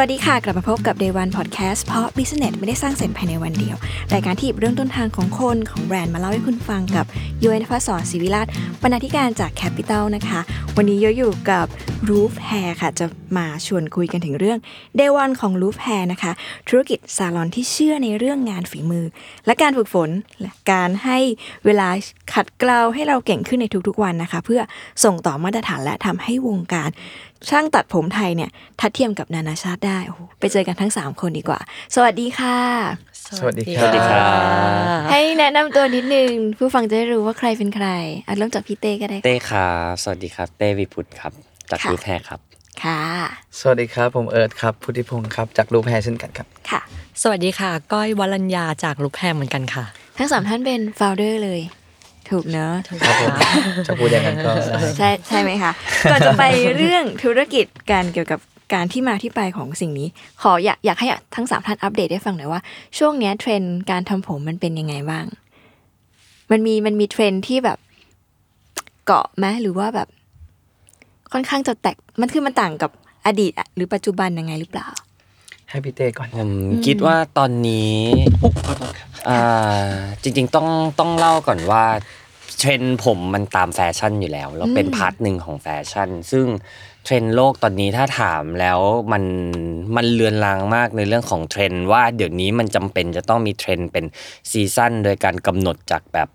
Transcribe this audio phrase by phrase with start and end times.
[0.00, 3.76] วัสดีค่ะ กลับมาพบกับ Day One Podcast เพราะ Business ไม่ได้สร้างเสร็จภายในวันเดียว
[4.14, 7.06] รายการที่หยิบเรื่องต้นทางของคนของแบรนด์มาเล่าให้คุณฟังกับ
[7.44, 8.46] ย้อยนภศรศิวิราช
[8.82, 10.40] บรรณาธิการจาก Capital นะคะ
[10.76, 11.66] วันนี้ย้อยอยู่กับ
[12.08, 13.06] Roof Hair ค่ะ จะ
[13.36, 14.58] มาชวนคุยกันถึงเรื่อง
[14.98, 16.32] Day One ของ Roof Hair นะคะ
[16.68, 19.04] ธุรกิจซาลอนที่เชื่อในเรื่องงานฝีมือ
[19.46, 21.18] และการฝึกฝนและการให้
[21.64, 21.88] เวลา
[22.34, 24.60] ขัดเกลาให้เราเก่งขึ้นในทุกๆวันนะคะ เพื่อ
[25.04, 26.90] ส่งต่อมาตรฐานและทำให้วงการ
[27.50, 28.50] ช่างตัดผมไทยเนี่ย
[28.80, 31.60] ทัดเทียมกับนานาชาติได้โอ้โหไปเจอกันทั้ง 3 คนดีกว่า
[31.94, 32.58] สวัสดีค่ะ
[33.38, 37.88] สวัสดีครับสวัสดีครับให้แนะนำตัวนิดนึง ผู้ฟังจะได้รู้ว่าใครเป็นใคร
[38.26, 41.32] อะเริ่มจากพี่เต้ก็ได้ค่ะเต้ครับสวัสดีครับ เต้วิพุทธครับ
[41.70, 42.40] จากค่ะรูปแพรครับ
[42.84, 43.02] ค่ะ
[43.60, 46.80] สวัสดีครับผมเอิร์ธครับพุทธิพงศ์ครับจากรูปแพรเช่นกันครับค่ะ
[47.22, 49.84] สวัสดีค่ะ ก้อยวรัญญาจากลูกแพรเหมือนกันค่ะ
[50.18, 51.60] ทั้งสามท่านเป็นโฟลเดอร์เลย
[52.30, 53.30] ถูกเนอะครับผม
[53.88, 54.62] จะพูดอย่างนั้นก็ได้
[54.98, 55.72] ใช่ใช่ไหมคะ
[56.10, 56.44] ก่อนจะไป
[56.76, 58.40] เรื่องธุรกิจการเกี่ยวกับ
[58.74, 60.08] การที่มาที่ไปของสิ่งนี้
[60.42, 62.60] ขออยากอยากให้ทั้งสามท่านอัปเดตให้ฟังหน่อยว่า
[62.98, 65.26] ช่วงเนี้ยเทรนด์การทำผมมันเป็นยังไงบ้าง
[66.50, 67.78] มันมีมันมีเทรนด์ที่แบบ
[69.06, 70.08] เกาะไหมหรือว่าแบบ
[71.32, 72.90] ค่อนข้างจะแตกมันคือมันต่างกับ
[73.26, 74.88] อดีตอะหรือปัจจุบันยังไงหรือเปล่า
[75.76, 76.50] ให้พี่เต้ก่อน ผม
[76.86, 77.96] คิดว่าตอนนี้
[79.28, 79.40] อ่า
[80.22, 80.68] จริง ๆ ต้อง
[80.98, 81.84] ต้องเล่าก่อนว่า
[82.58, 86.46] เทรนด์ผมมันตามแฟชั่นอยู่แล้วแล้วเป็นพาร์ทหนึ่งของแฟชั่น ซึ่ง
[87.04, 88.78] เทรนด์โลกตอนนี้ถ้าถามแล้ว
[89.12, 89.24] มัน
[89.96, 94.04] มันเลือนลางมากในเรื่องของเทรนด์ว่าเดี๋ยวนี้มันจำเป็นจะต้องมีเทรนด์เป็น
[94.50, 96.28] ซีซั่นโดยการกำหนดจากแบบ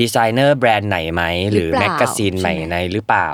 [0.00, 3.28] ดีไซเนอร์แบรนด์ไหนไหม หรือหรือเปล่า magazine ใช่ไหมหรือเปล่า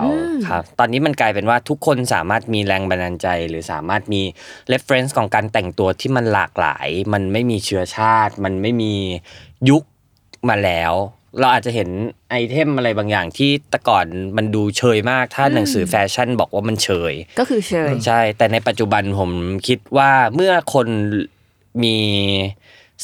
[0.49, 4.23] ครับตอนนี้มันกลายเป็นว่าทุกคนสามารถมีแรงบันดาลใจ หรือสามารถมี
[4.73, 8.95] reference ของการแต่งตัวที่มันหลากหลาย มันไม่มีเชื้อชาติ มันไม่มี
[9.71, 9.83] ยุค
[10.49, 10.93] มาแล้ว
[11.39, 11.89] เราอาจจะเห็น
[12.31, 14.07] ไอเทมอะไรบางอย่างที่แต่ก่อน
[14.37, 19.31] มันดูเชยมากถ้าหนังสือแฟชั่นบอกว่ามันเชย ก็คือเชยใช่ แต่ในปัจจุบันผม
[19.67, 20.87] คิดว่าเมื่อคน
[21.83, 21.97] มี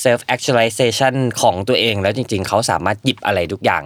[0.04, 3.84] self actualization ของตัวเอง แล้วจริง ๆ เขาสามารถหยิบอะไรทุกอย่าง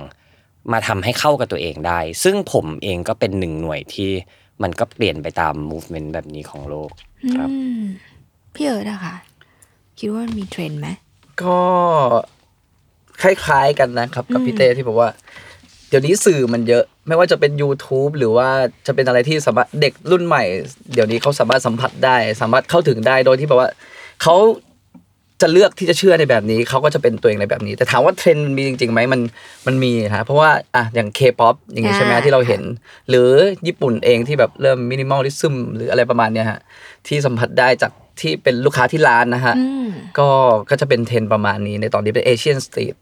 [0.72, 4.10] มาทำให้เข้ากับตัวเองได้ ซึ่งผมเองก็เป็นหนึ่งหน่วยที่
[4.62, 6.90] มันก็เปลี่ยนไปตาม movement แบบนี้ของโลก
[7.36, 7.82] ครับอืม
[8.54, 9.14] พี่เอิร์ดอะค่ะ
[9.98, 10.88] คิดว่ามันมีเทรนด์ไหม
[11.42, 11.58] ก็
[13.22, 15.10] คล้าย ๆ กันนะครับ กับพี่เต้ที่บอกว่า
[15.88, 18.48] เดี๋ยวนี้สื่อมันเยอะ ไม่ว่าจะเป็น YouTube หรือว่า
[18.86, 20.42] จะเป็นอะไรที่สามารถเด็กรุ่นใหม่
[20.94, 23.70] เดี๋ยวนี้เขาสามารถสัมผัสได้ สามารถเข้าถึงได้โดยที่แบบว่า
[24.22, 24.36] เขา
[25.42, 29.20] จะเลือกที่จะเชื่อในแบบนี้เขาก็จะเป็นตัวเองในแบบนี้ แต่ถามว่าเทรนด์มันมีจริงๆไหมมัน
[29.66, 32.62] มันมีนะเพราะว่าอะอย่างเคป๊อปอย่างนี้ใช่ไหมอ่าที่เราเห็น
[33.08, 33.28] หรือ
[33.66, 36.60] ญี่ปุ่นเองที่แบบเริ่ม minimalism หรืออะไรประมาณเนี้ยฮะ
[37.06, 40.28] ที่สัมผัสได้จากที่เป็นลูกค้าที่ร้านนะฮะอืมก็
[40.70, 42.94] ก็จะเป็นเทรนด์ประมาณนี้ในตอนนี้เป็น Asian street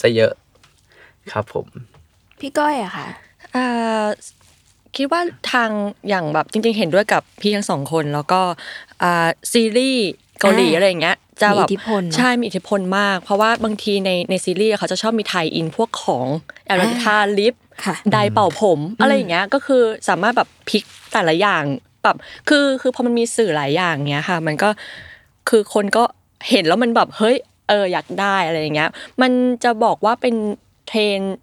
[0.00, 0.32] ซะเยอะ
[1.32, 1.66] ครับผม
[2.40, 3.06] พี่ก้อยอะค่ะ
[3.54, 4.06] อ่า
[4.96, 5.20] คิดว่า
[5.52, 5.70] ทาง
[6.08, 8.40] อย่างแบบจริง ๆ เห็นด้วยกับพี่ทั้งสองคน แล้วก็
[9.02, 10.04] อ่าซีรีส์
[10.44, 16.26] เกาหลีอ่าอะไรอย่างเงี้ยจะแบบมีอิทธิพลเนอะใช่มีอิทธิพลมาก เพราะว่าบางทีในในซีรีส์เขาจะชอบมี tie-in พวกของ
[16.66, 21.62] แอลทาลิปค่ะไดร์เป่าผมอะไรอย่างเงี้ยก็คือสามารถแบบพลิกแต่ละอย่าง
[22.02, 22.16] แบบ
[22.48, 24.68] คือคือพอมันมีสื่อหลายอย่างเงี้ยค่ะ มันก็
[25.48, 26.04] คือคนก็
[26.50, 27.36] เห็นแล้วมันแบบเฮ้ย
[27.68, 28.90] เอออยากได้อะไรอย่างเงี้ย
[29.22, 29.32] มัน
[29.64, 30.34] จะบอกว่าเป็น
[30.88, 31.36] เทรนด์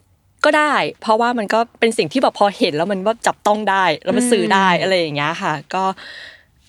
[0.46, 5.84] ก็ได้ เพราะว่ามันก็เป็นสิ่งที่แบบพอเห็นแล้วมันว่าจับต้องได้แล้วมันสื่อได้อะไรอย่างเงี้ยค่ะ ก็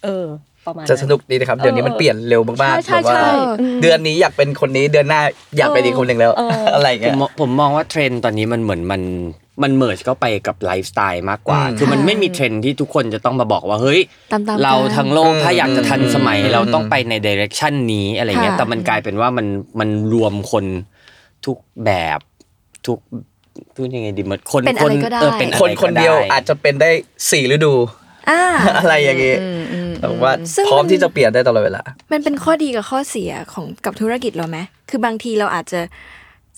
[0.02, 0.26] เออ
[0.66, 3.30] ประมาณ จะสนุกดีนะครับ เดี๋ยวนี้มันเปลี่ยนเร็วมากๆใช่แบบว่าใช่
[3.60, 5.20] อืมเดือนนี้อยากเป็นคนนี้เดือนหน้า
[5.58, 9.02] อยากเป็นอีกคนหนึ่งแล้วเอออะไรอย่างเงี้ย ผมมองผมมองว่าเทรนด์ตอนนี้มันเหมือนมัน
[9.62, 14.00] มัน merge เข้าไปกับไลฟ์สไตล์มากกว่าอืมคือมันไม่มีเทรนด์ที่ทุกคนจะต้องมาบอกว่า เฮ้ย
[14.32, 19.46] ตามๆกันเราทั้งโลกอืมถ้าอยากจะทันสมัยอืมเราต้องไปใน direction นี้อะไรเงี้ยค่ะแต่มันกลายเป็นว่ามัน
[19.80, 20.64] มันรวมคน
[21.46, 22.18] ทุกแบบ
[22.86, 22.98] ทุก
[23.74, 26.90] พูดยังไงดีเหมือนคนเป็นคอะไรก็ได้เออเป็นอะไรก็ได้ คนเดียวอาจจะเป็นได้
[27.30, 27.74] สี่ฤดู
[28.30, 28.42] อ่า
[28.78, 29.34] อะไรอย่างงี้
[30.02, 31.82] แบบว่าซึ่งพร้อมที่จะเปลี่ยนได้ตลอดเวลา
[32.12, 34.58] มันเป็นข้อดีกับข้อเสียของกับธุรกิจเราไหม
[34.90, 35.80] คือบางทีเราอาจจะ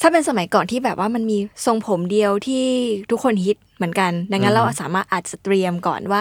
[0.01, 2.65] ถ้าเป็นสมัยก่อนที่แบบว่ามันมีทรงผมเดียวที่
[3.11, 6.21] ทุกคนฮิตเหมือนกัน ดังนั้นเราสามารถอาจจะเตรียมก่อนว่า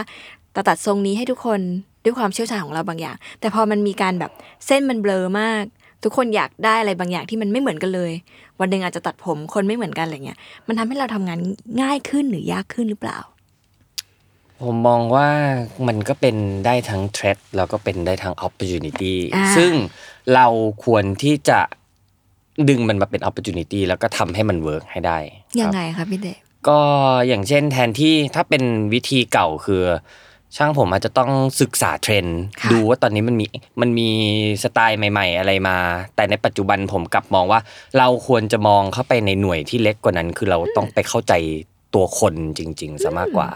[0.55, 1.59] จะตัดทรงนี้ให้ทุกคน
[2.03, 4.31] ด้วยความเชี่ยวชาญของเราบางอย่าง แต่พอมันมีการแบบ
[4.65, 5.63] เส้นมันเบลอมาก
[6.03, 8.11] ทุกคนอยากได้อะไรบางอย่างที่มันไม่เหมือนกันเลย
[8.59, 10.37] วันหนึ่งอาจจะตัดผมคนไม่เหมือนกันอะไรเงี้ย
[10.67, 11.39] มันทำให้เราทำงาน
[11.81, 13.17] ง่ายขึ้นหรือยากขึ้นหรือเปล่า
[14.61, 15.29] ผมมองว่า
[15.87, 16.35] มันก็เป็น
[16.65, 19.71] ได้ทั้งเทรดแล้วก็เป็นได้ทั้ง opportunity อ่าซึ่ง
[20.33, 20.47] เรา
[20.85, 21.59] ควรที่จะ
[22.69, 25.17] ดึงมันมาเป็น opportunity แล้วก็ทำให้มัน work ให้ได้
[25.59, 26.79] ยังไงคะพี่เดชก็
[27.27, 28.63] อย่างเช่นแทนที่ถ้าเป็น
[28.93, 29.83] วิธีเก่าคือ
[30.57, 33.45] ช่างผมอาจจะต้องศึกษาเทรนด์ค่ะดูว่าตอนนี้มันมี
[33.81, 34.09] มันมี
[34.63, 35.77] สไตล์ใหม่ ๆ อะไรมา
[36.15, 37.59] แต่ในปัจจุบันผมกลับมองว่า
[37.97, 41.33] เราควรจะมองเข้าไปในหน่วยที่เล็กกว่านั้น คือเราต้องไปเข้าใจ
[41.93, 43.49] ตัวคนจริง ๆซะมากกว่า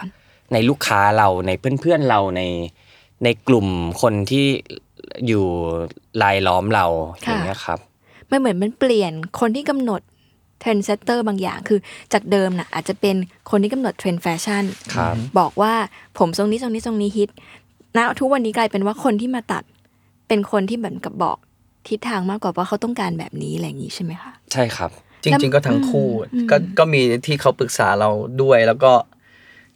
[0.53, 1.51] ในลูกค้าเราใน
[1.81, 2.41] เพื่อนๆเราใน
[3.23, 3.67] ในกลุ่ม
[4.01, 4.45] คนที่
[5.27, 5.45] อยู่
[6.21, 6.85] รายล้อมเรา
[7.15, 7.79] อย่างเงี้ยครับ
[8.31, 10.01] มันเหมือนมันเปลี่ยนคนที่กำหนด
[10.59, 11.79] trendsetter บางอย่างคือ
[12.13, 13.15] จากเดิมน่ะอาจจะเป็น
[13.49, 14.63] คนที่กำหนดเทรนด์แฟชั่น
[14.95, 15.73] ครับบอกว่า
[16.17, 17.29] ผมทรงนี้ทรงนี้ทรงนี้ฮิต
[17.97, 19.63] ณทุกวันนี้กลายเป็นว่าคนที่มาตัด
[20.27, 21.37] เป็นคนที่เหมือนกับบอก
[21.87, 24.91] ทิศทางมากกว่าว่าเขาต้องการแบบนี้อะไรอย่างนี้ใช่ไหมคะใช่ครับ
[25.23, 28.09] จริง ๆ ก็ทั้งคู่อืมก็ก็มีที่เขาปรึกษาเรา
[28.41, 28.91] ด้วยแล้วก็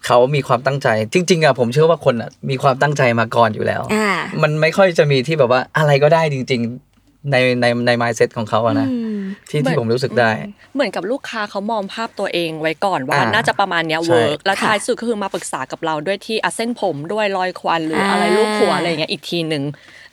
[0.05, 4.09] เขามีความตั้งใจ จริง ๆอะผมเชื่อว่าคนอะมีความตั้งใจมาก่อนอยู่แล้ว อ่า
[4.41, 6.61] มันไม่ค่อยจะมีที่แบบว่าอะไรก็ได้จริง
[6.95, 9.19] ๆ ในในใน mindset ของเขาอะนะอืม
[9.49, 10.31] ที่ที่ผมรู้สึกได้
[10.75, 19.63] เหมือนกับลูกค้าเขามองภาพตัวเองไว้ก่อนว่าอ่าน่าจะประมาณเนี้ยใช่ เวิร์กแล้วค่ะท้ายสุดก็คือมาปรึกษากับเราด้วยที่อะเส้นผมด้วยรอยควันหรืออะไรอ่า ลูกหัวอะไรอย่างเงี้ยอีกทีหนึ่ง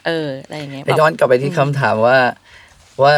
[0.06, 2.19] เอออะไรอย่างเงี้ยไปย้อนกลับไปที่คำถามว่า
[3.02, 3.14] ว่า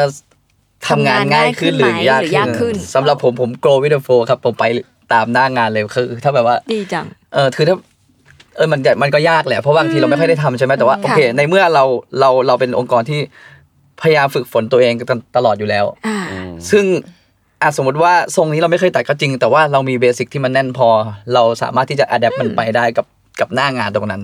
[0.88, 4.64] ทำงานง่ายขึ้นหรือยากหรือยากขึ้ขึ้นนสำหรับผมผม grow with the flow ครับผมไป
[5.12, 7.77] ตามหน้างานเลยคือถ้าแบบว่าดีจังเออคือถ้า
[8.57, 11.85] เออมันจะมันก็ยากแหละเพราะบางทีเราไม่ค่อยได้ทำใช่ไหมแต่ว่าค่ะโอเค ในเมื่อเรา
[12.21, 13.21] เราเราเป็นองค์กรที่
[14.03, 16.19] พยายามฝึกฝนตัวเองกันตลอดอยู่แล้วอ่า
[16.71, 16.85] ซึ่ง
[17.62, 20.89] อะสมมติว่าทรงนี้เราไม่เคยตัดก็จริง แต่ว่าเรามีเบสิกที่มันแน่นพอ
[21.35, 23.07] เราสามารถที่จะอัดแอปมันไปได้กับ
[23.41, 24.23] กับหน้างานตรงนั้น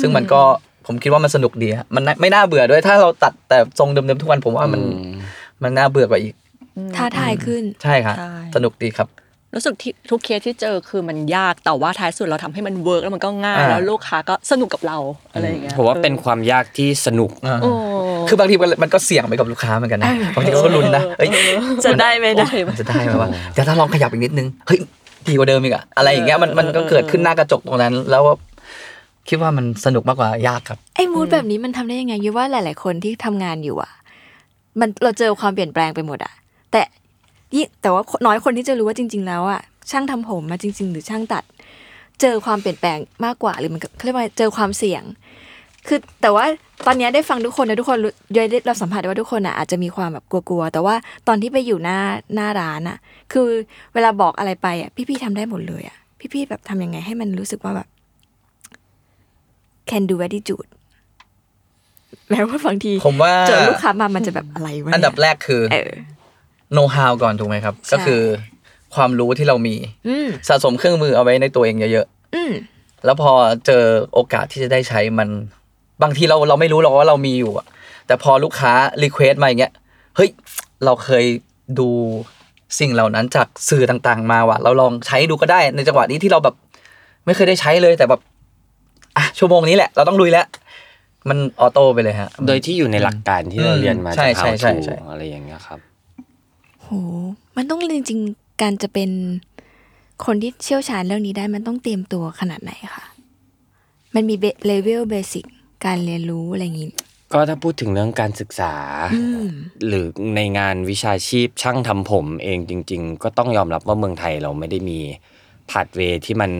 [0.00, 0.40] ซึ่งมันก็
[0.86, 4.82] ผมคิดว่ามันสนุกดีฮะมันไม่น่าเบื่อด้วยถ้าเราตัดแต่ทรงเดิมๆทุกวันผมว่ามัน
[5.62, 6.34] มันน่าเบื่อกว่าอีก
[6.96, 9.08] ท้าทายขึ้นใช่ครับใช่สนุกดีครับ
[9.54, 14.98] รู้สึกที่ทุกเคสที่เจอคือมันยากแต่ว่าท้ายสุดเราทำให้มัน work แล้วมันก็ง่ายอ่าแล้วลูกค้าก็สนุกกับเรา
[15.32, 17.30] อะไรอย่างเงี้ยผมว่าเป็นความยากที่สนุก
[17.62, 17.70] โอ้
[18.28, 21.28] คือบางทีมันมันก็เสี่ยงไปกับลูกค้าเหมือนกันนะบางทีเขาก็ลุ้นนะเฮ้ย
[21.84, 24.78] จะได้ไหมนะโอเคไหมมันจะได้ไหมวะเดี๋ยวถ้าลองขยับอีกนิดนึงเฮ้ย
[25.28, 28.34] ดีกว่าเดิมอีกอะอะไรอย่างเงี้ยมันมันก็เกิดขึ้นหน้ากระจกตรงนั้น แล้วว่า
[29.28, 33.92] คิดว่ามันสนุกมากกว่ายากครับไอ้มูดแบบนี้มันทำได้ยังไงยูว่าหลาย ๆ คนที่ทำงานอยู่อะ
[34.80, 36.32] มันเราเจอความเปลี่ยนแปลงไปหมดอะ
[36.72, 36.82] แต่
[37.56, 39.60] ยิ่งแต่ว่าน้อยคนที่จะรู้ว่าจริง ๆ แล้วอะ
[39.90, 41.44] ช่างทำผมมาจริง ๆ หรือช่างตัด
[42.20, 45.02] เจอความเปลี่ยนแปลงมากกว่าหรือมันก็เขาเรียกว่าเจอความเสี่ยง
[45.86, 46.44] คือแต่ว่า
[46.86, 50.94] ตอนเนี้ยได้ฟังทุกคนนะทุกคนรู้ได้เราสัมผัสได้ว่าทุกคนอะอาจจะมีความแบบกลัวๆ แต่ว่า
[51.28, 51.98] ตอนที่ไปอยู่หน้า
[52.34, 52.98] หน้าร้านอะ
[53.32, 53.48] คือ
[53.94, 55.96] เวลาบอกอะไรไปอะพี่ๆทำได้หมดเลยอะ
[56.32, 57.88] พี่ๆแบบทำยังไงให้มันรู้สึกว่าแบบ
[59.90, 60.68] can do attitude
[62.30, 65.62] แม้ว่าบางทีผมว่าเจอลูกค้ามามันจะแบบอะไรวะเนี่ยอันดับแรกคือ
[66.70, 68.22] เออ know how ก่อนถูกไหมครับใช่ก็คือ
[68.94, 69.76] ความรู้ที่เรามี
[70.08, 73.32] อืมสะสมเครื่องมือเอาไว้ในตัวเองเยอะอืมๆแล้วพอ
[73.66, 73.84] เจอ
[74.14, 75.28] โอกาสที่จะได้ใช้มัน
[76.02, 77.66] บางทีเราเราไม่รู้หรอกว่าเรามีอยู่อะ
[78.06, 78.72] แต่พอลูกค้า
[79.02, 79.72] รีเควสมาอย่างเงี้ย
[80.16, 80.30] เฮ้ย
[80.84, 81.24] เราเคย
[81.78, 81.88] ดู
[82.78, 86.54] สิ่งเหล่านั้นจากสื่อต่างๆ มาว่ะเราลองใช้ดูก็ได้ในจังหวะนี้ที่เราแบบ
[87.26, 88.20] ไม่เคยได้ใช้เลยแต่แบบ
[89.16, 90.46] อะชั่วโมงนี้แหละ เราต้องลุยแล้ว
[91.28, 95.78] มัน auto ไปเลยฮะ โดยที่อยู่ในหลักการที่เราเรียนมาใช่จากใช่ How ใช่ to ใช่อะไรอย่างเงี้ยครับ
[96.88, 96.94] โห
[97.56, 99.10] มันต้องจริงๆ การจะเป็น
[100.24, 103.06] คนที่เชี่ยวชาญเรื่องนี้ได้มันต้องเตรียมตัวขนาดไหนคะ
[104.14, 104.34] มันมี
[104.66, 105.44] level basic
[105.86, 106.90] การเรียนรู้อะไรอย่างงี้
[107.32, 108.74] ก็ถ้าพูดถึงเรื่องการศึกษา
[109.14, 109.46] อืม
[109.86, 110.06] หรือ
[110.36, 114.98] ในงานวิชาชีพช่างทำผมเองจริง ๆ ก็ต้องยอมรับว่าเมืองไทยเราไม่ได้มี
[115.70, 116.52] พาดเวที่มัน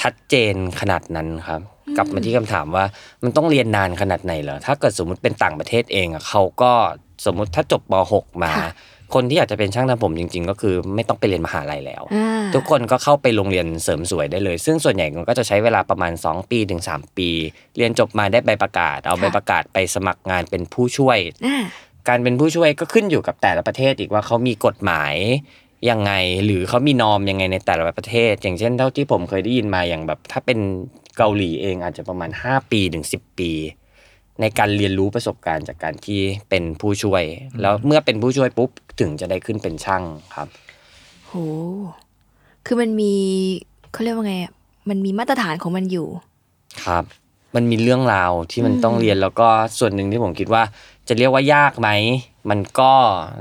[0.00, 1.60] ชัดเจนขนาดนั้นครับ
[1.96, 2.84] กลับมาที่คำถามว่า
[3.22, 6.72] มันต้องเรียนนานขนาดไหนเหรอถ้าเกิดสมมุติเป็นต่างประเทศเองอะเขาก็
[7.24, 8.52] สมมุติถ้าจบม .6 มา
[9.10, 17.28] ค่ะคนที่อยากจะเป็นช่างทำผมจริง ๆ ก็คือไม่ต้องไปเรียนมหาลัยแล้วอ่าทุกคนก็เข้าไปโรงเรียนเสริมสวยได้เลย ซึ่งส่วนใหญ่มันก็จะใช้เวลาประมาณ 2 ปีถึง 3 ปี
[17.76, 21.64] เรียนจบมาได้ใบประกาศ เอาใบประกาศไปสมัครงานเป็นผู้ช่วยอ่า
[22.08, 25.14] การเป็นผู้ช่วยก็ขึ้นอยู่กับแต่ละประเทศอีกว่าเขามีกฎหมาย
[25.90, 26.12] ยังไง
[26.44, 30.58] หรือเขามีนอมยังไงในแต่ละประเทศ อย่างเช่นเท่าที่ผมเคยได้ยินมาอย่างแบบ ถ้าเป็น
[31.16, 33.50] เกาหลีเองอาจจะประมาณ 5 ปีถึง10 ปี
[34.40, 36.20] ในการเรียนรู้ประสบการณ์จากการที่
[36.50, 37.24] เป็นผู้ช่วย
[37.60, 38.70] แล้วเมื่อเป็นผู้ช่วยปุ๊บ
[39.00, 40.02] ถึงจะได้ขึ้นเป็นช่าง
[40.34, 40.48] ครับ
[41.26, 41.32] โห
[42.66, 43.14] คือมันมี
[43.92, 44.52] เขาเรียกว่าไงอะ
[44.88, 46.08] มันมีมาตรฐานของมันอยู่
[46.84, 47.04] ครับ
[47.54, 50.62] มันมีเรื่องราวที่มันต้องเรียนแล้วก็ส่วนหนึ่งที่ผมคิดว่า
[51.08, 51.88] จะเรียกว่ายากไหม
[52.50, 52.92] มันก็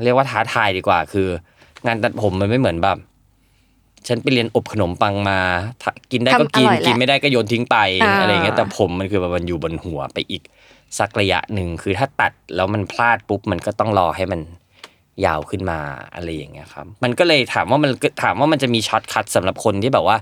[0.04, 1.28] เรียกว่าท้าทายดีกว่า คือ
[1.86, 2.98] งานตัดผมมันไม่เหมือนแบบ
[4.08, 5.40] ฉันไปเรียนอบขนมปังมา
[5.82, 10.44] ถ้ากินได้ก็กินทำอร่อยแหละกินไม่ได้ก็โยนทิ้งไปอ่าอะไรอย่างเงี้ยแต่ผมมันคือแบบมันอยู่บนหัวไปอีก
[11.00, 14.42] สักระยะหนึ่งคือถ้าตัดแล้วมันพลาดปุ๊บมันก็ต้องรอให้มัน
[15.26, 15.80] ยาวขึ้นมา
[16.16, 17.92] อะไรอย่างเงี้ยครับ มันก็เลยถามว่ามัน
[18.24, 20.18] ถามว่ามันจะมีช็อตคัทสำหรับคนที่แบบว่า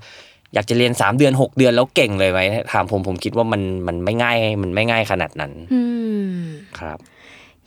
[0.53, 2.39] อยากจะเรียนสามเดือนหกเดือนแล้วเก่งเลยไหม
[2.73, 5.75] ถามผมผมคิดว่ามันมันไม่ง่ายมันไม่ง่ายขนาดนั้นอ
[6.79, 6.97] ครับ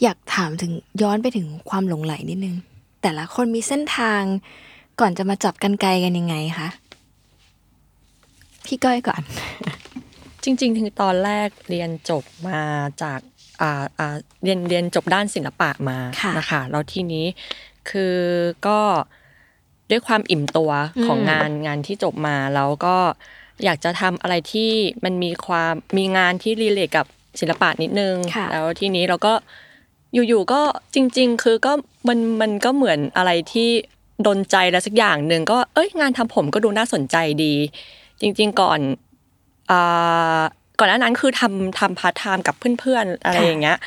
[0.02, 2.56] อยากถามถึงย้อนไปถึงความหลงไหลนิดนึง
[3.02, 4.22] แต่ละคนมีเส้นทาง
[5.00, 6.68] ก่อนจะมาจับกันไกลกันยังไงคะ
[8.64, 9.22] พี่ก้อยก่อน
[10.44, 12.60] จริงๆถึงตอนแรกเรียนจบมา
[13.02, 13.20] จาก
[13.60, 17.26] อ่าอ่าเรียนเรียนจบด้านศิลปะมาค่ะนะคะแล้วทีนี้
[17.90, 18.16] คือ
[18.66, 18.80] ก็
[19.90, 20.70] ด้วยความอิ่มตัว
[21.06, 22.96] ของอืมงานงานที่จบมาแล้วก็
[23.64, 24.70] อยากจะทำอะไรที่
[25.04, 27.06] มันมีความมีงานที่รีเลทกับ
[27.40, 29.34] ศิลปะนิดนึงค่ะแล้วทีนี้เราก็
[30.14, 30.60] อยู่ๆก็
[30.94, 31.72] จริง ๆ คือก็
[32.08, 33.68] มันมันก็เหมือนอะไรที่
[34.26, 37.54] ดนใจแล้วสักอย่างหนึ่งก็เอ้ยงานทำผมก็ดูน่าสนใจดี
[38.20, 39.09] จริง ๆ ก่อนอ่า
[40.78, 43.78] ก่อนหน้านั้นคือทำทำพาร์ทไทม์กับเพื่อนๆอะไรค่ะอย่างเงี้ย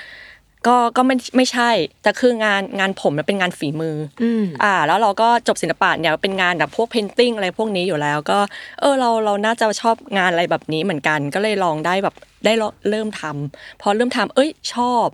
[0.67, 1.69] ก็ก็ไม่ไม่ใช่
[2.03, 8.39] แต่คืองานงานผมมันเป็นงานฝีมือออืมอ่า แล้วเราก็จบศิลปะเนี่ยเป็นงานแบบพวก painting อะไรพวกนี้อยู่แล้ว ก็
[8.79, 15.05] เออเราเราน่าจะชอบงานอะไรแบบนี้เหมือนกัน ก็เลยลองได้แบบได้ลองเริ่มทำพอเริ่มทำเอ้ยชอบ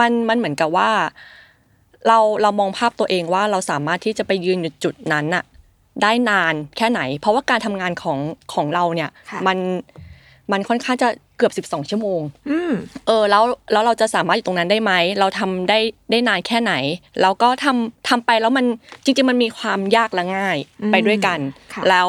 [0.00, 0.90] มันมันเหมือนกับว่า
[2.08, 5.44] เราเรามองภาพตัวเองว่าเราสามารถที่จะไปยืนอยู่จุดนั้นน่ะ
[6.02, 8.18] ได้นานแค่ไหน เพราะว่าการทำงานของ
[8.54, 9.58] ของเราเนี่ยค่ะมัน
[10.52, 12.72] มันค่อนข้างจะเกือบ 12 ชั่วโมงอืม
[13.06, 15.78] เออแล้วแล้วเราจะสามารถอยู่ตรงนั้นได้ไหม เราทำได้
[16.10, 16.72] ได้นานแค่ไหน
[17.22, 18.66] แล้วก็ทำทำไปแล้วมัน
[19.04, 21.38] จริง ๆ มันมีความยากและง่ายอืมไปด้วยกัน
[21.74, 22.08] ค่ะแล้ว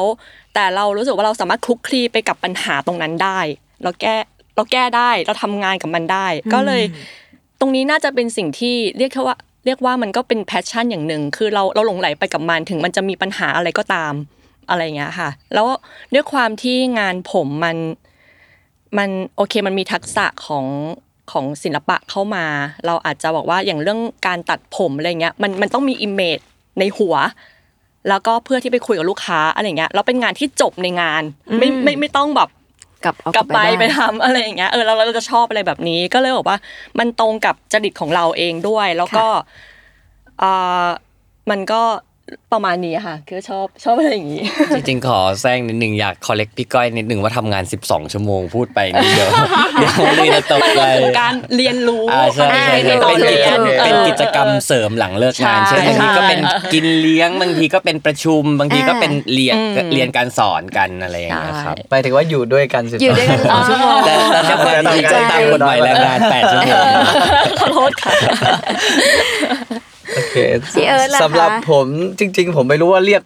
[0.54, 3.38] แต่เรารู้สึกว่าเราสามารถคลุกคลีไปกับปัญหาตรงนั้นได้
[3.82, 4.16] เราแก้
[4.56, 6.82] เราแก้ได้เราทำงานกับมันได้ ก็เลย
[7.60, 14.12] ตรงนี้น่าจะเป็นสิ่งที่เรียกแค่ว่า เรียกว่ามันก็เป็นแพชชั่นอย่างหนึ่งคือเราเราหลงไหลไปกับมันถึงมันจะมีปัญหาอะไรก็ตาม
[14.70, 15.66] อะไรอย่างเงี้ยค่ะ แล้ว
[16.14, 17.76] ด้วยความที่งานผมมัน
[18.98, 20.66] มันโอเคมันมีทักษะของ
[21.32, 22.44] ของศิลปะเข้ามา
[22.86, 26.38] เราอาจจะบอกว่าอย่างเรื่องการตัดผมอะไรเงี้ยมันมันต้องมีอิมเมจ
[26.78, 27.16] ในหัว
[28.08, 31.22] แล้วก็เพื่อที่ไปคุยกับลูกค้าอะไรเงี้ยแล้วเป็นงานที่จบในงาน
[31.58, 32.48] ไม่อืมไม่ไม่ต้องแบบ
[33.04, 36.58] กลับเอากลับไปด้ไปทำอะไรอย่างเงี้ยเออเราเราจะชอบอะไรแบบนี้ก็เลยบอกว่า
[36.98, 39.26] มันตรงกับจริตของเราเองด้วย แล้วก็
[40.42, 40.88] อ่า
[41.50, 41.82] มันก็
[42.52, 44.42] ประมาณนี้ค่ะ คือชอบชอบอะไรอย่างงี้
[44.74, 49.30] จริงๆ ขอแซงนิดหนึ่งอยากคอลเลกพี่ก้อยนิดหนึ่งว่าทำงาน 12 ชั่วโมงพูดไปนิดเดียว
[49.74, 50.80] เดี๋ยวนี่จะตกใจ
[51.20, 66.84] การเรียนรู้อ่าใช่ใช่ในใช่ตอนเป็นเรียนกิจเออเป็นกิจกรรมเสริมหลังเลิกงานใช่เช่นบางทีก็เป็นใช่กินเลี้ยงบางทีก็เป็นประชุมบางทีก็เป็นเรียนอืมเรียนการสอนกันอะไรอย่างเงี้ยครับหมายถึงว่าอยู่ด้วยกันสิอยู่ด้วยกันสองชั่วโมงแต่แต่ถ้าเป็นจริงๆก็ตามกฎหมายแรงงาน8ชั่วโมง
[67.60, 68.12] ขอโทษค่ะ
[69.97, 69.97] โอ
[70.28, 70.34] เค
[70.74, 71.86] พี่เอิร์ธล่ะคะ สำหรับผม
[72.18, 73.22] จริง ๆ ผมไม่รู้ว่าเรียก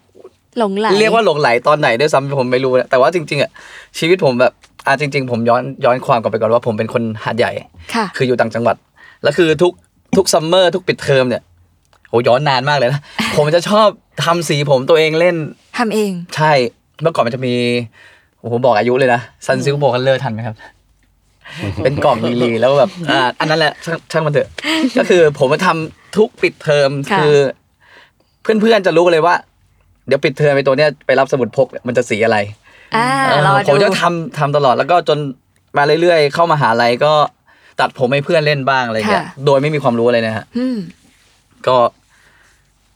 [0.58, 3.50] หลงไหล เรียกว่าหลงไหลตอนไหนด้วยซ้ำผมไม่รู้นะแต่ว่าจริงๆอะ
[3.98, 4.52] ชีวิตผมแบบ
[4.86, 7.52] อะจริง ๆ ผมย้อนย้อนความกลับไปก่อนว่าผมเป็นคนหาดใหญ่
[7.94, 8.76] ค่ะ คืออยู่ต่างจังหวัด
[9.22, 9.72] แล้วคือทุก
[10.16, 11.42] ทุกซัมเมอร์ทุกปิดเทอมเนี่ย
[12.08, 13.00] โหย้อนนานมากเลยนะ
[13.36, 13.88] ผมจะชอบ
[14.24, 15.36] ทำสีผมตัวเองเล่น
[15.78, 16.52] ทำเอง ใช่
[17.02, 17.54] เมื่อก่อนมันจะมี
[18.40, 20.56] โอ้โหบอกอายุเลยนะซันซิลโบคัลเลอร์ทันไหมครับ
[21.84, 24.48] เป็นกล่องลีลีแล้วแบบอ่าอันนั้นแหละช่างช่างมันเถอะ
[24.98, 27.36] ก็คือผมมาทำ ทุกปิดเทอมค่ะคือ
[28.42, 29.34] เพื่อนๆจะรู้เลยว่า
[30.06, 32.38] เดี๋ยวปิดเทอมไปตัวเนี้ยไปรับสมุดพกเนี่ยมันจะสีอะไร
[32.96, 35.18] อ่าเออรอดูผมจะทำทำตลอดแล้วก็จน
[35.76, 37.12] มาเรื่อยๆเข้ามหาลัยก็
[37.80, 40.78] ตัดผมให้เพื่อนเล่นบ้างอะไรเงี้ยค่ะโดยไม่มีความรู้อะไรนะฮะอืม
[41.66, 41.76] ก็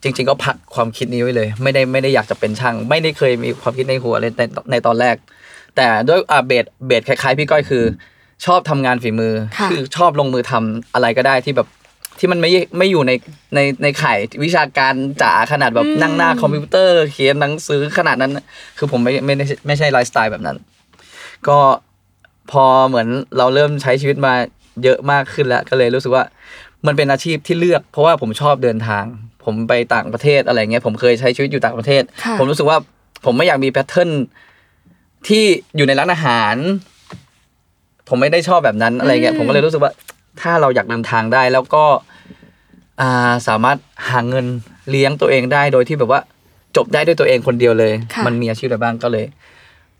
[0.02, 5.16] จริง ๆ ก็พักความคิดนี้ไว้เลย ไม่ได้ไม่ได้อยากจะเป็นช่าง ไม่ได้เคยมีความคิดในหัวเลยในในตอนแรก
[5.76, 7.84] แต่ด้วยอ่าเบสเบสคล้ายๆ พี่ก้อยคือ
[8.46, 11.68] ชอบทำงานฝีมือค่ะอชอบลงมือทำอะไรก็ได้ที่แบบ
[12.18, 13.12] ที่มันไม่ไม่อยู่ใน
[13.54, 18.32] ในในข่ายวิชาการจ๋าขนาดแบบนั่งหน้าคอมพิวเตอร์ เขียนหนังสือขนาดนั้น
[18.78, 20.56] คือผมไม่ไม่ได้ไม่ใช่ไลฟ์สไตล์แบบนั้น
[21.48, 21.58] ก็
[22.50, 23.08] พอเหมือน
[23.38, 24.34] เราเริ่มใช้ชีวิตมา
[24.84, 26.24] เยอะมากขึ้นแล้วก็เลยรู้สึกว่า
[26.86, 29.04] มันเป็นอาชีพที่เลือก เพราะว่าผมชอบเดินทาง
[29.44, 32.78] ผมไปต่างประเทศอะไรเงี้ยผมเคยใช้ชีวิตอยู่ต่างประเทศค่ะผมรู้สึกว่า
[33.24, 34.10] ผมไม่อยากมี pattern
[35.28, 35.44] ที่
[35.76, 36.56] อยู่ในร้านอาหาร
[38.08, 39.92] ผมไม่ได้ชอบแบบนั้นอะไรเงี้ยอืมผมก็เลยรู้สึกว่า
[40.40, 41.84] ถ้าเราอยากเดินทางได้แล้วก็
[43.00, 43.78] อ่าสามารถ
[44.08, 44.46] หาเงิน
[44.90, 46.20] เลี้ยงตัวเองได้โดยที่แบบว่า
[46.76, 49.24] จบได้ด้วยตัวเองคนเดียวเลยค่ะมันมีอาชีพอะไรบ้างก็เลย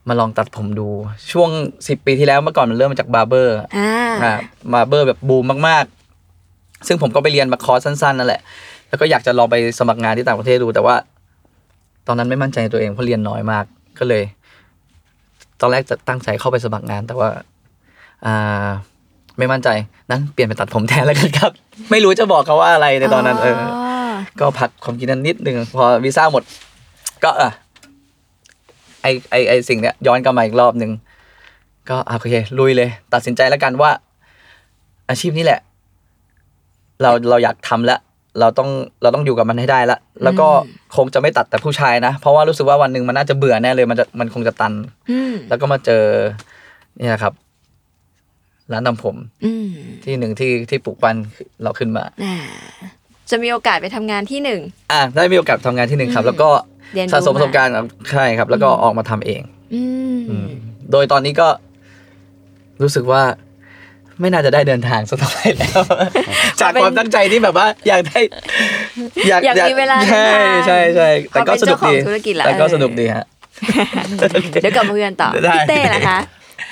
[0.08, 0.88] มาลองตัดผมดู
[1.32, 1.50] ช่วง
[1.88, 3.90] สิบปีที่แล้วเมื่อก่อนมันเริ่มมาจาก barber อ่า
[4.22, 4.32] อ่า
[4.72, 8.40] barber แบบบูมมากๆ ซึ่งผมก็ไปเรียนมาคอร์สสั้นๆนั่นแหละ
[8.88, 10.96] แล้วก็อยากจะลองไปสมัครงานที่ต่างประเทศดู แต่ว่า
[12.06, 13.64] ตอนนั้นไม่มั่นใจในตัวเองเพราะเรียนน้อยมาก
[13.98, 14.22] ก็เลย
[15.60, 17.30] ตอนแรกจะตั้งใจเข้าไปสมัครงาน แต่ว่า
[18.26, 18.68] อ่า
[19.38, 19.68] ไม่มั่นใจ
[20.10, 21.52] นั้นเปลี่ยนไปตัดผมแทนแล้วกันครับ
[21.90, 23.56] ไม่รู้จะบอกเขาว่าอะไรในตอนนั้น เออ
[24.40, 26.42] ก็พักความคิดนั้นนิดนึงพอวีซ่าหมด
[27.24, 27.50] ก็อะ
[29.02, 30.90] ไอไอไอสิ่งเนี้ยย้อนกลับมาอีกรอบหนึ่ง
[31.88, 33.90] ก็อะโอเคลุยเลย ตัดสินใจแล้วกันว่า
[35.08, 35.60] อาชีพนี้แหละ
[37.02, 38.00] เราเราอยากทำแล้ว
[38.40, 38.70] เราต้อง
[39.02, 40.48] เราต้องอยู่กับมันให้ได้ละแล้วก็
[40.96, 44.72] คงจะไม่ตัดแต่ผู้ชายนะ เพราะว่ารู้สึกว่าวันหนึ่งมันน่าจะเบื่อแน่เลย มันจะมันคงจะตัน
[45.10, 46.04] อืมแล้วก็มาเจอ
[46.96, 47.32] เนี่ยครับ
[48.72, 49.68] ร้านทำผมอืม
[50.04, 51.16] ที่หนึ่งที่ที่ปลูกปั้น
[51.62, 52.36] เราขึ้นมาอ่า
[53.30, 54.60] จะมีโอกาสไปทำงานที่หนึ่ง
[54.92, 56.48] อะได้มีโอกาสทำงานที่หนึ่งครับอืมแล้วก็
[56.94, 59.42] เรียนรู้สะสมประสบการณ์ครับใช่ครับ แล้วก็ออกมาทำเอง
[59.74, 59.82] อื
[60.16, 60.46] มอืม
[60.92, 61.48] โดยตอนนี้ก็
[62.82, 63.22] รู้สึกว่า
[64.20, 65.80] ไม่น่าจะได้เดินทางสักเท่าไหร่แล้ว
[66.60, 68.20] จากความตั้งใจที่แบบว่า อยากได้
[69.28, 73.24] อยากมีเวลาเดินใช่ทางใช่ใช่แต่ก็พอเป็นสนุกดีเจ้าของธุรกิจแล้วแต่ก็เออสนุกดีฮะ
[74.60, 76.18] เดี๋ยวกลับมาคุยกันต่อได้พี่เต้ล่ะคะ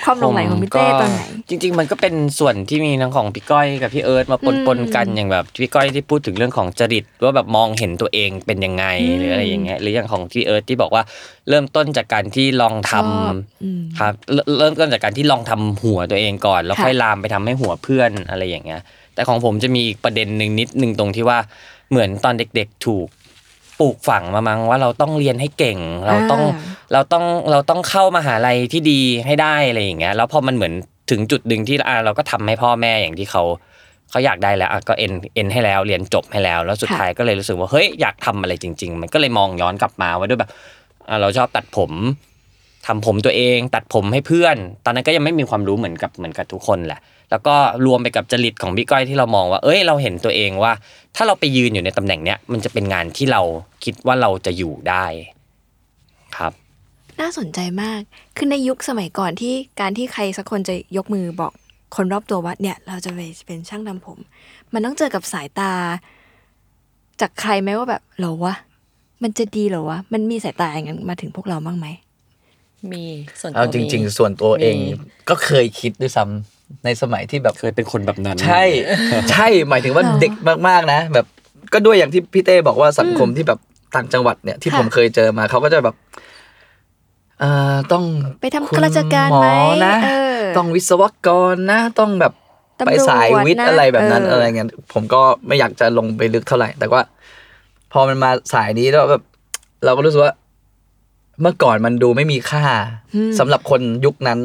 [0.05, 11.03] ความหลงใหลของพี่เต้ตอนไหนจริง ๆ มันก็เป็นส่วนที่มีทั้งของพี่ก้อยกับพี่เอิร์ธมาปนอืมปนกันอย่างแบบพี่ก้อยที่พูดถึงเรื่องของจริตว่าแบบมองเห็นตัวเองเป็นยังไงอืมหรืออะไรอย่างเงี้ยหรืออย่างของพี่เอิร์ธที่บอกว่า
[11.49, 18.81] เริ่มต้นจากการที่ลองทำชอบอืมครับเริ่มเริ่มต้นจากการที่ลองทำหัวตัวเองก่อน แล้วค่ะค่อยลามไปทำให้หัวเพื่อนอะไรอย่างเงี้ย
[19.15, 21.39] แต่ของผมจะมีอีกประเด็นหนึ่งนิดนึงตรงที่ว่า
[21.91, 23.07] เหมือนตอนเด็ก ๆ ถูก
[23.81, 30.73] ปลูกฝังมามั้งว่าเราต้องเรียนให้เก่ง เราต้องอ่าเราต้องเราต้องเข้ามหาลัยที่ดีให้ได้อะไรอย่างเงี้ยแล้วพอมันเหมือน
[31.11, 33.43] ถึงจุดหนึ่งที่อะเราก็ทำให้พ่อแม่อย่างที่เขา
[34.11, 40.51] เขาอยากได้แล้วอะก็เอ็นเอ็นให้แล้วเรียนจบให้แล้ว แล้วสุดค่ะท้ายก็เลยรู้สึกว่าเฮ้ยอยากทำอะไรจริง ๆ มันก็เลยมองย้อนกลับมาว่าด้วยแบบ
[41.09, 41.93] อะเราชอบตัดผม
[42.87, 47.01] ทำผมตัวเอง ตัดผมให้เพื่อน ตอนนั้นก็ยังไม่มีความรู้เหมือนกับเหมือนกับทุกคนแหละ
[47.31, 47.55] แล้วก็
[47.87, 50.73] รวมไปกับจริตของพี่ก้อยที่เรามองว่า เอ้ยเราเห็นตัวเองว่า
[51.17, 53.43] ถ้าเราไปยืนอยู่ในตำแหน่งเนี้ยมันจะเป็นงานที่เรา
[53.85, 55.05] คิดว่าเราจะอยู่ได้
[56.37, 56.53] ครับ
[57.21, 58.01] น่าสนใจมาก
[58.37, 61.53] คือในยุคสมัยก่อนที่การที่ใครสักคนจะยกมือบอก
[61.97, 64.19] คนรอบตัวว่าเนี่ยเราจะไปเป็นช่างทำผม
[64.73, 65.73] มันต้องเจอกับสายตา
[67.21, 68.55] จากใครไหมว่าแบบเหรอวะ
[69.23, 71.87] มันจะดีเหรอวะมันมีสายตาอย่างนั้นมาถึงพวกเราบ้างไหม
[72.93, 73.05] มี
[73.41, 74.93] ส่วนตัวเอาจริงมีๆส่วนตัวเองมี
[75.29, 76.54] ก็เคยคิดด้วยซ้ำ
[76.85, 78.65] ในสมัยที่แบบเคยเป็นคนแบบนั้น ใช่
[79.31, 80.33] ใช่หมายถึงว่าเหรอเด็ก
[80.69, 81.27] มากๆนะ แบบ
[81.73, 83.59] ก็ด้วยอย่างที่พี่เต้บอกว่าสังคมที่แบบ
[83.97, 85.95] ต่างจังหวัดเนี่ยที่ค่ะผมเคยเจอมาเขาก็จะแบบ
[87.41, 88.05] เอ่อต้อง
[88.41, 92.33] ไปทำคุณข้าราชการหมไหมอนะเออต้องวิศวกรนะ ต้องแบบ
[92.79, 97.03] ตำรวจไปสายวิทย์นะอะไรแบบนั้นเออออะไรเงี้ยผมก็ไม่อยากจะลงไปลึกเท่าไหร่ แต่ว่า
[97.93, 99.23] พอมันมาสายนี้แล้วแบบ
[99.85, 100.35] เราก็รู้สึกว่า
[101.41, 102.65] เมื่อก่อนมันดูไม่มีค่า
[103.39, 104.39] สำหรับคนยุคนั้น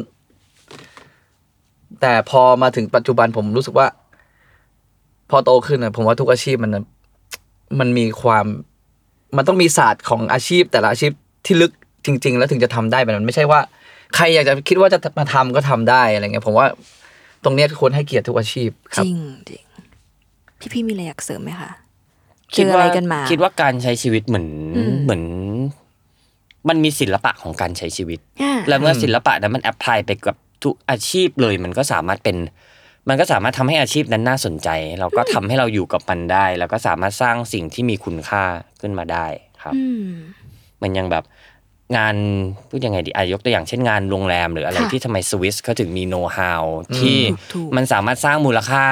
[2.01, 3.87] แต่พอมาถึงปัจจุบันผมรู้สึกว่า
[5.29, 6.83] พอโตขึ้นนะผมว่าทุกอาชีพมันน่ะ
[7.79, 8.45] มันมีความ
[9.37, 11.11] มันต้องมีศาสตร์ของอาชีพ แต่ละอาชีพ
[11.45, 11.71] ที่ลึก
[12.05, 13.59] จริง ๆ แล้วถึงจะทำได้แบบนั้นไม่ใช่ว่า
[14.15, 16.67] ใครอยากจะคิดว่าจะมาทำก็ทำได้อะไรเงี้ยผมว่า
[17.43, 19.17] ตรงเนี้ยควรให้เกียรติทุกอาชีพคจรับริง
[19.49, 19.63] จริง
[20.59, 21.69] พี่พี่มีอะไรอยากเสริมไหมคะ
[22.51, 24.47] เจคิดออะว่าไรกันมา คิดว่าการใช้ชีวิตเหมือน
[24.77, 25.23] อืมเหมือน
[26.69, 32.37] มันมีศิลปะของการใช้ชีวิตอ่าแล้วเมื่อศิลปะนั้นมันแอพพลายไปกับ ทุกอาชีพเลยมันก็สามารถเป็น
[33.09, 34.69] มันก็สามารถทำให้อาชีพนั้นน่าสนใจ
[34.99, 38.43] เราก็ทำให้เราอยู่กับมันได้ แล้วก็สามารถสร้างสิ่งที่มีคุณค่า
[38.81, 39.27] ขึ้นมาได้
[39.63, 40.09] ครับอืม
[40.81, 41.25] มันยังแบบ
[41.97, 42.15] งาน
[42.69, 46.63] พูดยังไงดีอายกตัวอย่างเช่นงานโรงแรม หรืออะไรค่ะที่ทำไมสวิสเขาถึงมีโน้ตฮาว
[46.99, 47.19] ที่
[47.53, 48.85] ถูกๆมันสามารถสร้างมูลค่า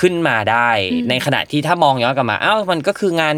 [0.00, 0.70] ขึ้นมาได้
[1.08, 3.34] ในขณะที่ถ้ามองย้อนกลับมาอ้าวมันก็คืองาน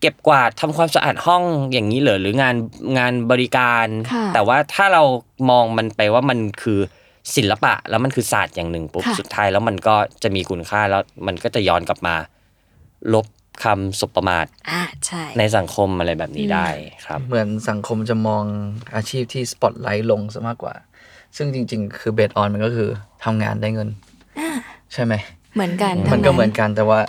[0.00, 2.54] เก็บกวาดทำความสะอาดห้องอย่างนี้เหรอหรืองาน
[2.98, 5.02] งานบริการค่ะแต่ว่าถ้าเรา
[5.50, 6.80] มองมันไปว่ามันคือ
[7.34, 12.14] ศิลปะแล้วมันคือศาสตร์อย่างหนึ่งปุ๊บค่ะสุดท้ายแล้วมันก็จะมีคุณค่าแล้วมันก็จะย้อนกลับมา
[13.14, 13.26] ลบ
[13.64, 16.66] คำสบประมาทอ่าใช่ในสังคมอะไรแบบนี้ได้
[17.06, 18.44] ครับ เหมือนสังคมจะมอง
[18.94, 20.74] อาชีพที่สปอตไลท์ลงซะมากกว่า
[21.36, 22.88] ซึ่งจริง ๆ คือ based on มันก็คือ
[23.24, 23.88] ทำงานได้เงิน
[24.92, 25.14] ใช่ไหม
[25.54, 27.00] เหมือนกัน มันก็เหมือนกันแต่ว่า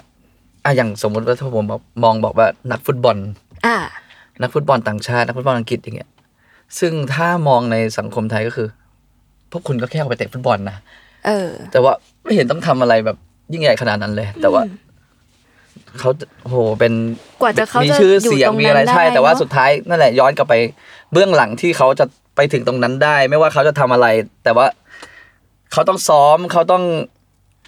[0.64, 3.18] อะอย่างสมมุติว่าถ้าผมบอกมองบอกว่านักฟุตบอล
[3.66, 3.78] อ่า
[4.42, 6.10] นักฟุตบอลต่างชาติ นักฟุตบอลอังกฤษอย่างเงี้ย
[6.80, 8.68] ซึ่งถ้ามองในสังคมไทยก็คือ
[9.52, 10.78] พวกคุณก็แค่เอาไปเตะฟุตบอลนะ
[11.28, 13.18] เออ แต่ว่าไม่เห็นต้องทำอะไรแบบ
[13.54, 14.62] ยิ่งใหญ่ขนาดนั้นเลย แต่ว่า
[16.00, 16.10] เขา
[16.42, 16.94] โอ้โหเป็น
[17.42, 20.54] กว่าจะเขามีจะชื่ออยู่เสียงตรงมีอะไรนั้นได้ใช่ แต่ว่าเนอะสุดท้ายนั่นแหละย้อนกลับไป
[21.12, 22.06] เบื้องหลังที่เขาจะ
[22.36, 24.08] ไปถึงตรงนั้นได้ ไม่ว่าเขาจะทำอะไร
[24.44, 24.66] แต่ว่า
[25.72, 26.84] เขาต้องซ้อมเขาต้อง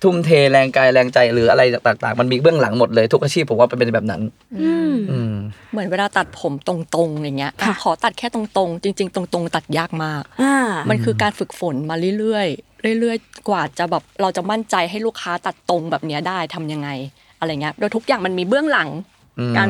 [0.03, 4.21] ทุ่มเทแรงกายแรงใจหรืออะไรต่าง ๆ มันมีเบื้องหลังหมดเลยทุกอาชีพผมว่าเป็นแบบนั้น
[4.61, 5.33] อืมอืม
[5.71, 10.55] เหมือนเวลาตัดผมตรงๆอย่างเงี้ยค่ะขอตัดแค่ตรงๆ จริง ๆ ตรงๆ ตัดยากมากอ่า
[10.89, 16.89] มันคือการฝึกฝนมาเรื่อยๆเรื่อยๆ กว่าจะแบบเราจะมั่นใจให้ลูกค้าตัดตรงแบบเนี้ยได้ทำยังไง
[17.39, 18.89] อะไรเงี้ยโดยทุกอย่างมันมีเบื้องหลัง
[19.39, 19.69] อืมการ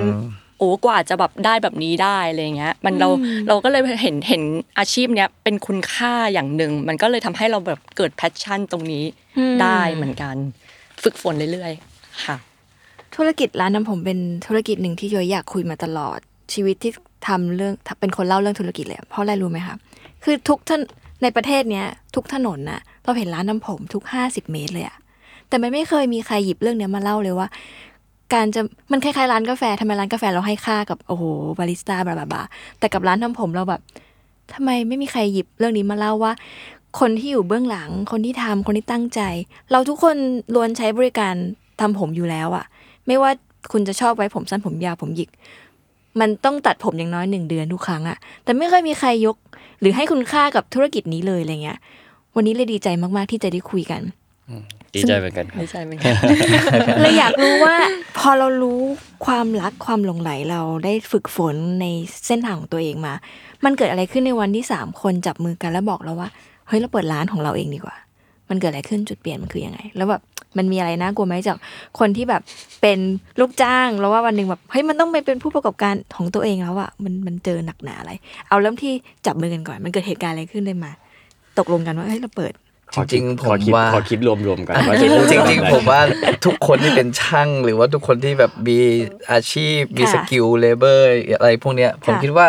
[0.59, 3.09] โอ้กว่าจะแบบได้แบบนี้ได้อะไรเงี้ยมันเรา
[3.47, 4.43] เราก็เลยเห็นเห็น
[4.79, 9.03] อาชีพเนี้ยเป็นคุณค่าอย่างหนึ่งมันก็เลยทำให้เราแบบเกิดแพชชั่นตรงนี้
[9.37, 10.35] อืมได้เหมือนกัน
[11.03, 12.35] ฝึกฝนเรื่อยๆค่ะ
[13.15, 16.19] ธุรกิจร้านน้ำผมเป็นธุรกิจหนึ่งที่ย้อยอยากคุยมาตลอด
[16.53, 16.91] ชีวิตที่
[17.27, 19.75] ทำเรื่องเป็นคนเล่าเรื่องธุรกิจเลยอะเพราะอะไรรู้ไหมคะ
[20.23, 20.81] คือทุกท่าน
[21.23, 24.97] ในประเทศเนี้ยทุกถนนน่ะเราเห็นร้านน้ำผมทุกห้าสิบเมตรเลยอะ
[25.49, 27.47] แต่มันไม่เคยมีใครหยิบเรื่องเนี้ยมาเล่าเลยว่า
[28.33, 28.61] การจะ
[28.91, 31.23] มันคล้ายๆร้านกาแฟทำไมร้านกาแฟเราให้ค่ากับโอ้โห
[31.59, 32.41] บาริสต้าบลาบลาบลา
[32.79, 33.81] แต่กับร้านทำผมเราแบบ
[34.53, 36.33] ทำไมไม่มีใครหยิบเรื่องนี้มาเล่าว่า
[36.99, 39.21] คนที่อยู่เบื้องหลัง คนที่ทำคนที่ตั้งใจ
[39.71, 40.17] เราทุกคน
[40.55, 41.35] ล้วนใช้บริการ
[41.81, 42.65] ทำผมอยู่แล้วอะ
[43.07, 43.31] ไม่ว่า
[43.71, 45.29] คุณจะชอบไว้ผมสั้นผมยาวผมหยิก
[46.19, 49.37] มันต้องตัดผมอย่างน้อยหนึ่งเดือนทุกครั้งอะแต่ไม่เคยมีใครยก
[49.81, 51.79] หรือให้คุณค่ากับธุรกิจนี้เลยอะไรเงี้ย
[52.35, 54.01] วันนี้เลยดีใจมากๆที่จะได้คุยกัน
[54.95, 56.13] ดีใจเหมือนกันครับไม่ใช่เหมือนกัน
[57.01, 57.75] เลยอยากรู้ว่า
[58.19, 58.79] พอเรารู้
[59.25, 61.85] ความรักความหลงไหลเราได้ฝึกฝนใน
[62.27, 63.13] เส้นทางของตัวเองมา
[63.65, 66.29] มันเกิดอะไรขึ้นในวันที่สามคนจับมือกันแล้วบอกเราว่า
[66.67, 67.95] เฮ้ยเราเปิดร้านของเราเองดีกว่า
[68.49, 70.21] มันเกิดอะไรขึ้นจุดเปลี่ยนมันคือยังไง แล้วแบบ
[70.57, 71.57] มันมีอะไรน่ากลัวไหมจาก
[71.99, 72.41] คนที่แบบ
[72.81, 72.99] เป็น
[73.39, 78.11] ลูกจ้าง แล้วว่าวันหนึ่งแบบเฮ้ยมันต้องไปเป็นผู้ประกอบการของตัวเองแล้วอะมันมันเจอหนักหนาอะไร
[78.47, 78.93] เอาเริ่มที่
[79.25, 80.91] จับมือกันก่อน มันเกิดเหตุการณ์อะไรขึ้นเลยมา
[81.57, 82.53] ตกลงกันว่าเฮ้ยเราเปิด
[82.93, 86.01] จริงๆผขอมคิดว่าขอคิดรวมๆกันว่าจริงจะจริงทำจริงอะๆผมว่า
[86.45, 88.79] ทุกคนที่เป็นช่างหรือว่าทุกคนที่แบบมี
[89.31, 91.07] อาชีพมีค่ะสกิลเลเบอร์
[91.39, 92.47] อะไรพวกเนี้ย ผมค่ะคิดว่า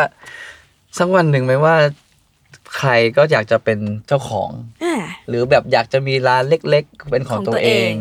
[0.98, 1.76] สักวันหนึ่งไม่ว่า
[2.79, 4.50] ใครก็อยากจะเป็นเจ้าของ
[4.85, 7.94] อ่าหรือแบบอยากจะมีร้านเล็ก ๆ เป็นของของตัตัววเอเองง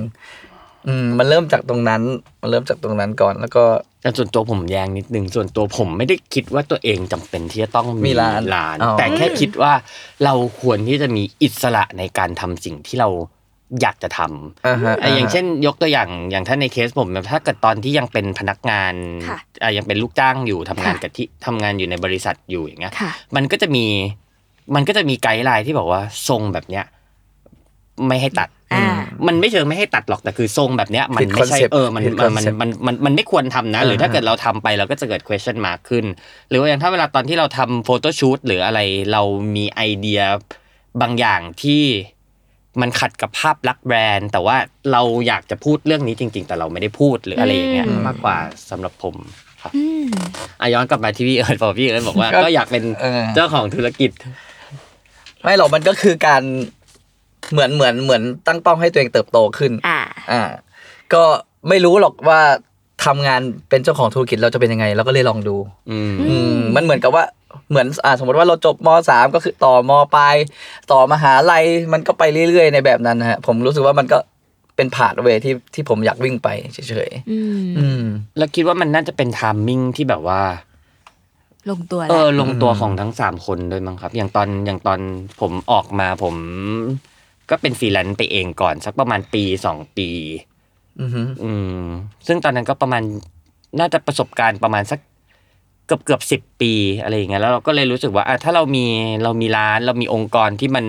[0.90, 2.02] อืมมันเริ่มจากตรงนั้น
[2.42, 3.64] มันเริ่มจากตรงนั้นก่อนแล้วก็
[4.02, 9.74] แต่ส่วนตัวผมแยงนิดนึงส่วนตัวผมไม่ได้คิดว่าตัวเองจำเป็นที่จะต้องมีร้านร้านอ๋อแต่แค่คิดว่า
[10.24, 13.10] เราควรที่จะมีอิสระในการทำสิ่งที่เรา
[13.82, 18.94] อยากจะทำอ่าฮะอะอย่างเช่น ยกตัวอย่างอย่างถ้าในเคสผมถ้าเกิดตอนที่ยังเป็นพนักงาน
[19.28, 23.86] ค่ะอะยังเป็นลูกจ้างอยู่ทำงานค่ะกับที่ทำงานอยู่ในบริษัทอยู่อย่างเงี้ยค่ะมันก็จะมี
[24.76, 26.86] มันก็จะมีไกด์ไลน์ที่บอกว่าทรงแบบเนี้ย
[28.08, 28.86] ไม่ให้ตัด อ่า
[29.28, 36.06] มันไม่เชิงไม่ให้ตัดหรอกแต่คือทรงแบบเนี้ยมันผิดไม่ใช่ concept เออมันผิดมันมัน concept มันมันมันไม่ควรทำนะ หรือถ้าอ่าฮะเกิดเราทำไปเราก็จะเกิด question mark ขึ้น
[36.50, 38.80] หรือว่าอย่างถ้าเวลาตอนที่เราทำโฟโต้ชูตหรืออะไร
[39.12, 39.22] เรา
[39.56, 40.22] มีไอเดีย
[41.02, 41.84] บางอย่างที่
[42.82, 44.58] มันขัดกับภาพลักษณ์แบรนด์ แต่ว่า
[44.92, 48.38] เราอยากจะพูดเรื่องนี้จริง ๆ แต่เราไม่ได้พูดหรืออะไรอย่างเงี้ยอืมมากกว่า
[48.70, 49.16] สำหรับผม
[49.62, 50.08] ครับอืม
[50.62, 54.12] อะย้อนกลับมาที่พี่เอิร์ธพอพี่เอิร์ธบอกว่าครับก็อยากเป็นเออเจ้าของธุรกิจ
[55.44, 56.44] ไม่หรอกมันก็คือการ
[57.52, 60.00] เหมือนเหมือนเหมือนตั้งเป้าให้ตัวเองเติบโตขึ้น อ่า
[60.32, 60.42] อ่า
[61.14, 61.24] ก็
[61.70, 62.40] ไม่รู้หรอกว่า
[63.06, 65.56] ทำงานเป็นเจ้าของธุรกิจเราจะเป็นยังไง เราก็เลยลองดู
[65.92, 67.24] อืม อืมมันเหมือนกับว่า
[67.70, 70.36] เหมือนอ่าสมมติว่าเราจบมสามก็คือต่อมปลาย
[70.92, 74.18] ต่อมหาลัยมันก็ไปเรื่อยๆ ในแบบนั้นนะฮะผมรู้สึกว่ามันก็
[74.76, 78.04] เป็นผ่านเวที่ที่ผมอยากวิ่งไปเฉยอืมๆอืม
[78.38, 80.42] แล้วคิดว่ามันน่าจะเป็น timing ที่แบบว่า
[81.70, 85.00] ลงตัวแล้ว เออลงตัวของทั้งสามคนด้วยมั้งครับ อย่างตอนอย่างตอน
[85.42, 86.36] ผมออกมาผม
[87.50, 90.10] ก็เป็นฟรีแลนซ์ไปเองก่อน สักประมาณปีสองปี
[91.02, 91.86] อือฮึอืม
[92.28, 93.04] ซึ่งตอนนั้นก็ประมาณ
[93.80, 95.00] น่าจะประสบการณ์ประมาณสัก
[95.86, 98.86] เกือบเกือบสิบปีอะไรอย่างเงี้ยแล้วเราก็เลยรู้สึกว่าอะถ้าเรามี
[99.24, 100.86] เรามีร้านเรามีองค์กรที่มัน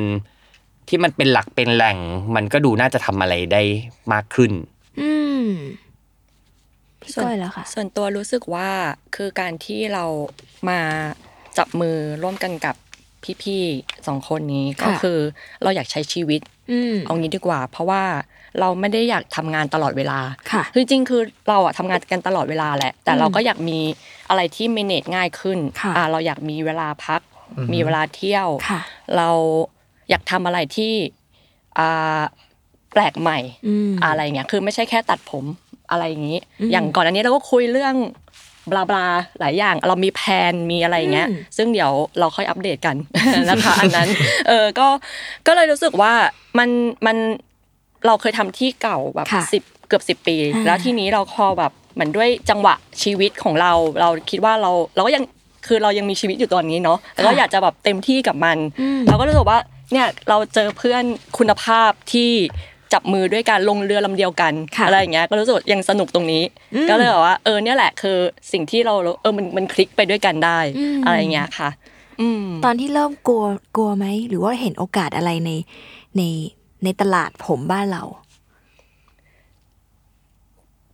[0.89, 1.99] ที่มันเป็นหลักเป็นแหล่ง
[2.35, 3.63] มันก็ดูน่าจะทำอะไรได้
[4.13, 4.53] มากขึ้น
[5.01, 5.11] อื
[5.45, 5.47] ม
[7.01, 8.69] พี่ก้อยแล้วค่ะ ส่วนตัวรู้สึกว่า
[9.17, 10.05] คือการที่เรา
[10.69, 10.81] มา
[11.59, 12.77] จับมือร่วมกันกับ
[13.43, 15.19] พี่ๆสองคนนี้ก็ค่ะคือ
[15.63, 18.03] เราอยากใช้ชีวิตอืมเอางี้ดีกว่า เพราะว่า
[18.61, 20.19] เราไม่ได้อยากทำงานตลอดเวลา
[20.51, 23.79] ค่ะคือจริงๆคือเราอะทำงานกันตลอดเวลาแหละ แต่เราก็อยากมี
[24.29, 27.21] อะไรที่ manage ง่ายขึ้นค่ะอ่าเราอยากมีเวลาพัก
[27.73, 28.81] มีเวลาเที่ยวค่ะ
[29.17, 29.31] เรา
[30.11, 30.93] อยากทำอะไรที่
[31.79, 32.23] อ่า
[32.93, 35.45] แปลกใหม่อืมอะไรอย่างเงี้ยคือไม่ใช่แค่ตัดผม
[35.91, 37.95] อะไรอย่างงี้อืมอย่างก่อนอันนี้เราก็คุยเรื่อง
[38.71, 39.07] บลาบลา
[39.41, 42.97] หลายอย่างเรามีแผนมีอะไรอย่างเงี้ยอืมซึ่งเดี๋ยวเราค่อยอัปเดตกัน
[43.49, 44.09] นะคะอันนั้น
[44.49, 44.89] เออก็
[45.47, 46.13] ก็เลยรู้สึกว่า
[46.59, 46.69] มัน
[47.07, 47.17] มัน
[48.07, 55.25] เราเคยทำที่เก่าแบบค่ะสิบเกือบสิบปีอ่าแล้วทีนี้เราพอแบบเหมือนด้วยจังหวะชีวิตของเรา เราคิดว่าเราเราก็ยัง
[55.67, 59.59] คือเรายังมีชีวิตอยู่ตอนนี้เนาะแล้วก็อยากจะแบบเต็มที่กับมันอืมเราก็รู้สึกว่า
[59.93, 61.05] เนี่ยเราเจอเพื่อน
[61.39, 62.31] คุณภาพที่
[62.93, 66.43] จับมือด้วยการลงเรือลำเดียวกันค่ะอะไรอย่างเงี้ยก็รู้สึกยังสนุกตรงนี้
[66.75, 68.19] อืมก็เลยแบบว่าเออเนี่ยแหละคือ
[68.53, 71.71] สิ่งที่เราเออมันมันคลิกไปด้วยกันได้อืมอะไรอย่างเงี้ยค่ะ
[72.21, 73.45] อืมตอนที่เริ่มกลัว
[73.77, 75.51] กลัวไหมหรือว่าเห็นโอกาสอะไรใน
[76.17, 76.23] ใน
[76.85, 78.05] ในตลาดผมบ้านเรา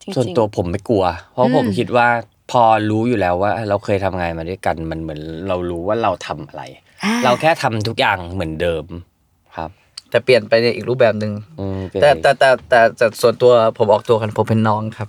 [0.01, 2.09] จริงๆส่วนตัวผมไม่กลัว เพราะอืมผมคิดว่า
[2.51, 6.63] พอรู้อยู่แล้วว่า เราเคยทำงานมาด้วยกันมันเหมือนเรารู้ว่าเราทำอะไร
[7.05, 8.85] อ่เราแค่ทำทุกอย่างเหมือนเดิม
[9.57, 9.71] ครับ
[10.17, 15.09] แต่เปลี่ยนไปในอีกรูปแบบหนึ่งอืมเป็นแต่แต่แต่แต่แต่ส่วนตัวผมออกตัวกันผมเป็นน้องครับ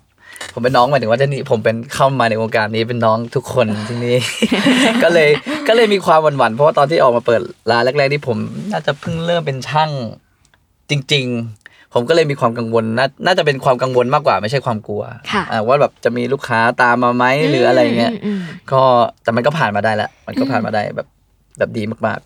[0.54, 4.18] ผมเป็นน้องหมายถึงว่าจะนี่ผมเป็นเข้ามาในวงการนี้เป็นน้องทุกคนที่นี่
[5.04, 5.30] ก็เลย
[5.68, 7.42] ก็เลยมีความหวั่นๆเพราะว่าตอนที่ออกมาเปิด
[7.72, 8.38] ร้านแรกๆที่ผม
[8.72, 9.92] น่าจะเพิ่งเริ่มเป็นช่าง
[10.90, 11.26] จริง
[11.60, 18.40] ๆ ผมก็เลยมีความกังวลน่าน่าจะเป็นความกังวลมากกว่าไม่ใช่ความกลัวค่ะ อ่าว่าแบบจะมีลูกค้าตามมาไหมหรืออะไรเงี้ยมอืม
[18.72, 18.82] ก็
[19.24, 21.08] แต่มันก็ผ่านมาได้แล้ว มันก็ผ่านมาได้แบบ
[21.58, 22.20] แบบดีมาก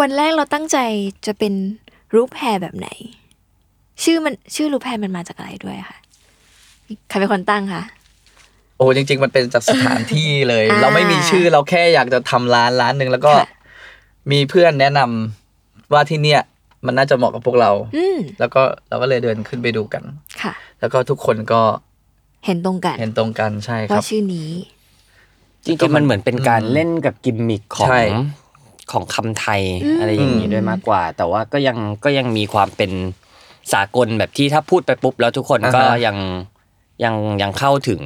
[0.00, 0.78] วันแรกเราตั้งใจ
[1.26, 1.52] จะเป็น
[2.14, 2.88] รูปแพรแบบไหน
[4.02, 5.98] ชื่อมันชื่อรูปแพรมันมาจากอะไรด้วยคะ
[7.08, 13.48] ใครเป็นคนตั้งคะๆโอ้จริง ๆ มันเป็นจากสถานที่เลยอ่าเราไม่มีชื่อเราแค่อยากจะทำร้านร้านหนึ่งแล้วก็ค่ะ
[14.32, 16.40] มีเพื่อนแนะนำว่าที่เนี่ย
[16.86, 20.02] มันน่าจะเหมาะกับพวกเราอืมแล้วก็เราก็เลยเดินขึ้นไปดูกัน
[20.42, 21.60] ค่ะ แล้วก็ทุกคนก็
[22.46, 24.50] เห็นตรงกัน เห็นตรงกันใช่คว่ารับชื่อนี้
[25.64, 28.00] จริงๆมันเหมือนเป็นการเล่นกับกิมมิคของใช่
[28.92, 29.62] ของคำไทย
[29.98, 32.90] อะไรอย่างนี้ด้วยมากกว่า แต่ว่าก็ยังก็ยังมีความเป็น
[33.72, 36.16] สากลแบบที่ถ้าพูดไปปุ๊บแล้วทุกคนก็อ่าฮะยัง
[37.04, 38.02] ยังยังเข้าถึง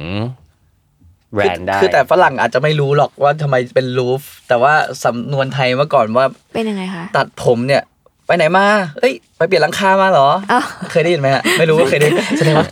[1.33, 4.73] แบรนด์ได้คือแต่ฝรั่งอาจจะไม่รู้หรอกว่าทำไมเป็นรูฟแต่ว่า
[5.05, 7.83] สำนวนไทยเมื่อก่อนว่าเป็นยังไงคะตัดผมเนี่ย
[8.31, 8.67] ไปไหนมา
[9.01, 12.67] เอ้ย ไปเปลี่ยนหลังคามาเหรออ้าวเคยได้ยินไหมฮะไม่รู้ว่าเคยได้แสดงว่า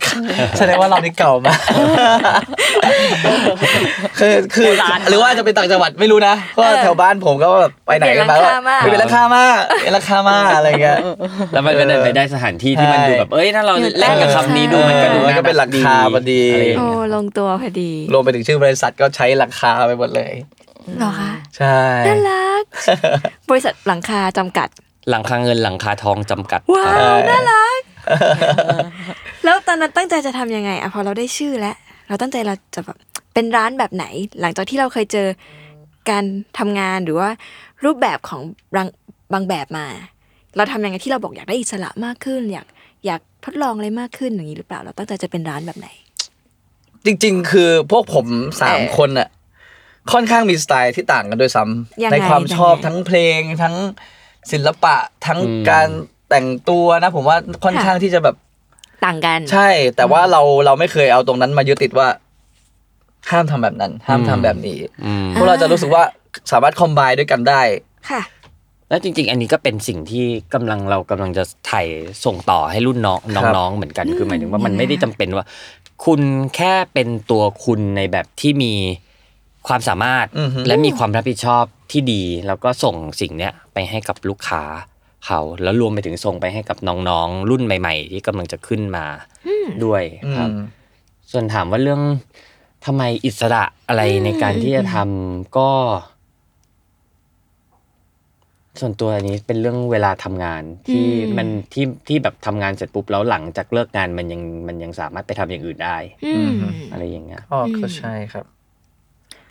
[0.58, 1.58] แสดงว่าเรานี่เก่ามาก
[4.18, 9.44] คือคือโบราณหรือว่าจะเป็นต่างจังหวัดไม่รู้นะเพราะว่าแถวบ้านผมก็แบบไปไหนกันมาเปลี่ยนหลังคามาไปเปลี่ยนหลังคามา
[9.80, 10.98] เปลี่ยนหลังคามาอะไรเงี้ย
[11.52, 20.32] แล้วมันก็เดินไปได้สถานที่ที่มันใช่ดูแบบเอ้ยถ้าเราแลกกับคำนี้ดูมันก็ดูมันก็เป็นหลังคาพอดีอะไรอย่างโอ้เงี้ยลงตัวพอดีรวมไปถึงชื่อบริษัทก็ใช้หลังคาไปหมดเลย
[20.98, 22.62] เหรอคะใช่น่ารัก
[23.50, 24.68] บริษัทหลังคาจำกัด
[25.08, 27.80] หลังคาเงินหลังคาทองจำกัดว้าครับวน่ารัก
[29.44, 31.76] แล้วตอนนั้นตั้งใจจะทำยังไงอะพอเราได้ชื่อแล้ว
[32.08, 32.98] เราตั้งใจเราจะแบบ
[33.34, 34.04] เป็นร้านแบบไหน
[34.40, 35.28] หลังจากที่เราเคยเจอ
[36.10, 36.24] การ
[36.58, 37.28] ทำงานหรือว่า
[37.84, 38.40] รูปแบบของ
[38.76, 38.88] บาง
[39.32, 39.86] บางแบบมา
[40.56, 42.66] เราทำยังไงที่เราบอกอยากได้อิสระมากขึ้น อยาก
[43.06, 45.88] อยากทดลองอะไรมากขึ้นอย่างนี้หรือเปล่า เราตั้งใจจะเป็นร้านแบบไหน
[47.04, 48.26] จริง ๆ คือพวกผม
[48.60, 49.28] สามเออคนอะ
[50.12, 51.64] ค่อนข้างมีสไตล์ที่ต่างกันด้วยซ้
[52.02, 53.76] ยังำไงในความชอบยังไง ทั้งเพลงทั้ง
[54.52, 55.88] ศิลปะทั้งอืมการ
[56.28, 58.36] แต่งตัวนะผมว่าค่อนค่ะข้างที่จะแบบ
[59.04, 62.08] ต่างกัน ใช่ แต่ว่าเราเราไม่เคยเอาตรงนั้นมายึดติดว่า
[63.30, 66.02] ห้ามทำแบบนั้น ห้ามทำแบบนี้อืมพวกเราจะรู้สึกว่า
[66.52, 67.62] สามารถคอมไบด้วยกันได้
[68.10, 68.22] ค่ะ
[68.88, 71.86] แล้วจริง ๆ อันนี้ก็เป็นสิ่งที่กำลังเรากำลังจะถ่าย
[72.24, 75.44] ส่งต่อให้รุ่นน้องครับน้องๆเหมือนกันคือหมายถึงว่ามันยังไงไม่ได้จำเป็นว่า
[76.04, 76.20] คุณ
[76.56, 78.72] แค่เป็นตัวคุณในแบบที่มี
[79.70, 84.62] ความสามารถอือฮึและมีความรับผิดชอบที่ดี แล้วก็ส่งสิ่งเนี้ยไปให้กับลูกค้า
[85.26, 89.06] เขาแล้วรวมไปถึงส่งไปให้กับน้องๆ รุ่นใหม่ ๆ ที่กำลังจะขึ้นมา
[89.84, 90.60] ด้วยอืครับม
[91.30, 92.02] ส่วนถามว่าเรื่อง
[92.86, 95.70] ทำไมอิสระอะไรในการที่จะทำก็
[98.80, 108.44] ส่วนตัวอันนี้เป็นเรื่องเวลาทำงานที่อืมมันที่ที่แบบทำงานเสร็จปุ๊บแล้วหลังจากเลิกงานมันยังมันยังสามารถไปทำอย่างอื่นได้อืมอืมอะไรอย่างเงี้ยอ๋อก็อืมใช่ครับ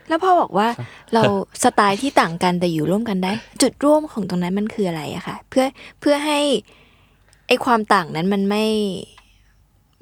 [0.10, 0.68] แล้วพ่อบอกว่า
[1.14, 1.24] เรา
[1.64, 5.66] สไตล์ที่ต่างกันแต่อยู่ร่วมกันได้ จุดร่วมของตรงนั้นมันคืออะไรอะคะเพื่อ
[6.00, 6.40] เพื่อให้
[7.48, 8.66] ไอความต่างนั้นมันไม่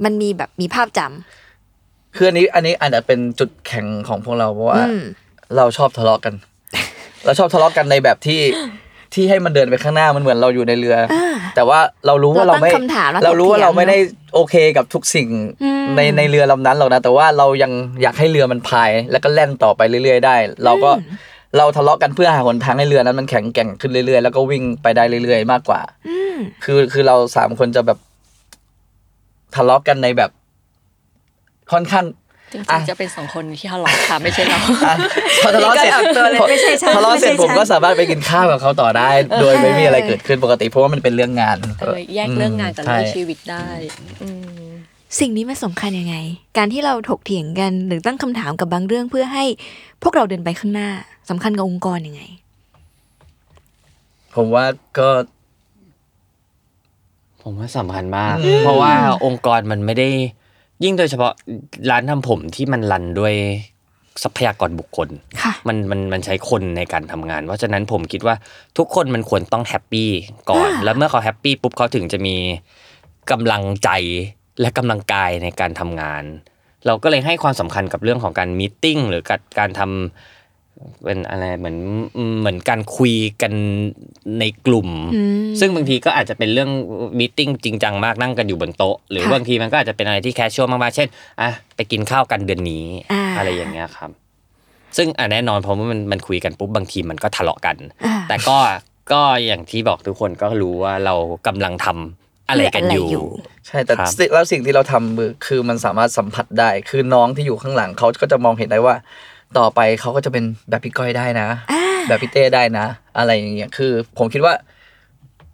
[0.04, 5.02] มันมีแบบมีภาพจำคืออันนี้อันนี้อาจจะเป็นจุดแข็งของพวกเราเพราะว่าอืม
[5.58, 6.34] เราชอบทะเลาะกัน
[7.26, 8.40] เราชอบทะเลาะกันในแบบที่
[9.18, 13.98] ที่ให้มันเดินไปข้างหน้ามันเหมือนเราอยู่ในเรือออ่าแต่ว่าเรารู้ว่าเราเราตั้งไม่คำถามแล้วเรารู้ว่าถกเถียงเราไม่ได้
[14.34, 15.30] โอเคกับทุกสิ่ง
[15.64, 20.92] อืมในในเรือลำนั้นหรอกนะแต่ว่าเรายังอยากให้เรือมันพาย แล้วก็แล่นต่อไปเรื่อย ๆ ได้ เราก็
[21.58, 27.98] เราทะเลาะกันเพื่อหาหนทางให้เรือนั้นมันแข็งแกร่งขึ้นเรื่อยๆแล้วก็วิ่งไปได้เรื่อยๆมากกว่าอืมคือคือเราสามคนจะแบบ
[29.56, 30.32] ทะเลาะกันในแบบ
[31.72, 32.06] ค่อนข้าง
[32.52, 34.96] จริงอะๆจะเป็นสองคนที่ทะเลาะค่ะไม่ใช่เราอะ
[35.44, 39.10] พอทะเลาะเสร็จมีการออกตัวเลยไม่ใช่ฉันทะเลาะเสร็จไม่ใช่ผมฉันก็สามารถไปกินข้าวกับเขาต่อได้
[39.42, 43.68] โดยไม่มีอะไรเกิดขึ้นปกติเพราะว่ามันเป็นเรื่องงานเออแยกเรื่องงานกับเรื่องใช่ชีวิตได้
[44.24, 44.30] อื
[44.66, 44.70] ม
[45.20, 46.16] สิ่งนี้มันสำคัญยังไง
[46.58, 49.46] การที่เราถกเถียงกันหรือตั้งคำถามกับบางเรื่องเพื่อให้
[50.04, 50.90] พวกเราเดินไปข้างหน้า
[51.30, 52.24] สำคัญกับองค์กรยังไง
[54.36, 54.66] ผมว่า
[55.00, 55.10] ก็
[57.42, 58.94] ผมว่าสำคัญมากอืมเพราะว่า
[59.26, 60.10] องค์กรมันไม่ได้
[60.84, 61.34] ยิ่งโดยเฉพาะ
[61.90, 63.34] ร้านทำผมที่มันรันด้วย
[64.24, 65.10] ทรัพยากรบุคคล
[65.42, 68.36] ค่ะมันมันมันใช้คนในการทำงาน เพราะฉะนั้นผมคิดว่า
[68.78, 70.10] ทุกคนมันควรต้องแฮปปี้
[70.50, 72.36] ก่อนอ่าแล้วเมื่อเขาแฮปปี้ปุ๊บเขาถึงจะมี
[73.32, 73.90] กำลังใจ
[74.62, 76.24] และกำลังกายในการทำงาน
[76.86, 80.37] เราก็เลยให้ความสำคัญกับเรื่องของการ meeting หรือการการทำ
[81.04, 81.78] เป็นอะไรเหมือน
[82.40, 83.54] เหมือนการคุยกัน
[84.40, 86.70] ในกลุ่มอืมซึ่งบางทีก็อาจจะเป็นเรื่อง
[87.20, 91.08] meeting จริงจังมากนั่งกันอยู่บนโต๊ะ หรือค่ะบางทีมันก็อาจจะเป็นอะไรที่ casual มากๆเช่น
[91.42, 94.10] อะไปกินข้าวกันเดือนนี้อ่าอะไรอย่างเงี้ยครับ
[94.98, 98.58] ซึ่งอะแน่นอนเพราะว่ามันมันคุยกันปุ๊บบางทีมันก็ทะเลาะกันอ่าแต่ก็
[99.12, 101.16] ก็อย่างที่บอกทุกคนก็รู้ว่าเรา
[101.48, 103.28] กำลังทำอะไรกันอยู่อะไรอยู่
[103.68, 108.96] ใช่แต่ครับสิ่งแล้วสิ่งที่เราทำมือคือมันสามารถสัมผัสได้ คือน้องที่อยู่ข้างหลังเขาก็จะมองเห็นได้ว่า
[109.58, 112.86] ต่อไปเขาก็จะเป็นแบบพี่ก้อยได้นะอ่าแบบพี่เต้ได้นะ
[113.18, 114.54] อะไรอย่างเงี้ยคือ ผมคิดว่า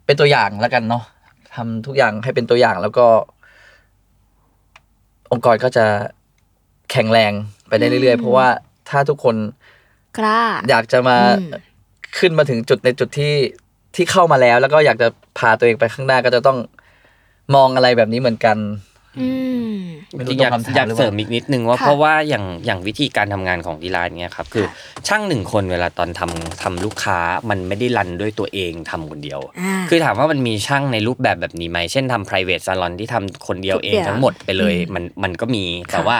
[0.06, 1.02] เป็นตัวอย่างแล้วกันเนาะ
[1.54, 3.06] ทำทุกอย่างให้เป็นตัวอย่างแล้วก็
[5.32, 5.86] องค์กรก็จะ
[6.90, 7.32] แข็งแรง
[7.68, 8.48] ไปได้เรื่อยๆ เพราะว่า
[8.90, 9.36] ถ้าทุกคน
[10.18, 11.52] กล้าอยากจะมาอืม
[12.18, 13.34] ขึ้นมาถึงจุดในจุดที่
[13.94, 16.58] ที่เข้ามาแล้ว แล้วก็อยากจะพาตัวเองไปข้างหน้าก็จะต้อง
[17.54, 18.93] มองอะไรแบบนี้เหมือนกันอืมไม่
[20.18, 27.18] จรู้ริงตอรยางกคำถามอยากหรือเสเปริล่ามอีกนิดนึงว่าค่ะเพราะว่าอย่างอย่างวิธีการทำงานของที่ร้านเนี้ยครับคือค่ะช่างหนึ่งคนเวลาตอนทำทำลูกค้า
[27.50, 36.16] มันไม่ได้รันด้วยตัวเองทำคนเดียวอ่าคือถามว่ามันมีช่างในรูปแบบแบบนี้ไหมเช่นทำ private salon ที่ทำคนเดียวทุกเอองย่างทั้งหมดไปเลยอืมมันมันก็มีค่ะแต่ว่า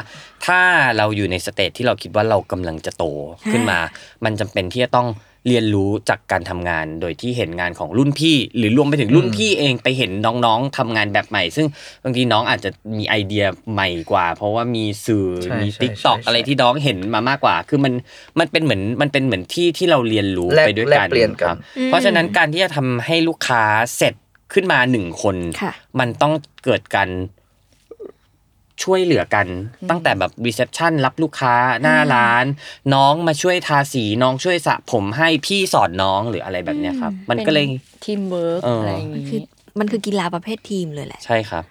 [0.46, 0.60] ถ้า
[0.96, 3.04] เราอยู่ในสเตจที่เราคิดว่าเรากำลังจะโต
[3.52, 3.78] ขึ้นมา
[4.24, 5.08] มันจำเป็นที่จะต้อง
[5.48, 10.10] เรียนรู้จากการทำงาน โดยที่เห็นงานของรุ่นพี่ หรือรวมไปถึงรุ่นพี่เองไปเห็น
[10.44, 11.66] น้องๆทำงานแบบใหม่ ซึ่ง
[12.04, 17.92] บางทีน้องอาจจะมีไอเดียใหม่กว่า เพราะว่ามีสื่อใช่มีใช่ติ๊กต็อกใช่อะไรที่น้องเห็นมามากกว่า คือมัน
[18.38, 23.62] มันเป็นเหมือนมันเป็นเหมือนที่ที่เราเรียนรู้แลกไปด้วยแลกักนเปลี่ยนกันครับเพราะฉะนั้นการที่จะทำให้ลูกค้า
[23.96, 24.14] เสร็จ
[24.52, 26.32] ขึ้นมาหนึ่งคนค่ะมันต้อง
[26.64, 27.08] เกิดการ
[28.82, 29.46] ช่วยเหลือกัน
[29.90, 32.44] ตั้งแต่แบบ reception รับลูกค้าหน้าร้าน
[32.94, 37.66] น้องมาช่วยทาสีน้องช่วยสระผมให้พี่สอนน้องหรืออะไรแบบเนี้ยครับ มันก็เลย
[38.04, 39.40] ทีมเวิร์กเอออะไรอย่างงี้มันคือ
[39.78, 41.64] มันคือกีฬาประเภททีมเลยแหละ ใช่ครับ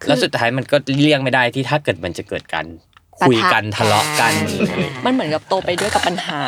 [0.00, 2.87] คือแล้วสุดท้ายมันก็เลี่ยงไม่ได้ที่ถ้าเกิดมันจะเกิดการปะทะ
[3.26, 6.40] คุยกันทะเลาะกันกันหรืออะไรมันเหมือนกับโตไปด้วยกับปัญหา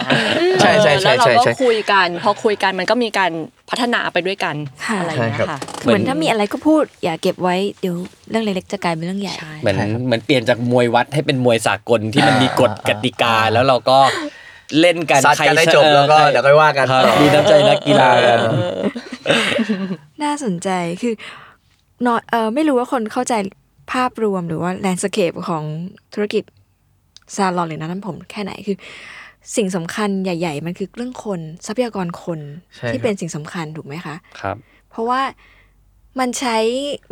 [0.60, 3.32] ใช่ใช่ใช่เออแล้วเราใช่ก็ใช่คุยกัน พอคุยกันมันก็มีการ
[3.70, 4.56] พัฒนาไปด้วยกัน
[4.86, 7.96] ค่ะอะไรอย่างเงี้ยใช่ครับค่ะเหมือนถ้ามีอะไรก็พูด อย่าเก็บไว้เดี๋ยว
[8.30, 13.98] เรื่องเล็กๆจะกลายเป็นเรื่องใหญ่ใช่เหมือนใช่ครับเหมือนเปลี่ยนจากมวยวัดให้เป็นมวยสากลที่มันมีกฎอ่ากติกาแล้วเราก็
[14.80, 18.38] เล่นกันซัดกันได้จบแล้วก็เดี๋ยวค่อยว่ากันครับต่อมีน้ำใจนักกีฬากัน
[20.22, 20.68] น่าสนใจ
[21.02, 21.14] คือ
[22.06, 23.34] นอยเออไม่รู้ว่าคนเข้าใจ
[23.92, 25.62] ภาพรวมหรือว่าแลนด์สเคปของ
[26.14, 26.44] ธุรกิจ
[27.36, 28.76] ซาลอนหรือร้านน้ำผมแค่ไหนคือ
[29.56, 32.40] สิ่งสำคัญใหญ่ ๆ มันคือเรื่องคนทรัพยากรคน
[32.76, 34.56] ใช่ที่ครับเป็นสิ่งสำคัญถูกไหมคะครับ
[34.90, 35.20] เพราะว่า
[36.20, 36.58] มันใช้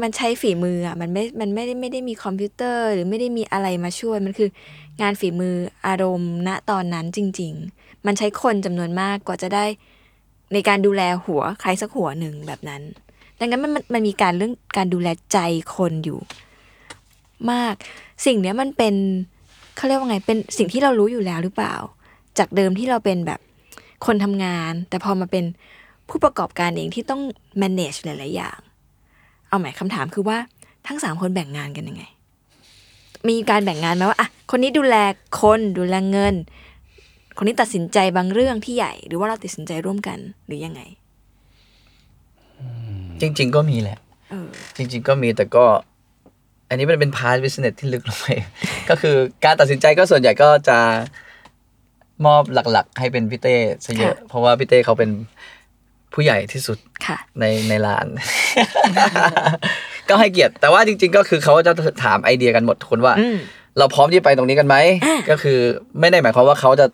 [0.02, 4.48] มันใช้ฝีมืออะมันไม่ มันไม่ได้ไม่ได้มีคอมพิวเตอร์ หรือไม่ได้มีอะไรมาช่วย มันคือ
[5.00, 5.54] งานฝีมือ
[5.87, 9.64] อารมณ์ณตอนนั้นจริง ๆ มันใช้คนจำนวนมากกว่าจะได้
[10.52, 12.83] ในการดูแลหัวใครสักหัวหนึ่งแบบนั้น
[13.38, 15.38] ดังนั้นมันมันมันมีการเรื่องการดูแลใจ
[15.76, 16.18] คนอยู่
[17.50, 17.74] มาก
[18.26, 18.94] สิ่งเนี้ยมันเป็น
[19.78, 21.74] เขาเรียกว่าไงเป็นสิ่งที่เรารู้อยู่แล้วหรือเปล่า
[22.38, 23.40] จากเดิมที่เราเป็นแบบ
[24.06, 25.44] คนทำงาน แต่พอมาเป็น
[26.08, 27.22] ผู้ประกอบการเองที่ต้อง
[27.62, 28.58] manage หลาย ๆ อย่าง
[29.48, 30.38] เอาหมายคำถามคือว่า
[30.86, 32.04] ทั้งสามคนแบ่งงานกันยังไง
[33.28, 34.96] มีการแบ่งงานไหมว่าอะคนนี้ดูแล
[35.40, 36.34] คนดูแลเงิน
[37.36, 40.80] คนนี้ตัดสินใจบางเรื่องที่ใหญ่ หรือว่าเราตัดสินใจร่วมกันหรือยังไง
[43.20, 43.98] จริง ๆ ก็มีแหละ
[44.30, 45.64] เออจริง ๆ ก็มีแต่ก็
[46.68, 48.26] อันนี้มันเป็น part business ที่ลึกลงไป
[48.90, 50.78] ก็คือการตัดสินใจก็ส่วนใหญ่ก็จะ
[52.26, 55.11] มอบหลักๆ ให้เป็นพี่เต้ซะเยอะ เพราะว่าพี่เต้เขาเป็น
[56.14, 58.07] ผู้ใหญ่ที่สุดค่ะในในร้าน
[60.09, 61.72] ก็ให้เกียรติ แต่ว่าจริง ๆ ก็คือเขาจะ
[62.04, 63.37] ถามไอเดียกันหมดทุกคนว่าอืม
[63.78, 64.76] เราพร้อมที่ไปตรงนี้กันไหม
[65.07, 65.59] อ่าก็คือ
[66.00, 66.87] ไม่ได้หมายความว่าเขาจะ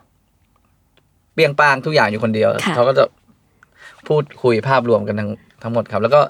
[1.35, 3.05] เปรียงป้างทุกอย่างอยู่คนเดียวค่ะเขาก็จะ
[4.09, 5.31] พูดคุยภาพรวมกันทั้ง
[5.65, 6.21] ทั้งหมดครับ แล้วก็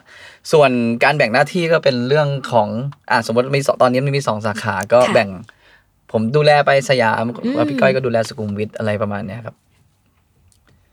[0.52, 0.70] ส่วน
[1.04, 2.68] การแบ่งหน้าที่ก็เป็นเรื่องของ
[3.10, 5.28] อ่าสมมติมีสองตอนนี้มันมีสองสาขาก็ค่ะแบ่ง
[6.12, 9.56] ผมดูแลไปสยามอืมว่าพี่ก้อยก็ดูแลสุขุมวิทอะไรประมาณเนี้ยครับ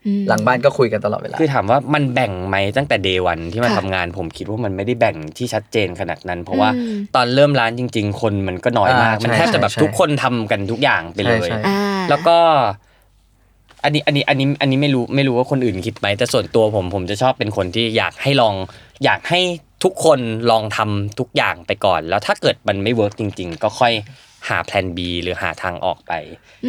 [0.06, 12.38] อืมหลังบ้านก็คุยกันตลอดเวลา คือถามว่ามันแบ่งไหมตั้งแต่เดวันที่มาค่ะทำงาน ผมคิดว่ามันไม่ได้แบ่งที่ชัดเจนขนาดนั้น เพราะว่าอืมตอนเริ่มร้านจริง ๆ คนมันก็น้อยมากอ่ามันใช่แทบจะแบบใช่ทุกคนทำกันทุกอย่างไปเลยใช่ใช่อ่าแล้วก็
[13.84, 18.56] อันนี้อันนี้อันนี้อันนี้ไม่รู้ไม่รู้ว่าคนอื่นคิดไหมแต่ส่วนตัวผมผมจะชอบเป็นคนที่อยากให้ลอง
[19.06, 19.40] อยากให้
[19.84, 20.20] ทุกคน
[20.52, 23.94] ลองทำทุกอย่างไปก่อน แล้วถ้าเกิดมันไม่ work จริง ๆ ก็ค่อย
[24.50, 26.14] หาแผน B หรือหาทางออกไป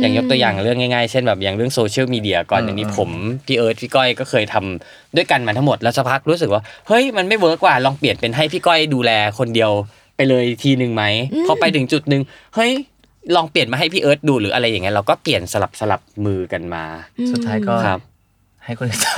[0.00, 3.10] อย่างยกตัวอย่างเรื่องง่ายๆ เช่นแบบอย่างเรื่องโซเชียลมีเดียก่อนอืมอันนี้ผม
[3.46, 9.70] พี่เอิร์ธพี่ก้อยก็เคยทำด้วยกันมาทั้งหมดแล้วสักพักรู้สึกว่าเฮ้ยมันไม่ work ว่าลองเปลี่ยนเป็นให้พี่ก้อยดูแลคนเดียว
[10.16, 11.04] ไปเลยทีหนึ่งไหม
[11.46, 12.22] พอไปถึงจุดหนึ่ง
[12.54, 12.72] เฮ้ย
[13.36, 16.84] ลองเปลี่ยนมาให้พี่เอิร์ธดูหรืออะไรอย่างเงี้ยเราก็เปลี่ยนสลับสลับมือกันมา
[17.30, 18.00] สุดท้ายก็ครับ
[18.66, 19.08] ให้คนอื่นท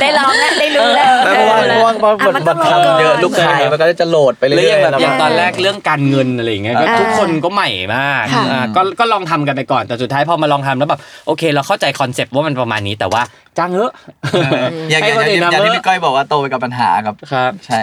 [0.00, 13.22] ได้ลองแล้วได้รู้แล้วำเพราะว่าเพราะว่าเพราะอะว่ามันมัต้อนงลองก่อนทำเยอะลูกค้ามันก็จะโหลดไปหเรื่รืออย่างอยแบบๆแล้วอย่างมันตอนแรกเรื่องการเงินอะไรอย่างเงี้ยก็อ่าทุกคนก็ใหม่มากค่ะอ่าก็ก็ลองทำกันไปก่อนแต่สุดท้ายพอมาลองทำแล้วแบบโอเค เราเข้าใจคอนเซปต์ว่ามันประมาณนี้แต่ว่า
[13.58, 13.92] จ้างเถอะ
[14.34, 14.52] อย่าง
[14.90, 17.80] อย่างให้คนอื่นอย่างที่ทำเถอะพี่ก้อยบอกว่าโตไปกับปัญหาครับครับ ใช่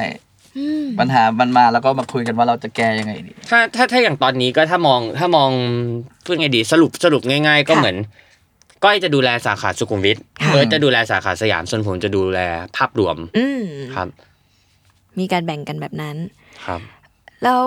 [0.99, 5.49] ปัญหามันมาแล้วก็มาคุยกันว่าเราจะแก้ยังไงดีถ้าถ้าถ้าอย่างตอนนี้ก็ถ้ามองถ้ามอง
[6.25, 7.97] พูดไงดีสรุปสรุปง่าย ๆ ก็ค่ะเหมือน
[8.83, 12.39] ก้อยจะดูแลสาขาสุขุมวิทค่ะเอิร์ธจะดูแลสาขาสยามส่วนผมจะดูแล
[12.77, 13.63] ภาพรวมอืม
[13.95, 14.07] ครับ
[15.19, 16.17] มีการแบ่งกันแบบนั้น
[16.65, 16.81] ครับ
[17.43, 17.63] แล้ว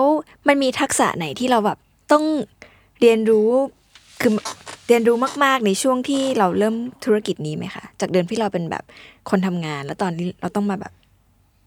[0.47, 1.77] มันมีทักษะไหนที่เราแบบ
[2.11, 2.23] ต้อง
[3.01, 3.49] เรียนรู้
[4.21, 4.31] คือ
[4.87, 6.75] เรียนรู้มาก ๆ ในช่วงที่เราเริ่ม
[7.05, 8.83] ธุรกิจนี้ไหมคะ จากเดิมที่เราเป็นแบบ
[9.29, 10.93] คนทำงาน แล้วตอนนี้เราต้องมาแบบ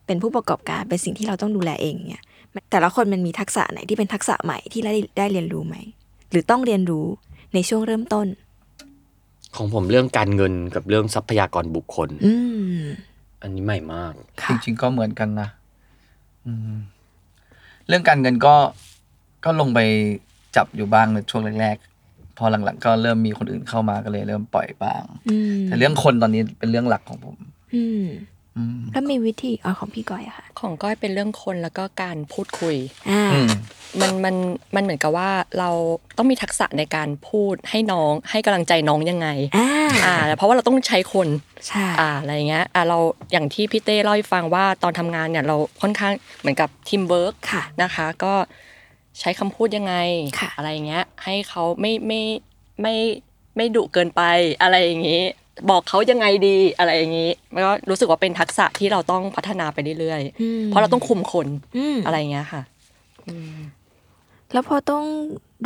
[0.07, 2.25] เป็นผู้ประกอบการเป็นสิ่งที่เราต้องดูแลเองเนี่ย
[2.71, 5.77] แต่ละคนมันมีทักษะไหนที่เป็นทักษะใหม่ที่ได้ได้เรียนรู้ไหม
[6.31, 7.07] หรือต้องเรียนรู้
[7.55, 8.27] ในช่วงเริ่มต้น
[9.57, 12.35] ของผมเรื่องการเงินกับเรื่องทรัพยากรบุคคล อื
[12.77, 12.81] ม
[13.43, 14.13] อันนี้ใหม่มาก
[14.49, 15.49] จริงๆก็เหมือนกันนะ
[16.47, 16.77] อืม
[17.89, 18.55] เรื่องการเงินก็
[19.45, 19.81] ก็ลงไป
[20.57, 27.37] จับอยู่บ้างในช่วงแรกๆ พอหลังๆ ก็เริ่มมีคนอื่นเข้ามาก็เลย เริ่มปล่อยบ้างอืมแต่เรื่องคนตอนนี้เป็นเรื่องหลักของผม
[27.75, 28.07] อืมอืม
[28.93, 32.77] แล้วมีวิธีอ๋อของพี่ก้อยอะค่ะ ของก้อยเป็นเรื่องคนแล้วก็การพูดคุย
[33.11, 33.49] อ่าอืม
[34.01, 34.37] มันมัน
[34.75, 35.71] มันเหมือนกับว่าเรา
[36.19, 39.69] ต้องมีทักษะในการพูดให้น้องให้กำลังใจน้องยังไงอ่า
[40.07, 41.29] อ่าเพราะว่าเราต้องใช้คน
[41.69, 42.99] ใช่อ่าอะไรเงี้ยอ่าเรา
[43.33, 48.35] อย่างที่พี่เต้เล่าให้ฟังว่าตอนทำงานเนี่ยเราค่อนข้างเหมือนกับทีมเวิร์กค่ะนะคะ ก็
[49.21, 49.95] ใช้คำพูดยังไง
[50.41, 52.21] ค่ะอะไรเงี้ย ให้เขาไม่ไม่
[52.83, 52.95] ไม่
[53.57, 54.23] ไม่ดุเกินไป
[54.63, 55.23] อะไรอย่างนี้
[55.71, 62.63] บอกเขายังไงดีอะไรอย่างนี้มันก็รู้สึกว่าเป็นทักษะที่เราต้องพัฒนาไปเรื่อยอืมๆเพราะเราต้องคุมคนอืมอะไรเงี้ยค่ะ
[64.53, 65.05] แล้วพอต้อง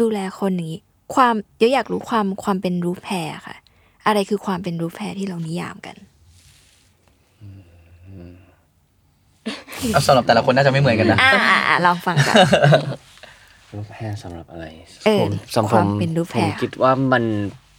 [0.01, 0.81] ดูแลคนอย่างนี้
[1.15, 3.57] ความเดี๋ยวอยากรู้ความความเป็นรูปแพรค่ะ
[4.07, 5.97] อะไรคือความเป็นรูปแพรที่เรานิยามกัน
[9.93, 12.35] เอาสำหรับแต่ละคนน่าจะไม่เหมือนกันนะอ่าอ่าอ่าลองฟังกัน
[13.73, 14.65] รูปแพรสำหรับอะไร
[15.07, 17.25] เออผมสำหรับคผวามมเป็นรูปแพผรมคิดว่ามัน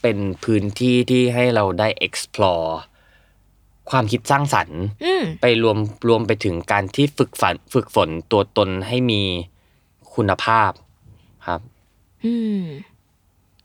[0.02, 2.70] เป็นพื้นที่ที่ให้เราได้ explore
[3.90, 5.78] ความคิดสร้างสรรค์อืมไปรวม
[6.08, 9.22] รวมไปถึงการที่ฝึกฝันฝึกฝนตัวตนให้มี
[10.16, 10.72] คุณภาพ
[11.48, 11.62] ครับ
[12.26, 12.62] อืม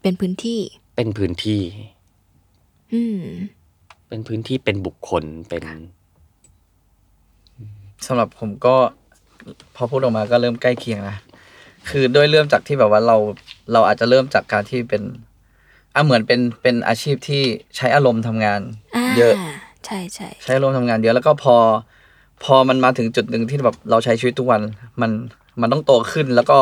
[0.02, 0.60] เป็นพื้นที่
[0.96, 1.62] เป็นพื้นที่
[2.92, 3.22] อืม
[4.08, 5.64] เป็นพื้นที่เป็นบุคคลเป็น
[8.06, 8.76] สำหรับผมก็
[9.74, 11.16] พอพูดออกมาก็เริ่มใกล้เคียงนะ
[11.88, 13.16] คือด้วยเริ่มจากที่แบบว่าเรา
[13.72, 15.02] เราอาจจะเริ่มจากการที่เป็น
[15.94, 17.42] อะเหมือนเป็นเป็นอาชีพที่
[17.76, 18.60] ใช้อารมณ์ทำงาน
[18.96, 19.34] อ่าเยอะ
[19.86, 21.56] ใช่ใช่ใช้อารมณ์ทำงานเยอะแล้วก็พอ
[22.44, 24.60] พอมันมาถึงจุดหนึ่งที่แบบเราใช้ชีวิตทุกวัน
[25.00, 25.10] มัน
[25.60, 26.58] มันต้องโตขึ้นแล้วก็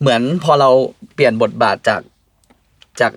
[0.00, 0.70] เหมือนพอเรา
[1.14, 2.00] เปลี่ยนบทบาทจาก
[3.00, 3.12] จาก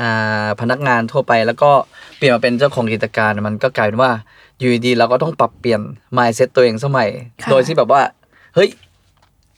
[0.00, 1.70] อ่าพนักงานทั่วไป แล้วก็
[2.16, 4.12] เปลี่ยนมาเป็นเจ้าของกิจการมันก็กลายเป็นว่า
[4.58, 5.80] อยู่ดีๆเราก็ต้องปรับเปลี่ยน
[6.16, 7.08] mindset ตัวเองสมัย
[7.50, 8.02] โดยที่แบบว่า
[8.54, 8.68] เฮ้ย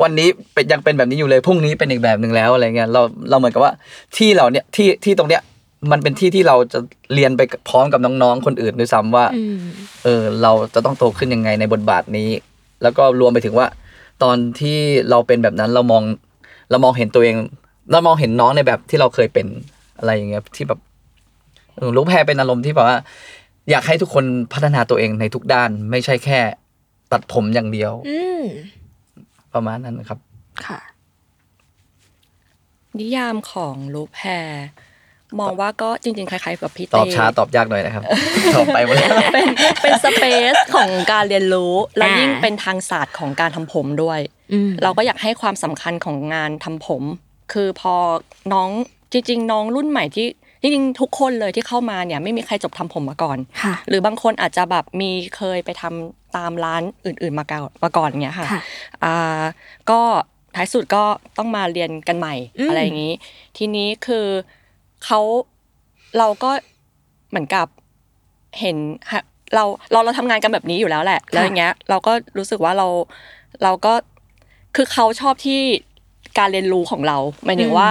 [0.02, 3.72] วันนี้เป็นยังเป็นแบบนี้อยู่เลยพรุ่งนี้เป็นอีกแบบหนึ่งแล้วอะไรเงี้ยเราเราเหมือนกับว่า
[4.16, 5.42] ที่เราเนี่ยที่ที่ตรงเนี้ย
[5.92, 6.78] มันเป็นที่ที่เราจะ
[7.14, 9.56] เรียนไปพร้อมกับน้องๆ คนอื่นด้วยซ้ำว่าอืม
[10.04, 12.30] เออเราจะต้องโตขึ้นยังไงในบทบาทนี้
[12.82, 13.66] แล้วก็รวมไปถึงว่า
[14.22, 14.78] ตอนที่
[15.10, 16.02] เราเป็นแบบนั้นเรามอง
[16.70, 17.36] เรามองเห็นตัวเอง
[17.90, 19.46] เรามองเห็นน้องในแบบที่เราเคยเป็น
[19.98, 20.80] อะไรอย่างเงี้ยที่แบบ
[21.76, 22.98] เออลูกแพรเป็นอารมณ์ที่แบบว่า
[23.70, 26.40] อยากให้ทุกคนพัฒนาตัวเองในทุกด้าน ไม่ใช่แค่
[27.12, 28.42] ตัดผมอย่างเดียวอืม
[29.54, 30.18] ประมาณนั้นครับ
[30.66, 30.78] ค่ะ
[33.00, 34.30] นิยามของรูปแพร
[35.40, 38.02] มองว่าก็จริงๆ คล้ายๆ กับพี่ตอบเต้ช้าตอบยากหน่อยนะครับ
[38.54, 39.48] ตอบไปหมดแล้วเป็น
[39.82, 44.20] เป็นสเปซของการเรียนรู้ และอ่ายิ่ยิ่งเป็นทางศาสตร์ของการทำผมด้วย
[44.52, 47.02] อืมเราก็อยากให้ความสำคัญของงานทำผม
[47.52, 47.94] คือพอ
[48.52, 48.70] น้อง
[49.12, 50.26] จริง ๆ น้องรุ่นใหม่ที่
[50.62, 58.60] จริงๆทุกคนเลยที่เข้ามาเนี่ยไม่มีใครจบทำผมมาก่อนค่ะหรือบางคนอาจจะแบบมีเคยไปทำ ตามร้านอื่น ๆ มาก่อนมาก่อนอย่างเงี้ยค่ะค่ะ
[59.04, 59.42] อ่า
[59.90, 60.00] ก็
[60.56, 61.04] ท้ายสุดก็
[61.38, 63.12] ต้องมาเรียนกันใหม่อืมอะไรอย่างนี้
[63.56, 64.26] ทีนี้คือ
[65.04, 65.20] เขา
[66.18, 66.50] เราก็
[67.30, 67.66] เหมือนกับ
[68.60, 68.76] เห็น
[69.12, 69.24] ฮะ
[69.54, 72.88] เราเราเราทำงานกันแบบนี้อยู่แล้วแหละแล้วอย่างเงี้ย เราก็รู้สึกว่าเรา
[73.62, 73.94] เราก็
[74.76, 75.60] คือเขาชอบที่
[76.38, 77.90] การเรียนรู้ของเราหมายถึงว่า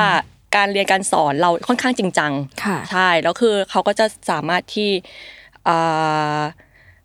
[0.55, 2.31] การเรียนการสอนเราค่อนข้างจริงจัง
[2.63, 4.89] ค่ะใช่แล้วคือเขาก็จะสามารถที่
[5.67, 6.39] อ่า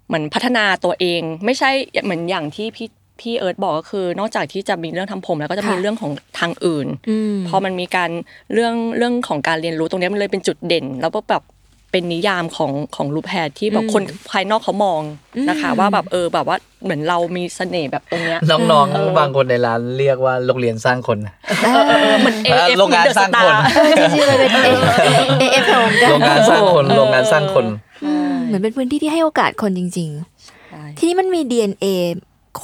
[0.09, 1.71] เหมือนพัฒนาตัวเอง ไม่ใช่
[2.05, 2.89] เหมือนอย่างที่พี่
[3.21, 8.11] พี่เอิร์ธบอกก็คือ นอกจากที่จะมีเรื่องทำผมแล้วก็จะมีค่ะเรื่องของทางอื่นอืมพอมันมีการ
[8.53, 11.45] เรื่องเรื่องของการเรียนรู้ตรงเนี้ยมันเลยเป็นจุดเด่น แล้วก็แบบ
[11.93, 15.01] เป็นนิยามของของรูปแพทย์ที่แบบอืมคนภายนอกเขามอง
[15.49, 21.19] นะคะอืมว่าแบบเออแบบว่าเหมือนเรามีเสน่ห์แบบตรงเนี้ยน้องเออๆบางคนในร้านเรียกว่าโรงเรียนสร้างคน
[21.65, 27.67] เออเหมือน AF โรงงานสร้างคนเออจริงๆเลยเป็นเออ AF เหมือนกันโรงงานสร้างคนโรงงานสร้างคน
[28.05, 28.18] อืม
[28.49, 30.11] เหมือนเป็นพื้นที่ที่ให้โอกาสคนจริง
[30.55, 31.87] ๆ ทีนี้มันมี DNA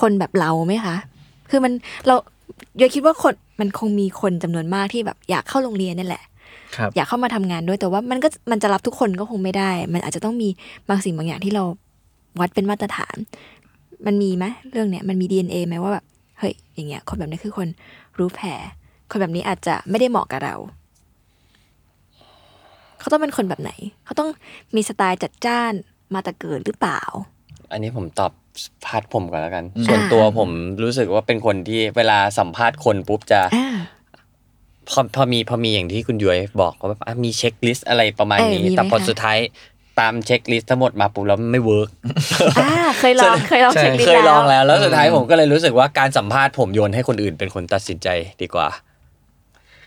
[0.00, 0.96] คนแบบเราไหมคะ
[1.50, 1.72] คือมัน
[2.06, 2.14] เรา
[2.78, 6.22] โยคิดว่าคนมันคงมีคนจำนวนมากที่แบบอยากเข้าโรงเรียนนั่นแหละ
[6.76, 10.48] ครับอยากเข้ามาทำงานด้วยแต่ว่ามันก็มันจะรับทุกคนก็คงไม่ได้ มันอาจจะต้องมี
[10.88, 11.64] บางสิ่งบางอย่างที่เรา
[12.40, 13.16] วัดเป็นมาตรฐาน
[14.06, 16.04] มันมีไหมเรื่องเนี้ยมันมี DNA ไหมว่าแบบ
[16.38, 17.68] เฮ้ยอย่างเงี้ยคนแบบนี้คือคน
[18.18, 18.48] รู้แผล
[19.10, 20.54] คนแบบนี้อาจจะไม่ได้เหมาะกับเรา
[23.04, 23.72] เขาต้องเป็นคนแบบไหน
[24.04, 24.28] เขาต้อง
[24.76, 25.72] มีสไตล์จัดจ้าน
[26.14, 27.00] มาแต่เกิดหรือเปล่า
[27.72, 28.32] อันนี้ผมตอบ
[28.86, 30.50] part ผมก่อนแล้วกันอืมส่วนตัวผม
[30.82, 33.68] รู้สึกว่าเป็นคนที่เวลาสัมภาษณ์คนปุ๊บจะอ่า
[34.88, 39.38] พอพอมีพอมีอย่างที่คุณย้อยบอกว่าแบบอะมี checklist อะไรประมาณเออนี้มีไหมแต่พอคะสุดท้าย
[40.00, 41.88] ตาม checklist ทั้งหมดมาปุ๊บแล้วไม่ work
[42.62, 48.08] อ่าเคยลองเคยลองใช่ checklist เคยลองแล้วแล้ว แล้วสุดท้ายผมก็เลยรู้สึกว่าการสัมภาษณ์ผมโยนให้คนอื่นเป็นคนตัดสินใจ
[48.42, 48.68] ดีกว่า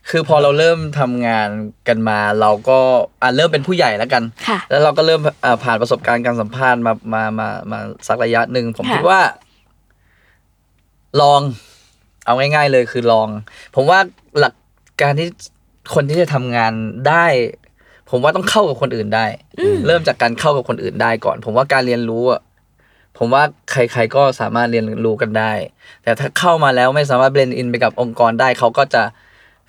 [0.10, 1.50] คือพอเราเริ่มทำงาน
[1.88, 2.80] กันมา เราก็
[3.22, 9.22] อะเริ่มเป็นผู้ใหญ่แล้วกันค่ะแล้วเราก็เริ่มอ่าผ่านประสบการณ์การสัมภาษณ์มามามามาสักระยะหนึ่งผมค่ะคิดว่า
[11.22, 11.42] ลอง
[12.26, 13.28] เอาง่าย ๆ เลยคือลอง
[13.76, 14.00] ผมว่า
[14.40, 14.54] หลัก
[15.02, 15.28] การที่
[15.96, 16.74] คนที่จะทำงาน
[17.08, 17.26] ได้
[18.10, 19.26] ผมว่าต้องเข้ากับคนอื่นได้
[19.88, 22.42] เริ่มจากการเข้ากับคนอื่นได้ก่อน ผมว่าการเรียนรู้อะ
[23.18, 25.52] ผมว่าใครๆก็สามารถเรียนรู้กันได้
[26.04, 29.04] แต่ถ้าเข้ามาแล้วไม่สามารถเบลนอินไปกับองค์กรได้เขาก็จะ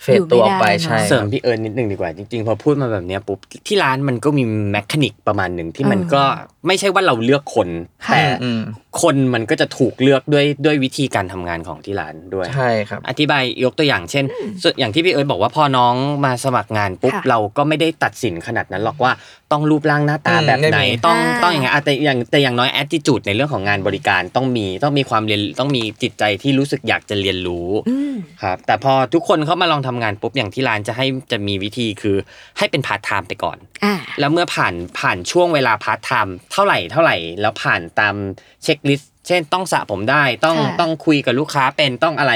[0.03, 6.23] เฟดตัวออกไปอยู่ไม่ได้ใช่เสริคมรับพี่เอิญนิดหนึ่งดีกว่าจริงๆ พอพูดมาแบบเนี้ยปุ๊บที่ร้านมันก็มีแมคานิกประมาณหนึ่งที่มันก็
[6.67, 7.69] ไม่ใช่ว่าเราเลือกคน
[8.07, 8.61] ค่ะแต่อืม
[9.03, 14.25] คนมันก็จะถูกเลือกด้วยด้วยวิธีการทำงานของที่ร้านด้วยใช่ครับ อธิบายยกตัวอย่างเช่น
[14.63, 15.95] ส่วนอย่างที่พี่เอิร์ธบอกว่าพอน้อง
[16.25, 19.13] มาสมัครงานปุ๊บค่ะเราก็ไม่ได้ตัดสินขนาดนั้นหรอกว่า
[19.53, 32.17] ต้องรูปร่างหน้าตาอืมแบบไหนไม่มีต้องอ่าต้องอย่างไงอะแต่อย่างแต่อย่างน้อยแอ t i t u d e ในเรื่องของงานบริการต้องมีต้องมีความเรียนต้องมีจิตใจที่รู้สึกอยากจะเรียนรู้อืมครับแต่พอทุกคนเข้ามาลองทำงานปุ๊บอย่างที่ร้านจะให้จะมีวิธีคือ
[32.59, 38.15] ให้เป็นพาร์ทไทม์ไปก่อนอ่าแล้วเมื่อผ่านผ่านช่วงเวลาพาร์ทไทม์เท่าไหร่เท่าไหร่ แล้วผ่านตาม
[38.65, 42.33] checklist เช่นต้องสระผมได้ต้องค่ะต้องคุยกับลูกค้าเป็นต้องอะไร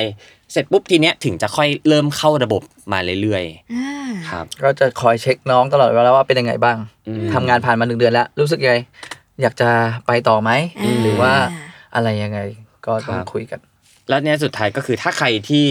[0.53, 6.77] เสร็จปุ๊บทีเนี้ยถึงจะค่อยเริ่มเข้าระบบมาเรื่อยอ่าๆครับ ก็จะคอยเช็คน้องตลอดเวลาว่าเป็นยังไงบ้าง
[7.09, 8.77] อืมทำงานผ่านมาหนึ่งเดือนแล้ว รู้สึกยังไง
[9.43, 9.71] อยากจะ
[10.07, 10.51] ไปต่อไหม
[10.83, 11.33] อืมหรือว่า
[11.95, 12.39] อะไรยังไง
[12.87, 13.61] ก็ต้องครับคุยกัน
[14.09, 15.67] แล้วเนี้ยสุดท้ายก็คือถ้าใครที่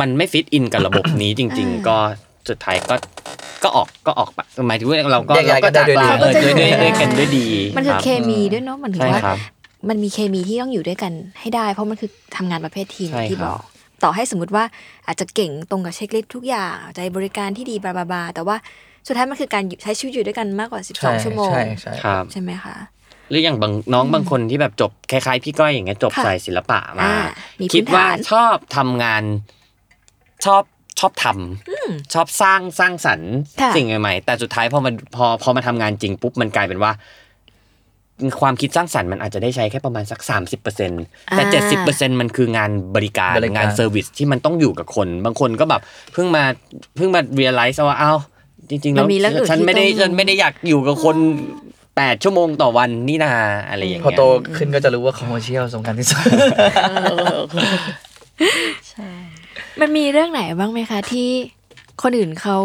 [0.00, 1.96] มันไม่ fit in กับระบบนี้จริง ๆ ก็
[2.48, 2.94] สุดท้ายก็
[3.64, 9.38] ก็ออกก็ออกปะหมายถึงว่าเราก็แยกย้าเรายกัก็นได้จากลาด้วยดีเออด้วยด้วยด้วยกันด้วยดี มันคือรับเคมีด้วยเนาะมันถึงใช่ว่าครับ
[9.88, 13.60] มันมีเคมีที่ต้องอยู่ด้วยกันให้ได้ เพราะมันคือทำงานประเภททีมใช่ที่ครับบอก
[14.02, 14.64] ต่อให้สมมติว่า
[15.06, 18.56] อาจจะเก่งตรงกับ checklist ทุกอย่างใจบริการที่ดี blah blah blah แต่ว่า
[19.06, 22.74] สุดท้ายมันคือการอยู่ใช้ชีวิตอยู่ด้วยกันมากกว่าใช่12 ชั่วโมงใช่ใช่ครับใช่ไหมคะ
[23.30, 27.16] หรืออย่างบางน้องบางคนที่แบบจบคล้ายๆพี่ก้อยอย่างเงี้ยจบค่ะสายศิลปะมาอ่า
[27.60, 29.22] มีคิดพื้นว่าฐานชอบทำงาน
[30.46, 30.62] ชอบ
[31.00, 36.92] ชอบทำชอบสร้างสร้างสรรค์ค่ะสิ่งใหม่ๆแต่สุดท้ายพอมันพอพอมาทำงานจริงปุ๊บมันกลายเป็นว่า
[38.40, 40.20] ความคิดสร้างสรรค์มันอาจจะได้ใช้แค่ประมาณสัก
[40.58, 41.42] 30%แต่
[41.82, 45.80] 70%มันคืองานบริการบริการงานเซอร์วิสที่มันต้องอยู่กับคน บางคนก็แบบ
[46.12, 46.44] เพิ่งมา
[46.96, 48.18] เพิ่งมา realize ว่าอ้าว
[48.70, 51.16] จริงๆมัแล้วนมีเรื่องอื่นฉันที่ไม่ได้ต้องฉันไม่ได้อยากอยู่กับคน
[51.96, 53.32] แปดชั่วโมงต่อวันนี่นา
[53.68, 54.22] อะไรอย่างพอเงี้ยโต
[54.56, 56.22] ขึ้นก็จะรู้ว่าคอมเมอร์เชียลสำคัญที่สุด
[59.80, 61.28] มันมีเรื่องไหนบ้างไหมคะ ที่
[62.02, 62.58] คนอื่นเขา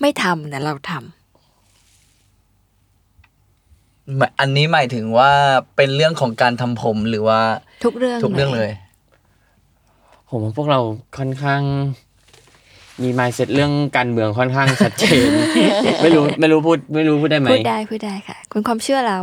[0.00, 1.21] ไม่ทำแต่เราทำหมาย
[4.40, 5.30] อันนี้หมายถึงว่า
[5.76, 7.40] เป็นเรื่องของการทำผมหรือว่า
[7.84, 8.70] ทุกเรื่องทุกเรื่องเลย
[10.30, 10.80] ผมว่าพวกเรา
[11.18, 11.62] ค่อนข้าง
[13.02, 15.28] มี mindset เรื่องการเมืองค่อนข้างชัดเจน
[16.02, 19.18] ไม่รู้ไม่รู้พูด ไม่รู้พูดได้ไหมพูดได้พูดได้ค่ะคุณความเชื่อเรา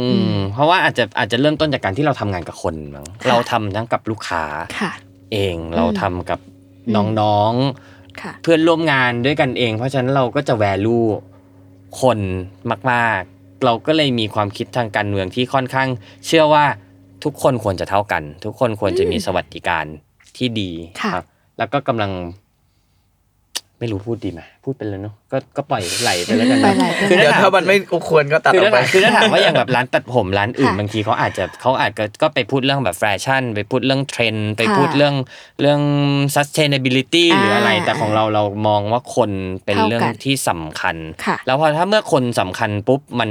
[0.00, 4.44] อืม เพราะว่าอาจจะอาจจะเริ่มต้นจากการที่เราทำงานกับคนมั้งเราทำทั้งกับลูกค้า
[4.78, 4.90] ค่ะ
[5.32, 6.40] เองเราทำกับ
[7.20, 7.52] น้อง
[8.22, 11.06] ค่ะๆเพื่อนร่วมงานด้วยกันเอง เพราะฉะนั้นเราก็จะ value
[12.00, 12.18] คน
[12.90, 15.88] มาก ๆ เราก็เลยมีความคิดทางการเมืองที่ค่อนข้าง
[16.26, 16.64] เชื่อว่า
[17.24, 19.84] ทุกคนควรจะเท่ากัน ทุกคนควรจะมีสวัสดิการ
[20.36, 21.26] ที่ดีค่ะครับ
[21.58, 22.12] แล้วก็กำลัง
[23.80, 27.76] ไม่รู้พูดดีไหมพูดไปเลยเนาะก็ก็ปล่อยไหลไปแล้วกันปล่เนอยอะไหลไปคือเดี๋ยวถ้าถ้ามันไม่
[28.08, 35.14] ควรก็ตัดคือออกถ้าไปถามคือถ้าถามว่าอย่างแบบร้านตัดผมร้านอื่นค่ะบางทีเขาอาจจะเขาอาจจะก็ไปพูดเรื่องแบบแฟชั่น ไปพูดเรื่องเทรนด์ไปค่ะพูดเรื่อง
[35.60, 35.80] เรื่อง
[36.34, 39.30] sustainability อ่าหรืออะไร แต่ของเราเรามองว่าคน
[39.64, 43.30] เป็นเท่ากันเรื่องที่สำคัญค่ะแล้วพอถ้าเมื่อคนสำคัญปุ๊บมัน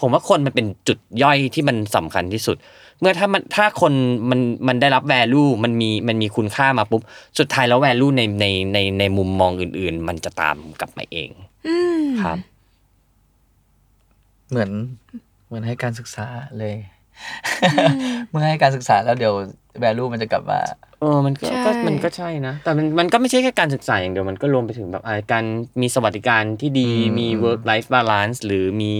[0.00, 2.56] ผมว่าคนมันเป็นจุดย่อยที่มันสำคัญที่สุด
[3.00, 3.92] เมื่อถ้ามันถ้าคน
[4.30, 7.02] มันมันได้รับ value มันมีมันมีคุณค่ามาปุ๊บ
[7.38, 11.30] สุดท้ายแล้ว value ในในในในมุมมองอื่น ๆ มันจะตามกลับมาเอง
[11.68, 12.38] อืมครับ
[14.50, 14.70] เหมือน
[15.46, 16.26] เหมือนให้การศึกษา
[16.58, 16.74] เลย
[18.28, 19.34] เมื่อให้การศึกษาแล้วเดี๋ยว
[19.82, 20.60] value มันจะกลับมา
[21.00, 25.44] เออมันก็ใช่ก็มันก็ใช่นะ แต่มันมันก็ไม่ใช่แค่การศึกษาอย่างเดียวมันก็รวมไปถึงแบบอ่าการ
[25.80, 28.94] มีสวัสดิการที่ดีอืมมี work life balance หรือมี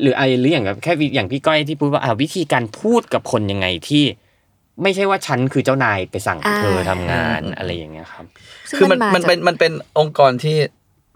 [0.00, 4.04] หรือไอหรืออย่างแบบแค่วิอย่างพี่ก้อยที่พูดว่าอ่าวิธีการพูดกับคนยังไงที่
[4.82, 8.24] ไม่ใช่ว่าฉันคือเจ้านายไปสั่งอ่าเธอทำงานอะไรอย่างเงี้ยครับ
[8.70, 10.56] ซึ่งคือมันามันจากเป็นมันเป็นองค์กรที่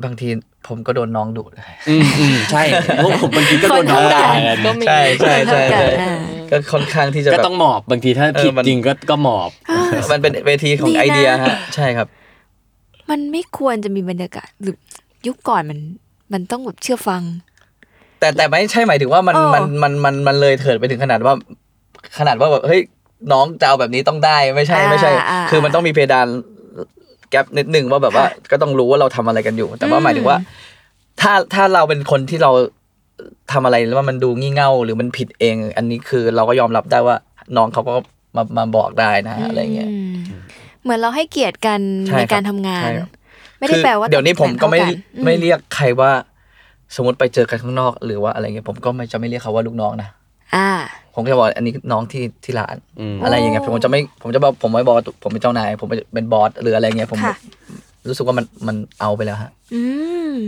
[0.04, 0.28] บางที
[0.68, 2.62] ผมก็โดนน้องดุเลยอืมอืมใช่
[2.96, 6.18] เพราะผมบางทีก็โดนน้องด่าคนเท่ากันก็มีใช่ใช่ใช่ใช่อ่า
[6.50, 9.50] ก็ค่อนข้างที่จะก็แบบต้องหมอบบางทีถ้าเออผิดมันจริงก็ก็หมอบ
[10.12, 12.06] มันเป็นเวทีของดีนะไอเดียฮะใช่ครับ
[13.10, 14.76] มันไม่ควรจะมีบรรยากาศหรือ
[15.26, 15.78] ยุคก่อนมัน
[16.32, 17.22] มันต้องแบบเชื่อฟัง
[18.18, 21.34] แต่แต่ไม่ใช่หมายถึงว่ามันเออ มันมันมันมันเลยเถิดไปถึงขนาดว่า
[22.18, 22.80] ขนาดว่าแบบเฮ้ย
[23.32, 26.26] น้องจะเอาแบบนี้ต้องได้ไม่ใช่ไม่ใช่อ่าคือมันต้องมีเพดาน
[27.30, 30.38] แกลบนิดหนึ่งว่าแบบว่า ก็ต้องรู้ว่าเราทำอะไรกันอยู่ แต่ว่าอืม หมายถึงว่า
[31.20, 32.50] ถ้าถ้าเราเป็นคนที่เรา
[33.52, 37.16] ทำอะไรแล้วมันดูงี่เง่าหรือมันผิดเอง อันนี้คือเราก็ยอมรับได้ว่า
[37.56, 37.94] น้องเขาก็
[38.36, 40.14] มามาบอกได้นะอะไรเงี้ย ม
[40.82, 43.10] เหมือนเราให้เกียรติกันใช่ในครับการทำงาน ใช่ครับ
[43.58, 46.10] ไม่ได้แปลว่าคือเดี๋ยวนี้ผมก็ไม่ต้องแบ่งเท่ากัน ไม่เรียกใครว่า
[46.97, 50.09] สมมติไปเจอกันข้างนอก หรือว่าอะไรเงี้ยผมก็ไม่จะไม่เรียกเขาว่าลูกน้องนะ
[50.55, 50.68] อ่า
[51.14, 57.36] ผผมก็จะบอกอันนี้น้องที่ที่ร้าน อืม อะไรอย่างเงี้ยผมจะไม่ผมจะบอกผมไม่บอกว่าผมเป็นเจ้านาย ผมเป็นบอสหรืออะไรเงี้ยผม ค่ะ
[58.09, 59.82] รู้สึกว่ามันมันเอาไปแล้วฮะ อื
[60.36, 60.39] ม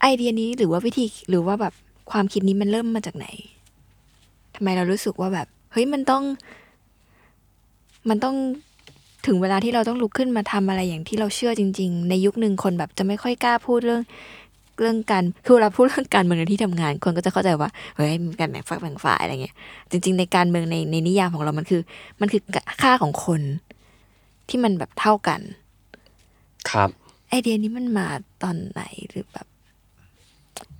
[0.00, 1.74] ไอเดียนี้หรือว่าวิธีหรือว่าแบบ
[2.10, 3.26] ความคิดนี้มันเริ่มมาจากไหน
[4.54, 6.22] ทำไมเรารู้สึกว่าแบบ เฮ้ยมันต้อง
[8.08, 8.36] มันต้อง
[9.26, 14.02] ถึงเวลาที่เราต้องลุกขึ้นมาทำอะไรอย่างที่เราเชื่อจริง ๆ ในยุคหนึ่งคนแบบจะไม่ค่อยกล้าพูดเรื่อง
[14.80, 19.54] เรื่องการคือเวลาพูดเรื่องการเมืองในที่ทำงาน คนก็จะเข้าใจว่าเฮ้ยมีการแบ่งฝักแบ่งฝ่ายอะไรเงี้ย
[19.90, 21.80] จริง ๆ ในการเมืองในในนิยามของเรามันคือ
[22.20, 22.42] มันคือ
[22.82, 23.40] ค่าของคน
[24.48, 25.40] ที่มันแบบเท่ากัน
[26.70, 26.88] ครับ
[27.28, 28.06] ไอเดียนี้มันมา
[28.42, 29.46] ตอนไหนหรือแบบ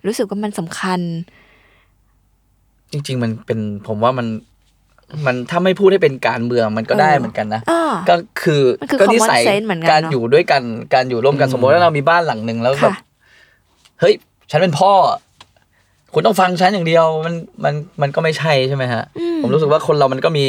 [0.07, 1.01] รู้สึกว่ามันสำคัญ
[2.93, 4.27] จริง ๆ มันเป็นผมว่ามัน
[5.27, 10.63] มันถ้าไม่พูดให้เป็นการเมืองมันก็ได้เออเหมือนกันนะอ่าก็คือมันคือก็นิสัย common sense เหมือนกันการเนอะอยู่ด้วยกัน
[10.95, 12.95] การอยู่ร่วมกันอืมสมมติว่าเรามีบ้านหลังหนึ่งแล้วแบบค่ะ
[14.01, 14.15] เฮ้ย
[14.51, 14.93] ฉันเป็นพ่อ
[16.15, 17.35] คุณต้องฟังฉันอย่างเดียวมัน
[17.65, 20.47] มันมันก็ไม่ใช่ใช่ไหมฮะอืมผมรู้สึกว่าคนเรามันก็มี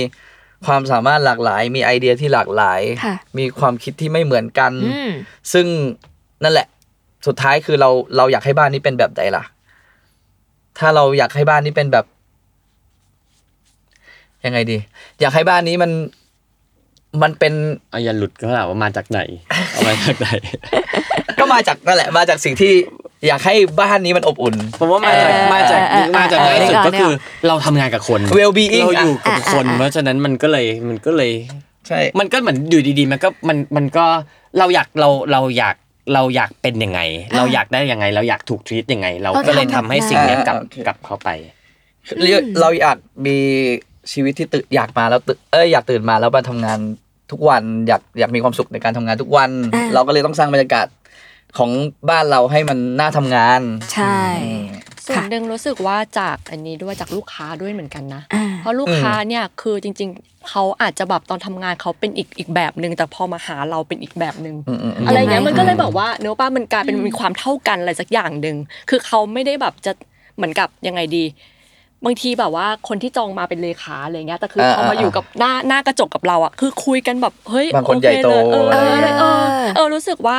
[0.65, 5.11] ความสามารถหลากหลาย มีไอเดียที่หลากหลายค่ะมีความคิดที่ไม่เหมือนกันอืม
[5.53, 5.65] ซึ่ง
[6.43, 6.67] นั่นแหละ
[7.27, 9.43] สุดท้ายคือเราเราอยากให้บ้านนี้เป็นแบบไหนล่ะ
[10.79, 12.05] ถ้าเราอยากให้บ้านนี้เป็นแบบ
[14.45, 14.77] ยังไงดี
[15.21, 15.91] อยากให้บ้านนี้มัน
[17.23, 17.53] มันเป็น
[17.91, 19.19] เอาอย่าหลุดก็ถามว่ามาจากไหน
[19.71, 20.29] เอามาจากไหน
[21.39, 22.73] ก็มาจากนั่นแหละมาจากสิ่งที่
[23.27, 27.11] อยากให้บ้านนี้มันอบอุ่น ผมว่ามาจากเออมาจากเออเออมาจากเออง่ายสุดเออก็คือ
[27.47, 31.31] เราทำงานกับคน well-being เราอยู่กับอะคนอะอะเพราะฉะนั้นมันก็เลยมันก็เลย
[31.87, 34.05] ใช่ มันก็เหมือนอยู่ดีๆ มันก็มันมันก็
[34.59, 35.75] เราอยากเราเราอยาก
[36.13, 36.99] เราอยากเป็นยังไง
[37.37, 41.29] เราอยากได้ยังไง เราอยากถูกทรีตยังไง เราก็เลยทำให้สิ่งเนี้ยกลับโอเคกลับเข้าไป
[42.17, 43.37] เราเราอยากมี
[44.11, 46.79] ชีวิตที่ตื่นอยากมาแล้วตื่นเอ้ยอยากตื่นมาแล้วมาทำงาน
[47.31, 50.87] ทุกวันอยากอยากมีความสุขในการทำงานทุกวันอ่าเราก็เลยต้องสร้างบรรยากาศ
[51.57, 51.71] ของ
[52.09, 53.61] บ้านเราให้มันน่าทำงาน
[53.93, 54.19] ใช่
[55.05, 68.55] ส่วนหนึ่งรู้สึกว่าจากอันนี้ด้วยจากลูกค้าด้วยเหมือนกันนะอ่าเพราะลูกค้าเนี่ยคือจริง ๆเขาอาจจะแบบตอนทำงานเขาเป็นอีกอีกแบบหนึ่งแต่พอมาหาเราเป็นอีกแบบหนึ่งอืมอืมอืมอะไรเงี้ยยังไงมันก็เลยคะแบบว่าเนื้อป้ามันกลายเป็นมีความเท่ากันอะไรสักอย่างหนึ่ง
[68.89, 69.91] คือเขาไม่ได้แบบจะ
[70.35, 71.23] เหมือนกับยังไงดี
[72.05, 79.43] บางทีแบบว่าคนที่จองมาเป็นเลขาอะไรเงี้ยแต่คือพอมาอยู่กับหน้าหน้ากระจกกับเราอะคือคุยกันแบบเฮ้ยบางคนโอใหญ่โตเลยเอออะไรเออเงี้ย เออ
[79.75, 80.37] เออรู้สึกว่า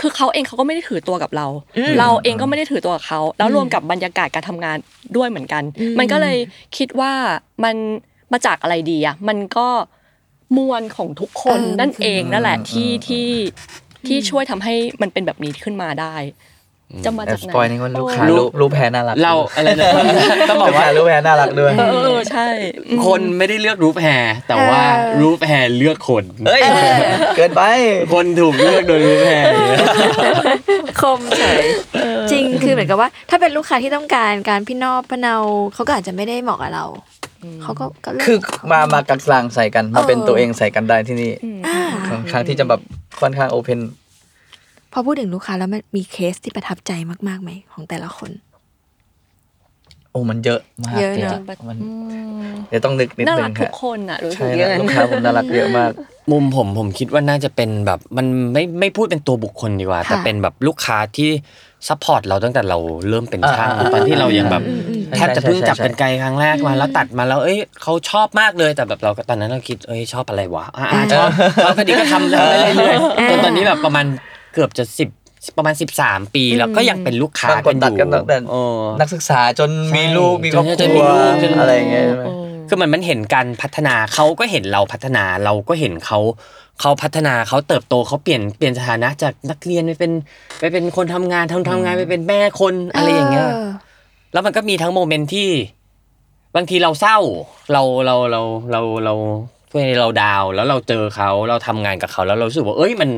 [0.00, 1.46] คือเขาเองเขาก็ไม่ได้ถือตัวกับเรา
[1.98, 4.76] เราเองก็ไม่ได้ถือตัวกับเขาแล้วรวมกับบรรยากาศการทำงาน
[5.16, 6.36] ด้วยเหมือนกัน อืม มันก็เลย
[6.76, 7.12] คิดว่า
[7.64, 7.76] มัน
[8.32, 9.68] มาจากอะไรดีอะมันก็
[10.56, 13.28] มวลของทุกคนเออนั่นเองนั่นแหละอืมที่อืมที่
[14.06, 16.14] ที่ช่วยทำให้มันเป็นแบบนี้ขึ้นมาได้
[17.04, 19.90] จะมาแอจาบกสไหนปอยนี่ว่าลูกค้ารูรูปปรูปแพ้น่ารัก เราอะไรนะ
[20.48, 22.48] ต้องบอกว่าลูกค้รูปแพ้น่ารักด้วย เออเออใช่
[22.86, 26.62] อืมคนไม่ได้เลือกรูปแฮร์แต่ว่าเออรูปแฮร์เลือกคนเฮ้ย
[27.36, 27.62] เกินไป
[28.12, 29.46] คนถูกเลือกโดยรูปแฮร์
[31.00, 31.64] คมเฉย
[32.30, 35.36] จริงคือเหมือนกับว่า ถ้าเป็นลูกค้าที่ต้องการการพี่นอบพะเนา
[35.74, 36.86] เขาก็อาจจะไม่ได้เหมาะกับเรา
[37.62, 38.38] เขาก็ก็เลือกคือ
[38.72, 41.32] มามากลางๆใส่กันมาเป็นเออตัวเองใส่กันได้ที่นี่
[41.66, 41.78] อ่า
[42.08, 42.80] ค่อนข้างที่จะแบบ
[43.20, 43.82] ค่อนข้างโอเพนพ
[44.98, 46.92] อพูดถึงลูกค้าแล้วมันมีเคสที่ประทับใจ
[47.28, 48.30] มากๆไหมของแต่ละคน
[50.10, 51.78] โอ้มันเยอะมากเยอะเนอะจริงๆมัน
[52.68, 55.90] เดี๋ยวต้องนึกนิดน่านึรักงทุฮะกคนอะรู้สึใช่กอย่างนะนั้นลูกค้าผมน่ารักเยอะมาก
[56.30, 61.30] มุมผมผมคิดว่าน่าจะเป็นแบบมันไม่ไม่พูดเป็นตัวบุคคลดีกว่าค่ะแต่เป็นแบบลูกค้าที่
[61.88, 62.78] support เราตั้งแต่เรา
[63.08, 71.28] เริ่มเป็นช่างอ่าตอนที่เรายังแบบอืมอืมแทบจะเพิ่งจับใช่ใช่เป็นไกลครั้งแรกมาแล้วตัดมาแล้วเอ้ยเขาชอบมากเลยแต่แบบเราก็ตอนนั้นเราคิดเอ้ยชอบอะไรวะอ่าอ่าชอบ
[71.64, 75.08] ชอบพอดีก็ทำทำไปเรื่อยๆจนตอนนี้แบบประมาณเกือบจะสิบ
[75.56, 78.60] ประมาณ 13 ปี แล้วก็ยังเป็นลูกค้าบางคนตัดกันตั้งแต่โอ้
[79.00, 82.24] นักศึกษาจนมีลูกมีครอบคจนรัมีวลูกจนอะไรอย่างเงี้ยใช่ไหม
[82.68, 86.18] คือเหมือนมันเห็นการพัฒนาเขาก็เห็นเราพัฒนาเราก็เห็นเขา
[86.80, 90.12] เขาพัฒนาเขาเติบโตเขาเปลี่ยนเปลี่ยนสถานะจากนักเรียนไปเป็น
[90.60, 93.48] ไปเป็นคนทำงานทำทำงานไปเป็นแม่คนอะไรอย่างเงี้ย
[94.32, 95.50] แล้วมันก็มีทั้งโมเมนต์ที่
[96.56, 97.18] บางทีเราเศร้า
[97.72, 98.42] เราเราเรา
[98.72, 99.14] เราเรา
[99.68, 103.10] เพื่อนเราดาวน์แล้วเราเจอเขาเราทำงานกับเขาแล้วเรารู้สึกว่าเอ้ยมัน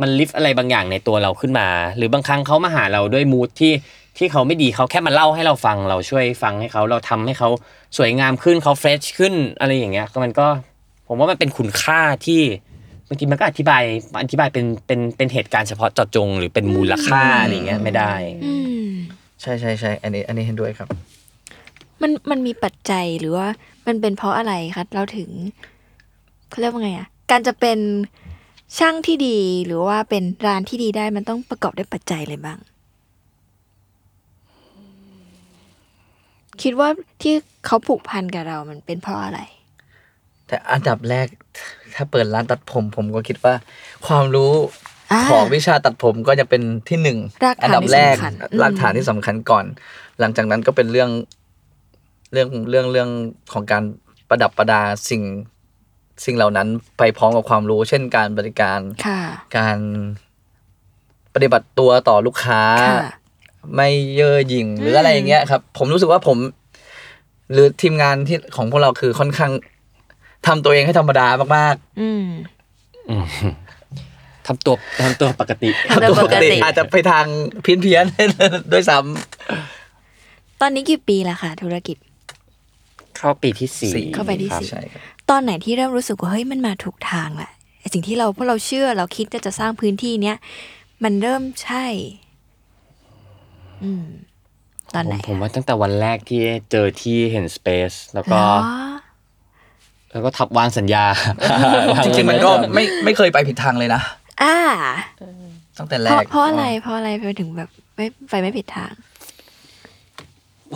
[0.00, 3.72] มันลิฟต์อะไรบางอย่างในตัวเราขึ้นมา หรือบางครั้งเขามาหาเราด้วยมูทที่
[4.18, 7.48] ที่เขาไม่ดีเขาแค่มาเล่าให้เราฟังเราช่วยฟังให้เขาเราทำให้เขา
[7.98, 10.46] สวยงามขึ้นเขาเฟรชขึ้นอะไรอย่างเงี้ยก็มันก็
[11.06, 12.42] ผมว่ามันเป็นคุณค่าที่
[13.08, 13.82] บางทีมันก็อธิบาย
[14.22, 18.12] อธิบายเป็นเป็นเป็นเหตุการณ์เฉพาะเจาะจง หรือเป็นมูลค่าอะไรอย่างเงี้ยไม่ได้
[18.44, 18.54] อื
[18.86, 18.88] ม
[19.40, 20.88] ใช่ใช่ใช่อันนี้อันนี้เห็นด้วยครับ
[22.02, 23.46] มันมันมีปัจจัยหรือว่า
[23.86, 25.28] มันเป็นเพราะอะไรคะเราถึง
[26.48, 27.78] เขาเรียกว่าไงอะการจะเป็น
[28.78, 32.58] ช่างที่ดีหรือว่าเป็นร้านที่ดีได้มันต้องประกอบด้วยปัจจัยอะไรบ้าง
[36.62, 36.88] คิดว่า
[37.22, 37.34] ที่
[37.66, 39.40] เขาผูกพันกับเรามันเป็นเพราะอะไร
[40.46, 41.26] แต่อันดับแรก
[41.94, 43.54] ถ้าเปิดร้านตัดผม ผมก็คิดว่า
[44.06, 44.52] ความรู้
[45.12, 49.64] อ่าของวิชาตัดผมก็จะเป็นที่หนึ่งรากฐานอัดับแรกที่สำคัญอืมรากฐานที่สำคัญก่อน
[50.20, 51.10] หลังจากนั้นก็เป็นเรื่อง
[52.32, 53.08] เรื่องเรื่องเรื่อง
[53.52, 53.82] ของการ
[54.28, 55.22] ประดับประดาสิ่ง
[56.24, 56.68] สิ่งเหล่านั้น
[56.98, 59.20] ไปพร้อมกับความรู้ เช่นการบริการค่ะ
[59.56, 59.78] การ
[61.34, 63.12] ปฏิบัติตัวต่อลูกค้าค่ะ
[63.74, 66.38] ไม่เย่อหยิ่งหรืออะไรอย่างเงี้ยครับ ผมรู้สึกว่าผม
[67.52, 69.52] หรือทีมงานที่ของพวกเราคือค่อนข้าง
[70.46, 72.26] ทำตัวเองให้ธรรมดามากอืม
[73.10, 73.24] อืม
[74.46, 77.26] ทำตัวทำตัวปกติๆทำตัวปกติ อาจจะไปทาง
[77.62, 78.98] เพี้ยนเพียนๆด้วยซ้
[80.60, 81.96] ตอนนี้กี่ปีแล้วค่ะธุรกิจ
[83.20, 85.00] เข้าปีที่สี่สี่เข้าไปที่ครับสี่ำใช่ครับ
[85.30, 90.36] ตอนไหนที่เริ่มรู้สึกว่าเฮ้ยมันมาถูกทางแหละไอ้สิ่งที่เราพวกเราเชื่อเราคิดจะจะสร้างพื้นที่เนี้ย
[91.04, 91.84] มันเริ่มใช่
[93.82, 94.06] อืม
[94.94, 96.40] ตอนไหนผมผมว่าตั้งแต่วันแรกที่
[96.70, 98.80] เจอที่เห็นสเปซแล้วก็ เหรอ
[100.10, 101.04] แล้วก็ทับวางสัญญา
[102.04, 104.02] จริงๆมันก็ไม่ไม่เคยไปผิดทางเลยนะ
[104.42, 104.56] อ่า
[105.78, 108.92] ตั้งแต่เพแรราะกเพราะอะไรเพราะอะไรไปถึงแบบไม่ไปไม่ผิดทาง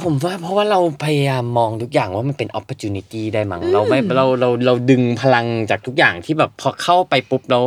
[0.03, 7.65] ผมว่าเพราะว่าเราพยายามมองทุกอย่างว่ามันเป็น opportunity ได้มั้งเราไม่เราเราเราดึงพลังจากทุกอย่างที่แบบพอเข้าไปปุ๊บแล้ว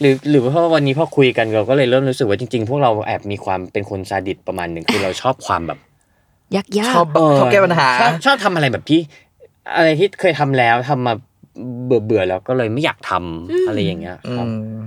[0.00, 5.78] หรือหรือว่าเพราะว่าวันนี้พอคุยกันเราก็เลยเริ่มรู้สึกว่าจริงๆ พวกเราแอบมีความเป็นคนซาดิสประมาณหนึ่งคือเราชอบความแบบ
[6.56, 7.06] ยากยากชอบ
[7.38, 9.00] ชอบแก้ปัญหาชอบชอบทำอะไรแบบที่
[9.76, 11.14] อะไรที่เคยทำแล้วทำมา
[11.86, 14.78] เบื่อเบื่อๆแล้วก็เลยไม่อยากทำอะไรอย่างเงี้ยอืมครับ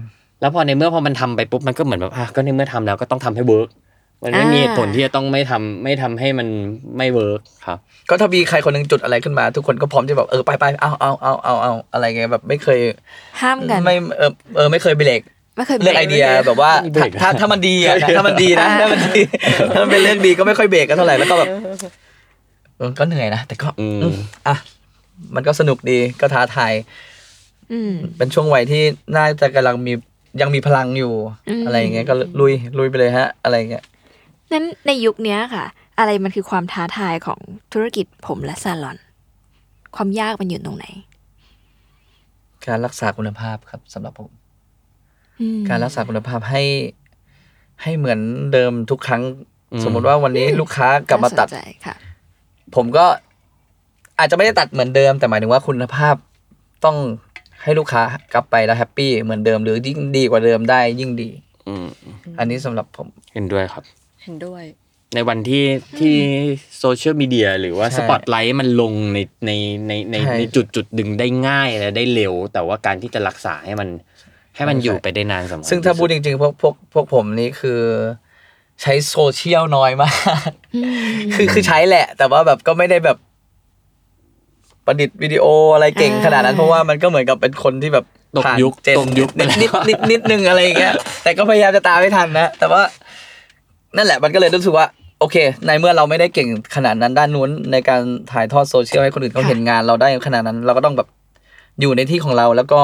[0.41, 3.69] แล้วพอในเมื่อพอมันทำไปปุ๊บมันก็เหมือนแบบอะก็ในเมื่อทำแล้วก็ต้องทำให้ work
[4.23, 6.47] มันไม่มีเหตุผลที่จะต้องไม่ทำไม่ทำให้มัน
[6.97, 7.77] ไม่ work ครับ
[8.09, 12.79] ก็ถ้ามีใครคนหนึ่งจุดอะไรขึ้นมา ทุกคนก็พร้อมที่แบบเออไปไปเอาเอาเอาเอาเอาอะไรเงี้ยแบบไม่เคย
[13.41, 15.21] ห้ามกันไม่เออเออไม่เคยเบรก
[15.57, 19.21] ไม่เคยเรื่องไอเดียแบบว่าไม่เบรกถ้าถ้าถ้ามันดีอะนะถ้ามันดีนะถ้ามันดี
[19.73, 21.47] ถ้ามันเป็นเรื่องดีก็ไม่ค่อยเบรกกันเท่าไหร่แล้วก็แบบ
[22.77, 24.15] เออก็เหนื่อยนะแต่ก็อืมอืม
[24.47, 24.55] อะ
[25.35, 26.73] มันก็สนุกดีก็ท้าทาย
[27.71, 28.83] อืมเป็นช่วงวัยที่
[29.15, 29.93] น่าจะกำลังมี
[30.41, 31.13] ยังมีพลังอยู่
[31.49, 33.83] อืมอะไรอย่างเงี้ยก็ลุยลุยไปเลยฮะ อะไรอย่างเงี้ย
[34.51, 35.65] นั้นในยุคเนี้ยค่ะ
[35.99, 37.39] อะไรมันคือความท้าทายของ
[37.73, 38.97] ธุรกิจผมและซาลอน
[39.95, 40.85] ความยากมันอยู่ตรงไหน
[42.65, 44.29] การรักษาคุณภาพครับสำหรับผม
[45.39, 46.63] อืมการรักษาคุณภาพให้
[47.83, 48.19] ให้เหมือน
[48.53, 49.23] เดิมทุกครั้ง
[49.71, 51.95] อืมสมมติว่าวันนี้ลูกค้ากลับมาตัดน่สนใจค่ะ
[52.75, 53.05] ผมก็
[54.19, 56.15] อาจจะไม่ได้ตัดเหมือนเดิม แต่หมายถึงว่าคุณภาพ
[56.85, 56.97] ต้อง
[57.63, 58.01] ให้ลูกค้า
[58.33, 61.29] กลับไปแล้ว happy เหมือนเดิมหรือยิ่งดีกว่าเดิมได้ยิ่งดี
[61.67, 61.87] อืม
[62.39, 64.63] อันนี้สำหรับผมเห็นด้วยครับเห็นด้วย
[65.15, 65.65] ในวันที่
[65.99, 66.15] ที่
[66.79, 69.51] social media หรือว่าใช่สปอตไลท์มันลงในใน
[69.87, 73.89] ในในใช่ในจุดจุดดึงได้ง่ายและได้เร็ว แต่ว่าการที่จะรักษาให้มัน
[74.55, 77.81] ให้มันอยู่ไปได้นานสำคัญซึ่งถ้าพูดที่จริงๆพวกพวกพวกผมนี่คือ
[78.81, 80.11] ใช้โซเชียลน้อยมา
[80.49, 80.51] ก
[81.33, 83.17] คือคือใช้แหละ แต่ว่าแบบก็ไม่ได้แบบ
[84.85, 88.05] ประดิษฐ์วิดีโออะไรเก่งอ่าขนาดนั้นเพราะว่ามันก็เหมือนกับเป็นคนที่แบบ
[88.35, 92.81] ตกผ่านยุคเจนตกยุคไปนิดแล้วนิดนิดนิดนึงอะไรอย่างเงี้ยแต่ก็พยายามจะตามไม่ทันนะแต่ว่า
[93.95, 94.85] นั่นแหละมันก็เลยรู้สึกว่า
[95.19, 95.35] โอเค
[95.65, 101.07] ในเมื่อเราไม่ได้เก่งขนาดนั้นด้านนู้นในการถ่ายทอดโซเชียลให้คนอื่นเขาเห็นงานเราได้ขนาดนั้น เราก็ต้องแบบ
[101.81, 102.81] อยู่ในที่ของเราแล้วก็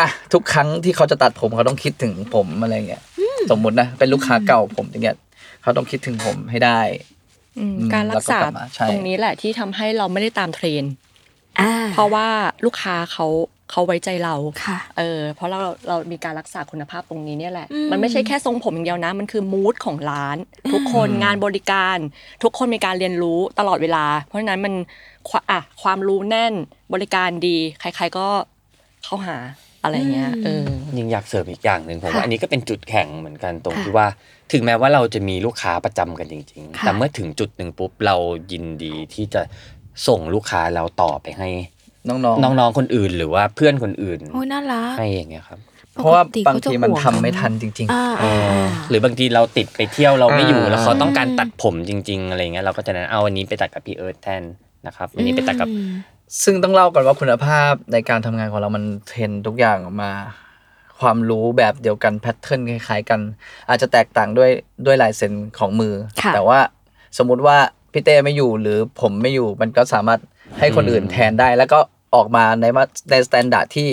[0.00, 3.02] อะทุกครั้งที่เขาจะตัดผมเขาต้องคิดถึงผมอะไรเงี้ย
[3.50, 5.16] สมมุตินะเป็นลูกค้าเก่าผมอย่างเงี้ย
[5.62, 6.80] เขาต้องคิดถึงผมให้ได้
[7.58, 10.92] อืมอืมการรักษาแล้วก็กลับมาใช่ตรงนี้แหละที่ทำให้เราไม่ได้ตามเทรนด์
[11.60, 12.26] อ่าเพราะว่า
[12.64, 13.26] ลูกค้าเขา
[13.70, 20.36] เขาไว้ใจเราค่ะเออเพราะเราเรามีการรักษาคุณภาพตรงนี้เนี่ยแหละอืมมันไม่ใช่แค่ทรงผมอย่างเดียวนะ มันคือมูดของร้าน
[20.72, 21.98] ทุกคนงานบริการ
[22.42, 24.74] ทุกคนมีการเรียนรู้ตลอดเวลา เพราะฉะนั้นมัน
[25.28, 26.54] ควอะความรู้แน่น
[26.94, 28.26] บริการดี ใคร ๆก็
[29.04, 29.36] เข้าหา
[29.82, 30.64] อะไรเงี้ยเออ
[30.96, 34.06] ยิ่งอยากเสริมอีกอย่างหนึ่งผมค่ะว่าอันนี้ก็เป็นจุดแข็งเหมือนกันตรงค่ะที่ว่า
[34.52, 38.16] ถึงแม้ว่าเราจะมีลูกค้าประจำกันจริงๆค่ะแต่เมื่อถึงจุดหนึ่งปุ๊บเรา
[38.52, 39.42] ยินดีที่จะ
[40.06, 41.48] ส่งลูกค้าเราต่อไปให้
[42.08, 42.18] น้อง
[42.58, 54.42] น้องๆ คนอื่นหรือว่าเพื่อนคนอื่นโอ้ยน่ารักให้อย่างเงี้ยครับๆเพราะว่าปกติบางเขจะทีมันห่วทำไม่ทันจริงอ่าเออ่าออ่าหรือบางทีเราติดไปเที่ยวเราไม่อยู่อ่าแล้วเขาต้องการตัดผมจริง ๆ อะไรเงี้ยเราก็จะนั้นเอาวันนี้ไปตัดกับพี่เอิร์ธแทน
[54.86, 60.12] นะครับวันนี้ไปตัดกับอืมๆซึ่งต้องเล่าก่อนว่าคุณภาพในการทำงานของเรามัน train ทุกอย่างออกมา
[61.00, 63.20] ความรู้แบบเดียวกัน pattern คล้ายๆ กัน
[63.68, 64.50] อาจจะแตกต่างด้วย
[64.86, 66.58] ด้วยลายเซ็นของมือค่ะแต่ว่า
[67.18, 67.56] สมมุติว่า
[67.92, 70.20] พี่เต้ไม่อยู่หรือผมไม่อยู่มันก็สามารถ
[70.60, 71.78] ให้คนอื่นแทนได้ แล้วก็
[72.14, 73.88] ออกมาในมาใน standard ที่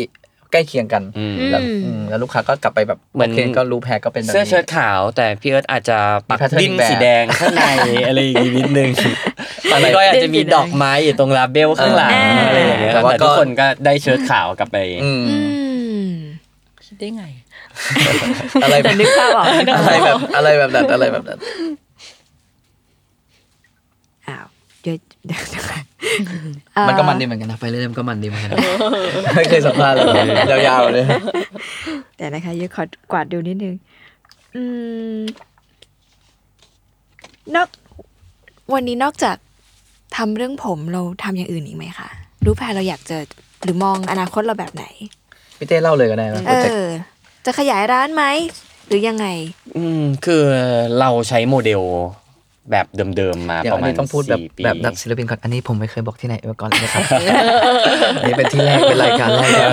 [0.52, 5.98] ใกล้เคียงกันอืมแล้วอืมแล้วลูกค้าก็กลับไปแบบเหมือนโอเคก็รู้แพ้ก็เป็นแบบเสื้อนี้เชิ้ตขาว แต่พี่เอิร์ธอาจจะ
[6.30, 7.66] ปักมี pattern ดิ้นแบบสีแดงข้างใน
[8.08, 8.90] อะไรอย่างงี้นิดนึง
[9.72, 15.38] อะอะไรไรก็อาจจะมีดอกไม้อยู่ตรงลาเบลข้างหลังอ่าอะไรอย่างเงี้ยแต่ว่าแต่ก็ทุกคนก็ได้เชิ้ตขาวกลับไปอืมอื
[16.10, 16.12] ม
[16.86, 17.26] คิดได้ไง
[18.64, 21.40] อะไรแบแต่บนึกภาพออกอะไรแบบอะไรแบบนั้นอะไรแบบนั้น
[24.28, 24.46] อ้าว
[24.82, 25.64] เดี๋ยวเดี๋ยวเดี๋ยว
[26.88, 28.60] มันก็มันดีเหมือนกันนะไปเรื่อยๆมันก็มันดีเหมือนกันนะ
[29.36, 30.06] ไม่เคยสัมภาษณ์เลย
[30.68, 31.06] ยาวๆเลย
[32.18, 33.76] แต่นะคะเยอะขอกวาดดูนิดนึง
[34.56, 34.64] อื
[35.16, 35.20] ม
[37.56, 37.68] นอก
[38.74, 39.38] วันนี้นอกจาก
[40.18, 42.10] ทำเรื่องผมเราทำอย่างอื่นอีกไหมคะ
[42.46, 43.18] รู้แผนเราอยากจะ
[43.64, 44.86] หรือมองอนาคตเราแบบไหน
[45.58, 46.88] พี่เต้เล่าเลยก็ได้นะโปเอรเจกต์อ
[47.46, 48.24] จะขยายร้านไหม
[48.88, 49.28] หรือยังไง
[49.78, 50.44] อืมคือ
[51.00, 51.82] เราใช้โมเดล
[52.72, 52.86] แบบ
[53.18, 57.04] เดิมๆมาเดี๋ยปวระอันมาณนี้ต้องพูดแบบสี่ปีแบบนักศิลปินก่อนอันนี้ผมไม่เคยบอกที่ไหนมาก่อนเลยนะครับ
[58.18, 59.70] อันนี้เป็นที่แรกเป็นรายการแรกเลย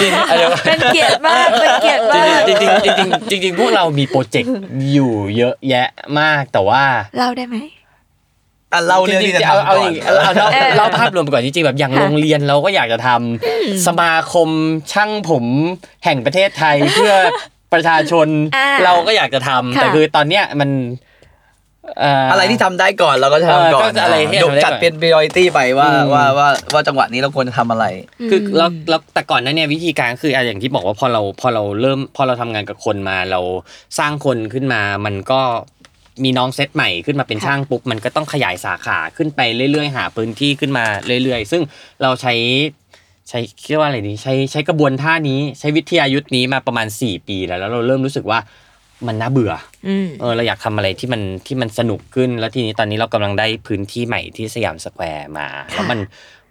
[0.00, 4.52] จริงอะไรวะเป็นเกียรติมากเป็นเกียรติมากจริงๆจริงๆจริงๆจริงๆพวกเรามีโปรเจกต์
[4.92, 5.88] อยู่เยอะแยะ
[6.20, 6.82] มากแต่ว่า
[7.18, 7.56] เล่าได้ไหม
[8.72, 14.48] อะเล่าเรื่องที่จะเอาทำเอาก่ออนย่างงี้เอาเอาเอาเออเล่าภาพรวมไปก่อนจริงๆแบบอย่างค่ะโรงเรียนเราก็อยากจะทำสมาคม
[14.92, 15.44] ช่างผม
[16.04, 17.14] แห่งประเทศไทยเพื่อ
[17.72, 27.86] ประชาชนอ่าเราก็อยากจะทำค่ะแต่คือตอนเนี้ยมันเอะไรที่ทำได้ก่อนเราก็จะทำก่อนเออก็อะไรที่ยกทำได้ก่อนจัดเป็น priority ไปว่าอืมว่าว่าว่าจังหวะนี้เราควรจะทำอะไร
[28.30, 33.40] คือแล้วแล้วแต่ก่อนหน้านั้นเนี่ยวิธีการคืออะอย่างที่บอกว่าพอเราพอเราเริ่มพอเราทำงานกับคนมาเรา
[33.98, 35.40] สร้างคนขึ้นมามันก็
[36.24, 39.40] มีน้องเซตใหม่ขึ้นมาเป็นค่ะช่างปุ๊บมันก็ต้องขยายสาขาขึ้นไป
[39.72, 40.84] เรื่อยๆ หาพื้นที่ขึ้นมา
[41.22, 41.62] เรื่อยๆ ซึ่ง
[42.02, 42.34] เราใช้
[43.28, 48.38] ใช้เรียกว่าอะไรดีใช้ใช้กระบวนท่านี้ใช้วิทยายุทธ์นี้มาประมาณ 4 ปีแล้วแล้วเราเริ่มรู้สึกว่า
[49.06, 49.52] มันน่าเบื่อ
[49.88, 55.98] อืมเออเราอยากทำอะไรที่มันที่มันสนุกขึ้น แล้วทีนี้ตอนนี้เรากำลังได้พื้นที่ใหม่ที่สยามสแควร์มาแล้วมัน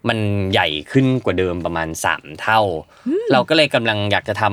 [0.09, 0.19] มัน
[0.53, 2.61] ใหญ่ขึ้นกว่าเดิมประมาณสามเท่า
[3.31, 4.43] เราก็เลยกำลังอยากจะท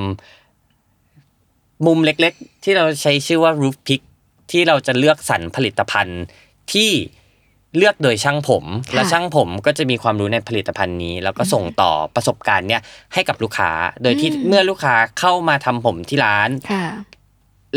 [1.09, 4.03] ำมุมเล็ก ๆ ที่เราใช้ชื่อว่า roof pick
[4.51, 6.23] ที่เราจะเลือกสรรผลิตภัณฑ์
[6.73, 6.91] ที่
[7.77, 8.65] เลือกโดยช่างผม
[8.95, 12.83] และช่างผมก็จะมีความรู้ในผลิตภัณฑ์นี้ แล้วก็ส่งต่อประสบการณ์เนี่ย
[13.15, 13.71] ให้กับลูกค้า
[14.03, 16.87] โดยที่เมื่อลูกค้าเข้ามาทำผมที่ร้านค่ะ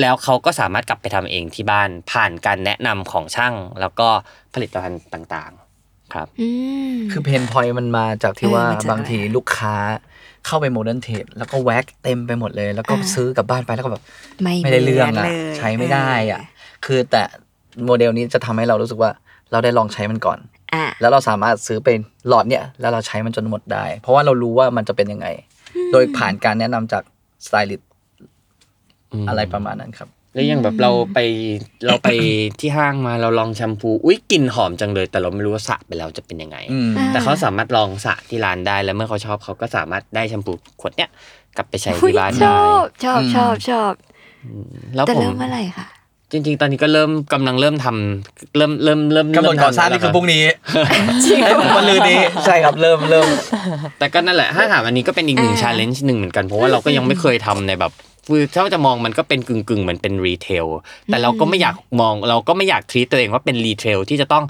[0.02, 4.08] แล้วเขาก็สามารถกลับไปทำเองที่บ้านผ่านการแนะนำของช่าง แล้วก็
[4.54, 6.50] ผลิตภัณฑ์ต่างๆ ครับอื
[6.92, 9.76] มคือ pain pointมันมาจากที่เออว่ามาจากบางทีลูกค้า
[10.46, 14.04] เข้าไป modern trade แล้วก็แว็กเต็มไปหมดเลย แล้วก็อ่าซื้อกลับบ้านไปแล้วก็แบบ
[14.44, 16.42] ไม่ไม่ได้เรื่องเหมืนอะลยใช้ไม่ได้อะ
[16.86, 17.22] คือแต่
[17.86, 19.12] โมเดลนี้จะทำให้เรารู้สึกว่า
[19.52, 20.40] เราได้ลองใช้มันก่อน
[20.74, 25.28] อะแล้วเราสามารถซื้อเป็นหลอดเนี่ย แล้วเราใช้มันจนหมดได้ เพราะว่าเรารู้ว่ามันจะเป็นยังไง
[25.92, 27.04] โดยผ่านการแนะนำจาก
[27.46, 27.87] สไตลิสต์
[29.14, 31.20] อืมอะไรประมาณนั้นครับแล้วอย่างแบบเราไป
[31.86, 32.08] เราไป
[32.60, 41.10] ที่ห้างมาเราลองแชมพูอุ้ยกลิ่นหอมจังเลย แต่เราไม่รู้ว่าสระไปแล้วจะเป็นยังไงอืมแต่เขาสามารถลองสระที่ร้านได้แล้วเมื่อเขาชอบเขาก็สามารถได้แชมพูขวดเนี้ย
[41.58, 43.94] กลับไปใช้อุ๊ยที่บ้านชได้อบชอบอืมชอบชอบ
[44.96, 45.88] แล้วแต่ผมเริ่มเมื่อไหร่คะ
[46.32, 50.44] จริงๆ ตอนนี้ก็เริ่มกำลังเริ่มทำเริ่มเริ่มเริ่มกำหนดก่อสร้างนี่คือพรุ่งนี้
[51.46, 53.28] ให้ผมวันลืนนี้ใช่ครับเริ่มเริ่ม
[54.00, 57.92] แต่ก็นั่นแหละถ้าถามอันนี้ก็เป็นอีกหนึ่งอ่าชาเลนจ์หนึ่งเหมือนกันเพราะว่าเราก็ยังไม่เคยทำในแบบ
[58.28, 60.66] คือถ้าจะมองมันก็เป็นกึ่งกึ่งๆเหมือนเป็น retail
[61.06, 64.44] แต่เราก็ไม่อยากมองเราก็ไม่อยาก treat ตัวเองว่าเป็น retail ที่จะต้อง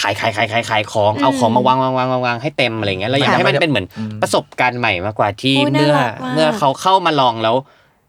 [0.00, 3.86] ขายขายขายขายขายของเอาของมาวางวางวางวางวางให้เต็มอะไรเงี้ยเราอยากให้มันเป็นเหมือน
[4.22, 7.56] ประสบการณ์ใหม่มากกว่าที่โอ้ยน่าเมื่อรักมากเมื่อเขาเข้ามาลองแล้ว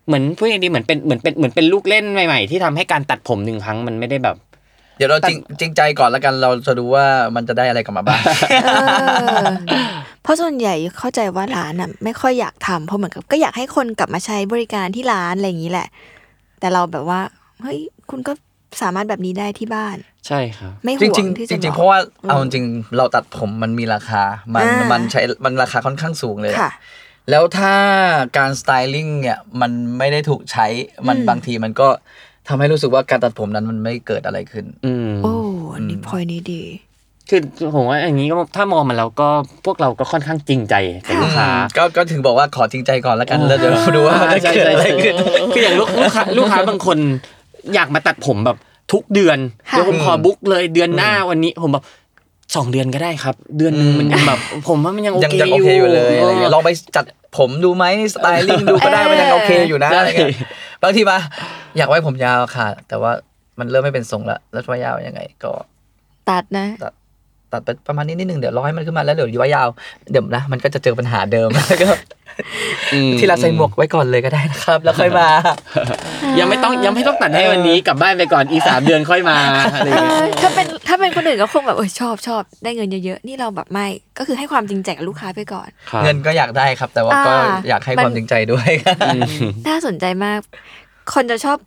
[0.08, 4.36] เหมือนพูดอย่างดีเหมือนเป็นเหมือนเป็นเหมือนเป็นลูกเล่นใหม่ ๆ ที่ทำให้การตัดผมหนึ่งครั้งมันไม่ได้แบบ
[4.98, 8.22] เดี๋ยวเราจริงจริงใจก่อนแล้วกันเราจะดูว่ามันจะได้อะไรกลับมาบ้าง
[8.66, 8.72] เอ
[9.44, 9.46] อ
[10.24, 15.88] เพราะส่วนใหญ่เข้าใจว่าร้านอะ ไม่ค่อยอยากทำเพราะเหมือนกับก็อยากให้คนกลับมาใช้บริการที่ร้านอะไรอย่างนี้แหละ
[16.60, 17.20] แต่เราแบบว่า
[17.62, 17.80] เฮ้ย
[18.10, 18.34] คุณก็
[18.82, 24.24] สามารถแบบนี้ได้ที่บ้าน ใช่ครับไม่จห่วริงงๆที่จจะริงบๆอกเพราะว่าเอาจริงๆเราตัดผมมันมีราคา
[24.56, 26.72] มันอ่ามัมันใช้มันราคาค่อนข้างสูงเลยอะค่ะ
[27.30, 27.74] แล้วถ้า
[28.38, 30.68] การสไตลิ่งเนี่ยมันไม่ได้ถูกใช้
[31.08, 31.88] มันอืมบางทีมันก็
[32.48, 35.34] ทำให้รู้สึกว่าการตัดผมนั้นมันไม่เกิดอะไรขึ้น อืมโอ้
[35.76, 36.62] อันนี้พอยนี้ดี
[37.30, 37.42] คือ
[37.76, 39.28] ผมว่าอย่างนี้ก็ถ้ามองมันแล้วก็
[39.66, 40.76] พวกเราก็ค่อนข้างจริงใจ
[41.08, 45.16] กับลูกค้าก็ก็ถึงบอกว่าขอจริงใจก่อนแล้วกันแล้วเดี๋ยวดูว่ามันจะใช่เกิดใช่อะไรใช่ขึ้น
[45.54, 46.98] คืออย่างลูกลูกค้าลูกค้าบางคน
[47.76, 48.58] อยากมาตัดผมแบบ
[48.94, 49.38] ทุกเดือน
[49.70, 51.84] ค่ะเดี๋ยวผมขอบุ๊กเลยเดือนหน้าวันนี้ผมแบบ
[52.56, 57.06] สองเดือนก็ได้ครับ เดือนหนึงมันยังแบบ ผมว่ามันยังโอยังเคยังโอเคอยู่เลยอะไรเงี้ยลองไปจัด
[57.38, 60.36] ผมดูไหมสไตลิ่งดูก็ได้มันยังโอเคอยู่นะอะไรเงี้ย
[60.84, 61.18] บางทีมา
[61.78, 63.12] อยากไว้ผมยาวค่ะ แต่ว่า
[63.60, 65.52] มันเริ่มไม่เป็นทรงละแล้วจะไว้ยาวยังไง ก็
[66.30, 66.68] ตัดนะ
[67.52, 69.68] ตัดไปประมาณนี้นิดนึงเดี๋ยวรอให้มันขึ้นมาแล้วเดี๋ยวไว้ยาว
[70.12, 71.88] เดี๋ยวนะมันก็จะเจอปัญหาเดิมแล้วก็
[72.94, 75.28] อืมที่เราใส่หมวกไว้ก่อนเลยก็ได้นะครับ แล้วค่อยมา
[76.40, 79.38] ยังไม่ต้องยังไม่ต้องตัดให้วันนี้กลับบ้านไปก่อนอีกสามเดือนค่อยมา
[79.74, 88.70] อะไรอย่างเอเงี้ยอถ้าเป็นถ้าเป็นคนอื่นก็คงแบบเออชอบชอบได้เงินเยอะๆนี่เราแบบไม่ก็คือให้ความจริงใจกับลูกค้าไปก่อนครับเงินก็อยากได้ครับ แต่ว่าก็อ่าอยากให้มันความจริงใจด้วย
[89.06, 89.26] อืม
[89.68, 90.40] น่าสนใจมาก
[91.14, 91.58] คนจะชอบ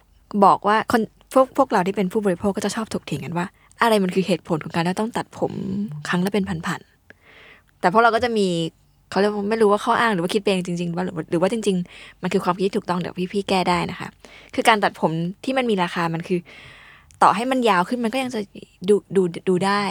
[0.44, 1.00] บอกว่าคน
[1.34, 3.46] พวกพวกเราที่เป็นผู้บริโภคก็จะชอบถกเถียงกันว่า
[3.82, 5.52] อะไรมันคือเหตุผลของการที่ต้องตัดผม
[6.08, 8.46] ครั้งละเป็นพันๆแต่พวกเราก็จะมี
[9.10, 14.08] เขาเรียกไม่รู้ว่าข้ออ้างหรือว่าคิดเองจริงๆว่าหรือหรือว่าจริง ๆ มันคือความคิดที่ถูกต้องเดี๋ยวพี่ๆแก้ได้นะคะ
[14.54, 15.12] คือการตัดผม
[15.44, 16.40] ที่มันมีราคามันคือ
[17.22, 18.40] ต่อให้มันยาวขึ้นมันก็ยังจะ
[18.88, 19.82] ดูดูดูได้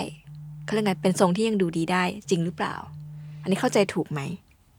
[0.63, 2.75] เขาเรียกไงเป็นทรงที่ยังดูดีได้จริงหรือเปล่า
[3.41, 4.21] อันนี้เข้าใจถูกไหม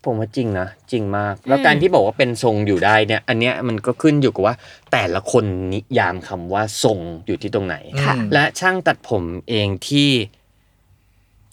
[0.04, 4.54] ผมว่าจริงนะจริงมาก แล้วการที่บอกว่าเป็นทรงอยู่ได้เนี่ย อันเนี้ยมันก็ขึ้นอยู่กับว่า
[4.92, 5.44] แต่ละคน
[5.74, 10.10] นิยามคำว่าทรงอยู่ที่ตรงไหนค่ะอืมและช่างตัดผมเองที่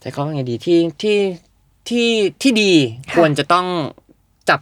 [0.05, 1.19] ช้คำว่าไงดีที่ที่
[1.89, 2.09] ที่
[2.41, 2.73] ที่ดี
[3.15, 3.67] ควรจะต้อง
[4.49, 4.59] จับ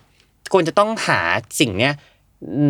[0.54, 1.20] ควรจะต้องหา
[1.60, 1.94] สิ่งเนี้ย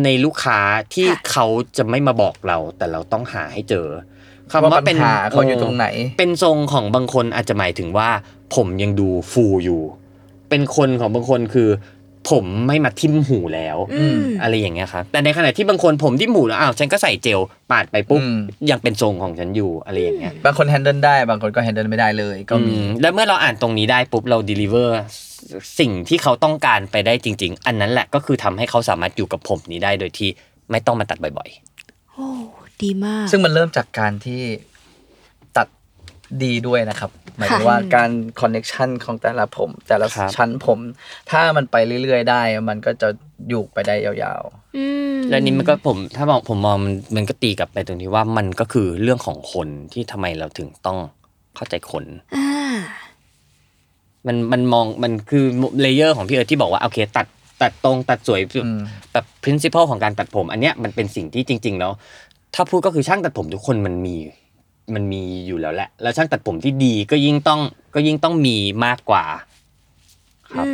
[0.04, 0.58] ในลูกค้า
[0.94, 1.46] ที่เขา
[1.76, 3.88] จะไม่มาบอกเรา แต่เราต้องหาให้เจอ
[4.50, 5.86] คำว่าว่าปัเป็นญหาเขาอยู่ตรงไหน
[6.18, 8.10] เป็นทรงของบางคนอาจจะหมายถึงว่า
[8.54, 9.82] ผมยังดูฟูอยู่
[10.54, 11.68] เป็นคนของบางคนคือ
[12.30, 17.40] ผมไม่มาทิ่มหูแล้วอืมอะไรอย่างเงี้ยครับแต่ในขณะที่บางคนผมที่หมูแล้วอ้าวฉันก็ใส่เจล
[17.70, 18.36] ปาดไปปุ๊บอืม
[18.70, 24.88] ยังเป็นทรงของฉันอยู่อะไรอย่างเงี้ยบางคนแฮนเดิลได้บางคนก็แฮนเดิลไม่ได้เลยก็มีอืมแล้วเมื่อเราอ่านตรงนี้ได้ปุ๊บเรา deliver
[25.78, 30.28] สิ่งที่เขาต้องการไปได้จริง ๆ อันนั้นแหละก็คือทำให้เขาสามารถอยู่กับผมนี้ได้โดยที่
[30.70, 31.50] ไม่ต้องมาตัดบ่อย
[32.12, 32.28] โอ้
[32.82, 34.73] ดีมาก ซึ่งมันเริ่มจากการที่ตัด
[36.42, 38.10] ดีด้วยนะครับ หมายถึงค่ะว่าการ
[38.40, 40.78] คอนเน็ชันของแต่ละผม แต่ละครับ ชั้นผม
[41.30, 43.08] ถ้ามันไปเรื่อยๆ ได้ มันก็จะ
[43.48, 44.42] อยู่ไปได้ยาว
[44.76, 50.98] อืมๆแล้วนี่มันก็ผมถ้ามองผมมองมันมันก็ตีกลับไปตรงที่ว่ามันก็คือเรื่องของคนที่ทำไมเราถึงต้อง
[51.56, 52.04] เข้าใจคน
[52.34, 52.76] อ่า
[54.26, 55.44] มันมันมองมันคือ
[55.80, 57.26] เลเยอร์ของพี่เอิร์ธที่บอกว่าโอเค ตัด
[57.62, 58.78] ตัดตรงตัดสวยอืม
[59.12, 61.92] แบบ principle ของการตัดผม อันเนี้ยมันเป็นสิ่งที่จริง ๆ แล้ว
[62.54, 64.16] ถ้าพูดก็คือช่างตัดผมทุกคนมันมี
[64.94, 67.60] มันมีอยู่แล้วแหละ แล้วช่างตัดผมที่ดีก็ยิ่งต้อง
[67.94, 69.24] ก็ยิ่งต้องมีมากกว่า
[70.52, 70.70] ครับอ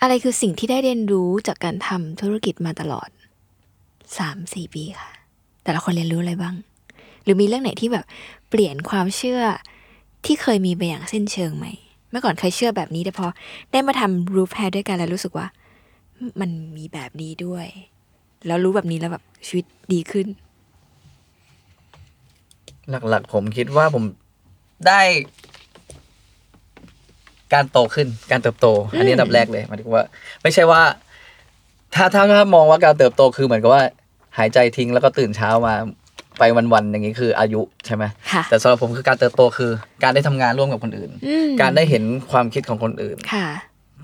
[0.00, 3.08] อะไรคือสิ่งที่ได้เรียนรู้จากการทำธุรกิจมาตลอด
[4.18, 5.10] สามสี่ปีค่ะ
[5.64, 6.54] แต่ละคนเรียนรู้อะไรบ้าง
[7.24, 8.04] หรือมีเรื่องไหนที่แบบ
[8.50, 9.40] เปลี่ยนความเชื่อ
[10.26, 11.66] ที่เคยมีไปอย่างเส้นเชิงไหม
[12.10, 13.26] เมื่อก่อนเคยเชื่อแบบนี้แต่พอ
[13.72, 15.46] ได้มาทำรูปแพรด้วยกันแล้วรู้สึกว่า
[16.40, 17.66] มันมีแบบนี้ด้วย
[18.46, 20.26] แล้วรู้แบบนี้แล้วแบบชีวิตดีขึ้น
[22.90, 24.04] หลักๆ ผมคิดว่าผม
[24.86, 25.00] ได้
[27.54, 28.66] การโตขึ้น การเติบโต
[28.96, 30.02] อันนี้อันดับแรกเลยหมายถึงว่า
[30.42, 30.82] ไม่ใช่ว่า
[31.94, 33.82] ถ้าถ้าถ้ามองว่าการเติบโตคือเหมือนกับว่า
[34.38, 35.74] หายใจทิ้งแล้วก็ตื่นเช้ามา
[36.38, 39.70] ไปวันๆอย่างนี้คืออายุใช่ไหมค่ะแต่สำหรับผมคือการเติบโตคือ
[40.02, 43.46] การได้ทำงานร่วมกับคนอื่นอืมการได้เห็นความคิดของคนอื่นค่ะ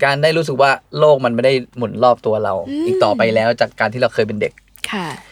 [0.03, 4.53] การได้รู้สึกว่าโลกมันไม่ได้หมุนรอบตัวเราอืมอีกต่อไปแล้วจากการที่เราเคยเป็นเด็ก
[4.91, 5.26] ค่ะอืม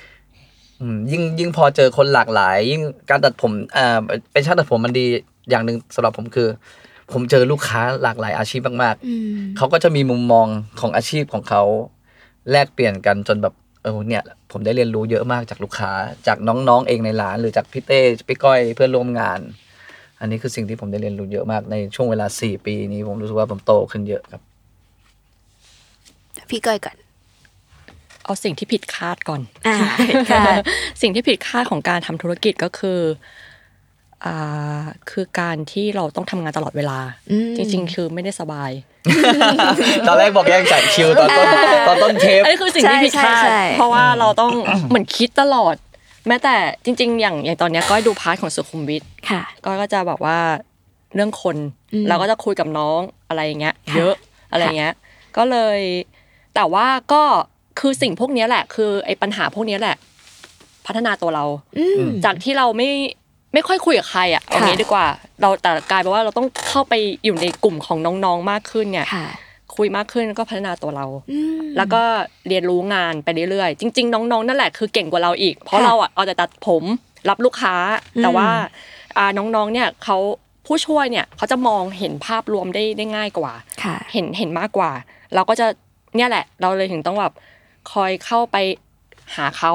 [1.12, 4.00] ยิ่งยิ่งพอเจอคนหลากหลาย ยิ่งการตัดผมอ่า
[4.32, 5.06] เป็นช่างตัดผมมันดี
[5.50, 6.48] อย่างหนึ่งสำหรับผมคือ
[7.12, 10.48] ผมเจอลูกค้าหลากหลายอาชีพมากอืมๆเขาก็จะมีมุมมอง
[10.80, 11.64] ของอาชีพของเขา
[12.52, 13.54] แลกเปลี่ยนกันจนแบบ
[13.84, 15.92] เออเนี่ย ผมได้เรียนรู้เยอะมากจากลูกค้า
[16.28, 19.40] จากน้องๆเองในร้าน หรือจากพี่เต้พี่ก้อยเพื่อนร่วมงาน
[20.20, 24.42] อันนี้คือสิ่งที่ผมได้เรียนรู้เยอะมากในช่วงเวลาสี่ปีนี้ผมรู้สึกว่าผมโตขึ้นเยอะครับ
[26.50, 26.96] พี่ก้อยก่อน
[28.26, 29.78] เอาสิ่งที่ผิดคาดก่อนอ่า
[30.32, 30.46] ค่ะ
[31.02, 33.02] สิ่งที่ผิดคาดของการทำธุรกิจก็คือ
[34.26, 37.00] อ่าคือการที่เราต้องทำงานตลอดเวลา
[37.32, 38.72] อืมจริง ๆ คือไม่ได้สบาย
[40.08, 41.48] ตอนแรกบอกยังจัดคิวตอนต้น
[41.88, 44.52] ตอนต้นเทปอันนี้คือสิ่งที่ผิดคาดใช่ใช่เพราะว่าเราต้อง
[44.90, 45.76] เหมือนคิดตลอด
[46.28, 46.56] แม้แต่
[46.86, 50.38] จริง ๆ อย่างอย่างตอนเนี้ยก้อยดูพาร์ทของสุขุมวิทค่ะก้อยก็จะแบบว่า
[51.16, 51.58] เรื่องคน
[51.94, 54.16] อืมเราก็จะคุยกับน้องอะไรอย่างเงี้ยค่ะเยอะ
[54.52, 54.94] อะไรเงี้ย
[55.38, 55.80] ก็เลย
[56.56, 57.24] แต่ว่าก็
[57.80, 59.96] คือสิ่งพวกเนี้ยแหละ คือไอ้ปัญหาพวกเนี้ยแหละ
[60.86, 61.46] พัฒนาตัวเรา
[61.78, 62.90] อืมจากที่เราไม่
[63.54, 65.06] ไม่ค่อยคุยกับใครอะเอาค่ะงี้ดีกว่า
[65.42, 66.94] เราแต่กลายเป็นว่าเราต้องเข้าไป
[67.26, 69.28] อยู่ในกลุ่มของน้องๆมากขึ้นเนี่ยค่ะ
[69.76, 72.02] คุยมากขึ้นก็พัฒนาตัวเราอืมแล้วก็
[72.48, 76.84] เรียนรู้งานไปเรื่อยๆ จริง ๆ น้องๆนั่นแหละคือเก่งกว่าเราอีก เพราะค่ะเราอะเอาแต่ตัดผม
[77.30, 77.76] รับลูกค้า
[78.16, 78.50] อืมแต่ว่า
[79.18, 80.18] อ่าน้องๆเนี่ยเขา
[80.66, 83.54] ผู้ช่วยเนี่ยเขาจะมองเห็นภาพรวมได้ได้ง่ายกว่า
[83.84, 84.92] ค่ะเห็นเห็นมากกว่า
[85.36, 85.68] เราก็จะ
[86.16, 87.34] เนี่ยแหละ เราเลยถึงต้องแบบ
[87.94, 88.58] คอยเข้าไป
[89.36, 89.74] หาเขา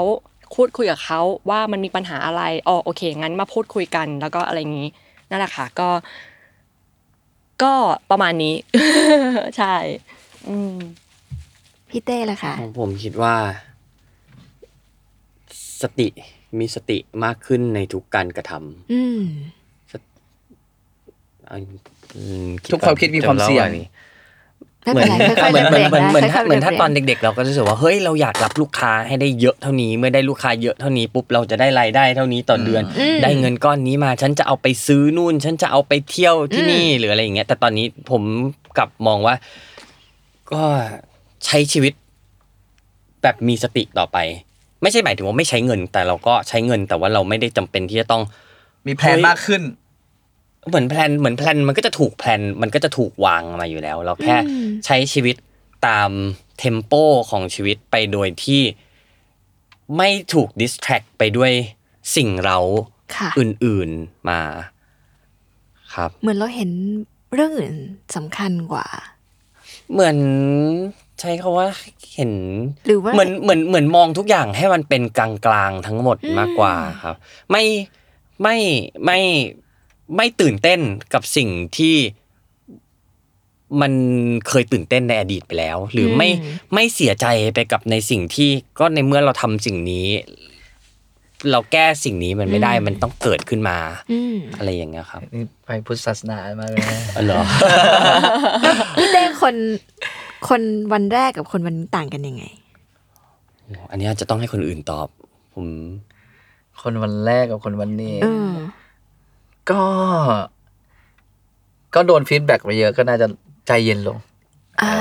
[0.54, 4.88] พูดคุยกับเขาว่ามันมีปัญหาอะไรอ๋อโอเค งั้นมาพูดคุยกัน แล้วก็อะไรอย่างนี้
[5.30, 5.90] นั่นแหละค่ะก็
[7.62, 7.72] ก็
[8.10, 8.54] ประมาณนี้
[9.58, 9.74] ใช่
[10.48, 10.76] อืม
[11.90, 13.34] พี่เต้ละค่ะของผมคิดว่า
[15.82, 16.08] สติ
[16.58, 19.22] มีสติมากขึ้นในทุกการกระทำอืม
[21.46, 21.58] เอา
[22.16, 23.86] อืมทุกความคิดมีความเสี่ยงไม่
[24.82, 38.22] เหมืเป็อนนไรค่อยๆเหมือนเหมือนเหมือนเหมือนค่อยๆเหมือนถ้าเบรกตอนเด็ก ๆ เราก็รู้สึกว่าเฮ้ยเราอยากรับลูกค้าให้ได้เยอะเท่านี้เมื่อได้ลูกค้าเยอะเท่านี้ปุ๊บเราจะได้รายได้เท่านี้ต่อเดือนอืมได้เงินก้อนนี้มาฉันจะเอาไปซื้อนู่น ฉันจะเอาไปเที่ยวที่นี่หรืออะไรอย่างเงี้ย แต่ตอนนี้ผม
[38.78, 39.34] กลับมองว่า
[40.52, 40.62] ก็
[41.46, 41.92] ใช้ชีวิต
[43.22, 44.18] แบบมีสติต่อไป
[44.82, 48.22] ไม่ใช่หมายถึงว่าไม่ใช้เงิน แต่เราก็ใช้เงินแต่ว่าเราไม่ได้จำเป็นที่จะต้อง
[48.86, 49.62] มีแผนมากขึ้น
[50.68, 55.36] เหมือน plan เหมือน plan มันก็จะถูก plan มันก็จะถูกวางมาอยู่แล้ว เราแค่อืมใช้ชีวิต
[55.86, 56.10] ตาม
[56.58, 56.92] tempo
[57.30, 58.62] ของชีวิตไปโดยที่
[59.96, 61.52] ไม่ถูก distract ไปด้วย
[62.16, 62.58] สิ่งเร้า
[63.16, 64.40] ค่ะอื่นๆมา
[65.94, 66.70] ครับ เหมือนเราเห็น
[67.34, 67.76] เรื่องอื่น
[68.16, 68.86] สำคัญกว่า
[69.92, 70.16] เหมือน
[71.20, 71.66] ใช้คาว่า
[72.14, 72.32] เห็น
[72.86, 77.14] หรือว่าเหมือนเหมือนเหมือนมองทุกอย่างให้มันเป็นกลางๆทั้งหมดอืมมากกว่าครับ
[77.50, 77.64] ไม่
[78.42, 78.56] ไม่
[79.04, 79.18] ไม่
[80.16, 80.80] ไม่ตื่นเต้น
[81.14, 81.48] กับสิ่ง
[81.78, 81.96] ที่
[83.80, 83.92] มัน
[84.48, 90.06] เคยตื่นเต้นในอดีตไปแล้ว หรือไม่อืมไม่เสียใจไปกับในสิ่งที่ก็ในเมื่อเราทำสิ่งนี้
[91.50, 93.78] เราแก้สิ่งนี้มันไม่ได้มันต้องเกิดขึ้นมา
[94.12, 97.40] อืมอะไรอย่างเงี้ยครับนี่ไปพุทธศาสนามาเลยนะอ๋อเหรอ
[98.98, 99.54] พี่เต้คน
[100.48, 102.44] คนวันแรกกับคนวันนี้ต่างกันยังไง
[103.90, 105.08] อันนี้อาจจะต้องให้คนอื่นตอบ
[105.54, 105.66] ผม
[106.82, 108.50] คนวันแรกกับคนวันนี้เออ
[109.70, 109.82] ก็
[111.94, 113.26] ก็โดนฟีดแบ็กไปเยอะก็น่าจะ
[113.66, 114.18] ใจเย็นลง
[114.82, 114.94] อ่า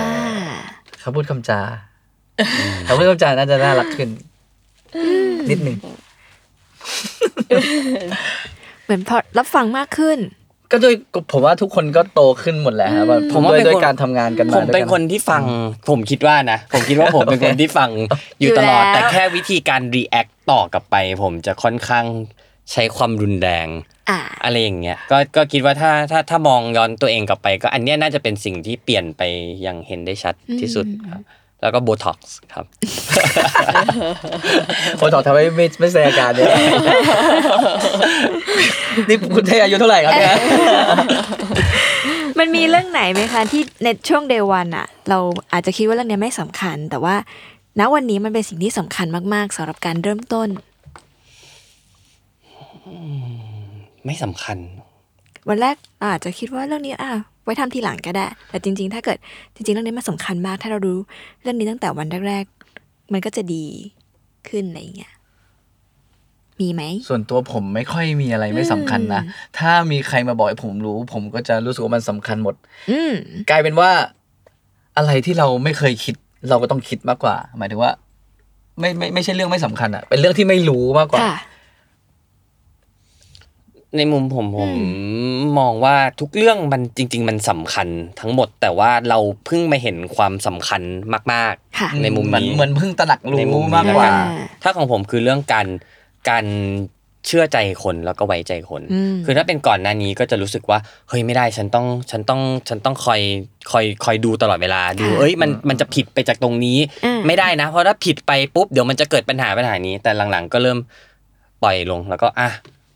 [0.99, 1.59] เขาพูดคำจา
[2.85, 4.09] เขาพูดคำจาน่าจะน่ารักขึ้น
[5.49, 5.77] นิดหนึ่ง
[8.83, 10.17] เหมือนพอรับฟังมากขึ้น
[10.71, 10.93] ก็ด้วย
[11.31, 15.41] ผมว่าทุกคนก็โตขึ้นหมดแหละครับว่าผมว่าด้วยเป็นด้วยคนการทำงานกันมาผมเป็นด้วยกัคนที่ฟัง
[15.89, 17.89] ผมคิดว่านะ ผมคิดว่าผมเป็นคนที่ฟัง
[18.39, 22.05] อยู่ตลอดอยู่แล้วแต่แค่วิธีการ react ต่อกลับไป ผมจะค่อนข้าง
[22.71, 23.67] ใช้ความรุนแรง
[24.09, 29.21] อ่าอะไรอย่างเงี้ยก็ก็คิดว่าถ้าถ้าถ้ามองย้อนตัวเองกลับไป ก็อันเนี้ยน่าจะเป็นสิ่งที่เปลี่ยนไป
[29.61, 31.23] อย่างเห็นได้ชัดที่สุดครับ
[31.61, 32.65] แล้วก็โบท็อกซ์ครับ
[34.99, 36.49] คนต่อทำให้ไม่ไม่แสดงอาการเนี่ย
[39.09, 40.35] นี่คุณเทอายุเท่าไหร่ครับเนี่ย
[42.39, 45.19] มันมีเรื่องไหนไหมคะที่ในช่วงเดวันอะเรา
[45.53, 47.15] อาจจะคิดว่าเรื่องเนี้ยไม่สำคัญ แต่ว่า
[47.79, 50.49] ณวันนี้มันเป็นสิ่งที่สำคัญมาก ๆสำหรับการเริ่มต้น
[54.05, 54.57] ไม่สำคัญ
[55.49, 59.17] วันแรกเราอาจจะคิดว่าเรื่องนี้อะไว้ทำทีหลังก็ได้ แต่จริง ๆ ถ้าเกิด
[59.55, 60.99] จริง ๆ เรื่องนี้มันสำคัญมาก ถ้าเรารู้
[61.41, 63.65] เรื่องนี้ตั้งแต่วันแรกๆมันก็จะดี
[64.49, 65.13] ขึ้นอะไรอย่างเงี้ย
[66.59, 69.21] มีไหมส่วนตัวผมไม่ค่อยมีอะไรไม่สำคัญนะ
[69.59, 72.55] ถ้ามีใครมาบอกให้ผมรู้ ผมก็จะรู้สึกว่ามันสำคัญหมด
[72.91, 73.13] อืม
[73.49, 73.91] กลายเป็นว่า
[74.97, 76.15] อะไรที่เราไม่เคยคิด
[76.49, 77.91] เราก็ต้องคิดมากกว่า หมายถึงว่า
[78.79, 81.35] ไม่ไม่ไม่ใช่เรื่องไม่สำคัญอะเป็นเรื่องที่ไม่รู้มากกว่าค่ะ
[83.97, 84.71] ในมุมผมผม
[85.59, 87.87] มองว่าทุกเรื่องมันจริง ๆ มันสำคัญ
[88.19, 90.81] ทั้งหมดแต่ว่าเราเพิ่งมาเห็นความสำคัญ
[91.33, 95.67] มากค่ะๆในมุมเหมือนนี้เหมือนเพิ่งตระหนักในมุรู้มมากกว่านี้แล้วนถ้าของผมคือเรื่องการ
[96.29, 96.45] การ
[97.27, 100.79] เชื่อใจคนแล้วก็ไว้ใจคนอืมคือถ้าเป็นก่อนหน้านี้ก็จะรู้สึกว่า
[101.09, 103.21] เฮ้ยไม่ได้ฉันต้องฉันต้องฉันต้องคอย
[103.71, 110.77] คอยคอยดูตลอดเวลาดูค่ะเอ้ยมันมันจะผิดไปจากตรงนี้อืมไม่ได้นะ เพราะถ้าผิดไปปุ๊บเดี๋ยวมันจะเกิดปัญหาปัญหานี้ แต่หลังๆ ก็เริ่ม
[111.63, 112.49] ปล่อยลงแล้วก็อะ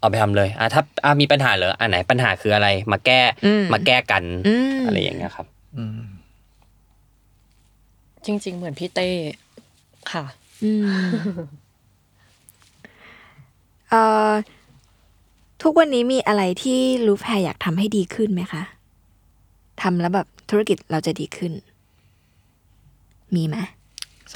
[0.04, 5.48] เอาไปทำเลยอะถ้าอะมีปัญหาเหรออะไหนปัญหาคืออะไร มาแก้อืมมาแก้กันอืมอะไรอย่างเงี้ยครับ
[5.78, 6.02] อืม
[8.26, 9.10] จริง ๆ เหมือนพี่เต้
[10.12, 10.24] ค่ะ
[10.64, 10.86] อืม
[13.90, 14.32] เอ่อ
[15.64, 18.64] ทุกวันนี้มีอะไรที่รู้แพรอยากทำให้ดีขึ้นไหมคะ
[19.82, 21.52] ทำแล้วแบบธุรกิจเราจะดีขึ้น
[23.36, 23.56] มีไหม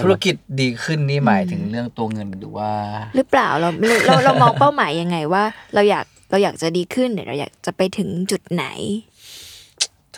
[0.04, 2.72] ธุรกิจดีขึ้นนี่หมายถึงเรื่องตัวเงินหรือว่า
[3.16, 5.43] หรือเปล่าเราเราเราเรามองเป้าหมายยังไงว่า
[5.74, 8.66] เราอยากเราอยากจะดีขึ้นเนี่ยเราอยากจะไปถึงจุดไหน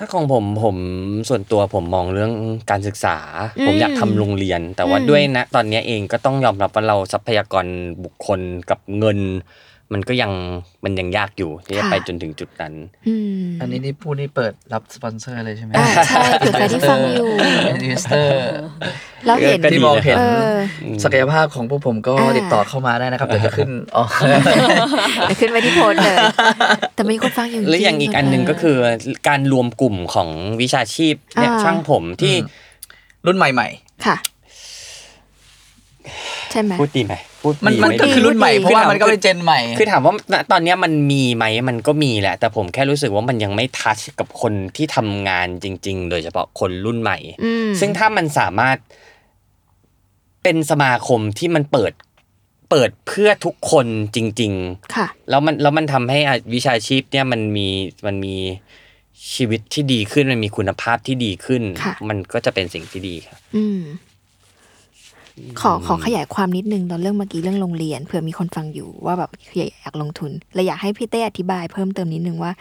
[0.02, 0.78] ถ้าของผมผม
[1.30, 2.32] ส่วนตัวผมมองเรื่อง
[2.72, 3.18] การศึกษา
[3.58, 7.66] อืมผมอยากทำโรงเรียน แต่ว่าอืมด้วยนะ ตอนนี้เองก็ต้องยอมรับว่าเราทรัพยากร
[8.04, 9.20] บุคคลกับเงิน
[9.94, 10.32] มันก็ยัง
[10.84, 12.74] มันยังยากอยู่ที่จะไปจนถึงจุดนั้น
[13.08, 17.30] อืมอันนี้นี่พูดนี่เปิดรับสปอนเซอร์เลยใช่ไหมอ่าใช่เผื่อใครที่ฟังอยู่
[17.68, 18.34] investor
[19.26, 20.24] เราเห็นก็ดีที่มองเห็นเอ
[20.56, 20.58] อ
[21.04, 24.04] ศักยภาพของพวกผมก็อ่าติดต่อเข้ามาได้นะครับเดี๋ยวจะขึ้นอ๋อ
[25.24, 26.16] เดี๋ยวขึ้นไปที่โพสต์เลย
[26.96, 28.78] แต่มีคนฟังอยู่หรืออย่างจริอีกอันหนึ่งก็คือ
[29.28, 30.30] การรวมกลุ่มของ
[30.62, 32.68] วิชาชีพเนี่ยอ่าช่างผมที่อืม
[33.26, 33.68] รุ่นใหม่
[34.06, 34.18] ค่ะ
[36.52, 48.78] ใช่ไหมพูดดีไหม พูดๆมันดีมันไหก็คือรุ่นใหม่พูดดีเพราะว่ามันก็เป็นเจนใหม่ คือถามว่าณตอนเนี้ยมันมีไหมมันก็มีแหละ แต่ผมแค่รู้สึกว่ามันยังไม่ทัชกับคนที่ทำงานจริง ๆ โดยเฉพาะคนรุ่นใหม่อืมซึ่งถ้ามันสามารถ
[50.43, 51.93] เป็นสมาคมที่มันเปิด
[52.70, 54.54] เปิดเพื่อทุกคนจริง
[54.96, 57.68] ค่ะๆแล้วมันแล้วมันทำให้อะวิชาชีพเนี่ยมันมี
[58.05, 58.36] มันมี
[59.36, 63.82] ชีวิตที่ดีขึ้นมันมีคุณภาพที่ดีขึ้นค่ะมันก็จะเป็นสิ่งที่ดีครับ อืม
[65.61, 72.51] ขอขอขยายความนิดนึงตอนเรื่องเมื่อกี้เรื่องโรงเรียนเผื่อมีคนฟังอยู่ว่าแบบอยากลงทุนเลยอยากให้พี่เต้อธิบายเพิ่มเติมนิดนึงว่า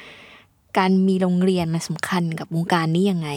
[0.78, 3.30] การมีโรงเรียนมันสำคัญกับวงการนี้ยังไง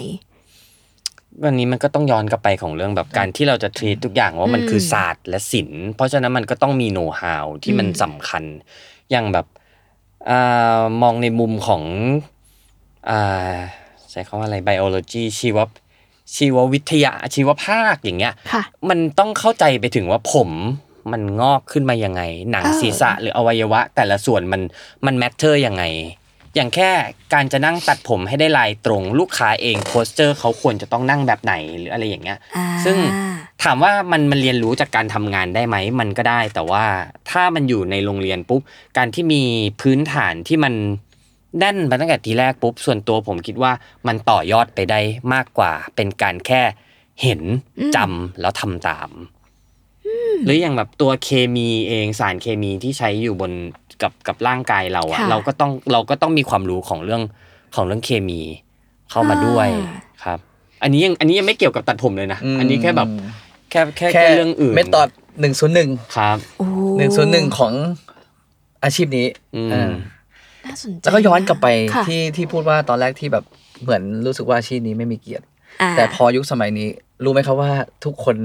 [1.43, 8.43] วันนี้มันก็ต้องย้อนกลับไปของเรื่องแบบการที่เราจะทรีตทุกอย่างว่ามันอืมคือศาสตร์และศิลป์เพราะฉะนั้นมันก็ต้องมีโน้ตฮาวที่มันอืมสำคัญ
[9.11, 9.47] อย่างแบบ
[10.29, 11.83] อามองในมุมของ
[13.09, 13.53] อ่า
[14.11, 15.57] ใช้คำว่าอะไร biology ชีว
[16.35, 20.49] ชีววิทยาชีวภาพอย่างเงี้ยค่ะมันต้องเข้าใจไปถึงว่าผม
[21.11, 22.21] มันงอกขึ้นมายังไง
[22.51, 24.61] หนังเออศีรษะหรืออวัยวะ แต่ละส่วนมัน
[25.05, 25.83] มัน matter ยังไง
[26.55, 26.91] อย่างแค่
[27.33, 32.97] การจะนั่งตัดผมให้ได้ลายตรงลูกค้าเอง posture เขาควรจะต้องนั่งแบบไหนหรืออะไรอย่างเงี้ยอ่าซึ่ง
[33.63, 36.85] ถามว่ามันมันเรียนรู้จากการทำงานได้ไหมมันก็ได้ แต่ว่า
[37.29, 38.61] ถ้ามันอยู่ในโรงเรียนปุ๊บ
[38.97, 39.43] การที่มี
[39.81, 40.73] พื้นฐานที่มัน
[41.59, 43.71] แน่นมาตั้งแต่ทีแรกปุ๊บส่วนตัวผมคิดว่า
[44.07, 44.99] มันต่อยอดไปได้
[45.33, 46.61] มากกว่า เป็นการแค่
[47.21, 47.41] เห็น
[47.95, 49.09] จำแล้วทำตาม
[50.45, 53.51] หรืออย่างแบบตัวเคมีเองสารเคมีที่ใช้อยู่บน
[54.01, 57.21] กับกับร่างกายเราอะค่ะเราก็ต้องเราก็ต้องมีความรู้ของเรื่อง
[57.75, 58.41] ของเรื่องเคมี
[59.09, 60.39] เข้ามาด้วยอ่าครับ
[60.83, 63.07] อันนี้ยังอันนี้ยังไม่เกี่ยวกับตัดผมเลยนะ อันนี้แค่แบบ
[63.71, 65.09] แค่แค่แค่แค่เรื่องอื่นเมธอด
[65.41, 66.65] หนึ่งศูนย์หนึ่งครับโอ้
[66.97, 67.73] หนึ่งศูนย์หนึ่งของ
[68.83, 69.91] อาชีพนี้อืมอ่า
[70.71, 73.43] น่าสนใจแล้วก็ย้อนกลับไปค่ะที่ที่พูดว่าตอนแรกที่แบบ
[73.83, 75.45] เหมือนรู้สึกว่าอาชีพนี้ไม่มีเกียรติ
[75.81, 76.87] อ่าแต่พอยุคสมัยนี้
[77.23, 77.71] รู้ไหมครับว่า
[78.05, 78.35] ทุกคน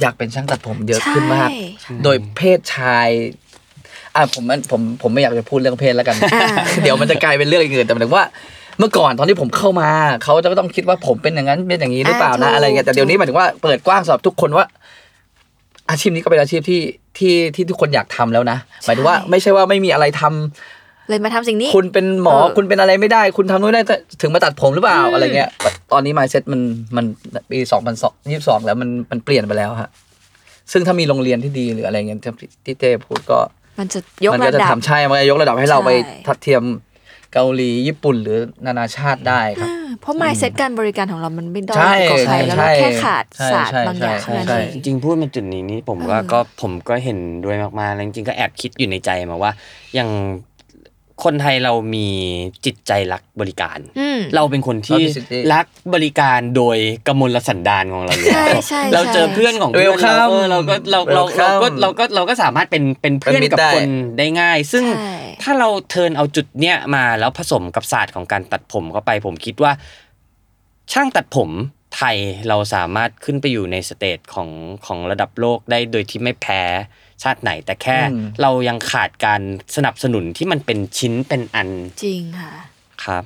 [0.00, 1.48] อยากเป็นช่างตัดผมเยอะขึ้นมาก
[1.80, 3.08] ใช่โดยเพศชาย
[4.14, 6.48] อะผมมันผมผมไม่อยากจะพูดเรื่องเพศแล้วกันอ่า
[6.82, 8.26] เดี๋ยวมันจะกลายเป็นเรื่องอื่นแต่หมายถึงว่า
[8.78, 9.90] เมื่อก่อนตอนที่ผมเข้ามา
[10.24, 14.66] เขาจะก็ต้องคิดว่าผมเป็นอย่างนั้นเป็นอย่างนี้หรือเปล่านะอ่าถูกอะไรเงี้ยแต่เดี๋ยวนี้หมายถึงว่าเปิดกว้างสำหรับทุกคนว่า
[15.90, 16.80] อาชีพนี้ก็เป็นอาชีพที่
[17.18, 20.81] ที่ที่ทุกคนอยากทำแล้วนะหมายถึงว่าไม่ใช่ว่าไม่มีอะไรทำ
[21.12, 23.82] เลยมาทำสิ่งนี้ คุณเป็นหมอเออคุณเป็นอะไรไม่ได้ คุณทำนู่นได้
[24.20, 25.50] ถึงมาตัดผมหรือเปล่าอืมอะไรเงี้ย
[25.92, 26.60] ตอนนี้มาเซ็ตมัน
[26.96, 27.04] มัน
[27.50, 29.90] ปีสองพันสองยี่สิบสองแล้วมันมันเปลี่ยนไปแล้วฮะ
[30.72, 32.32] ซึ่งถ้ามีโรงเรียนที่ดีหรืออะไรเงี้ยที่
[32.64, 33.38] ที่เต้พูดก็
[33.78, 35.90] มันจะยกมัระก็จะดับทำใช่มันจะยกระดับให้เราใช่ไป
[36.26, 36.64] ทัดเทียม
[37.32, 49.52] เกาหลีญี่ปุ่นหรือนานาชาติได้ครับอ่าเพราะ mindset การบริการของเรามันไม่ด้อยใช่กว่าใครแล้วเราใช่แค่ขาดใช่ศาสตร์ใช่บางอย่างใช่เท่านั้นใช่เองจริงๆพูดมาจุดนี้นี่ผมก็เออก็ผมก็เห็นด้วยมากๆแล้วจริงๆก็แอบคิดอยู่ในใจมาว่า
[49.94, 50.08] อย่าง
[51.24, 52.08] คนไทยเรามี
[52.64, 69.72] จิตใจรักบริการอืมเราเป็นคนที่เรามีสิทธิรักบริการโดยกมลสันดานของเราอยู่ใช่แล้วใช่เราเจอใช่เพื่อนของเพื่อนเรา Welcome เออเราก็เราเราเราก็ Welcome เราก็เราก็สามารถเป็นเป็นเพื่อนเป็นมิตรกับได้คนได้ง่าย ซึ่งใช่ถ้าเรา turn เอาจุดเนี้ยมาแล้วผสมกับศาสตร์ของการตัดผมเข้าไป ผมคิดว่า
[70.92, 71.50] ช่างตัดผม
[71.96, 72.16] ไทย
[72.48, 74.48] เราสามารถขึ้นไปอยู่ใน stage ของ
[74.86, 76.62] ของระดับโลกได้โดยที่ไม่แพ้
[77.22, 79.40] ชาติไหน แต่แค่อืมเรายังขาดการ
[79.76, 81.68] สนับสนุนที่มันเป็นชิ้นเป็นอัน
[82.04, 82.52] จริงค่ะ
[83.04, 83.24] ครับ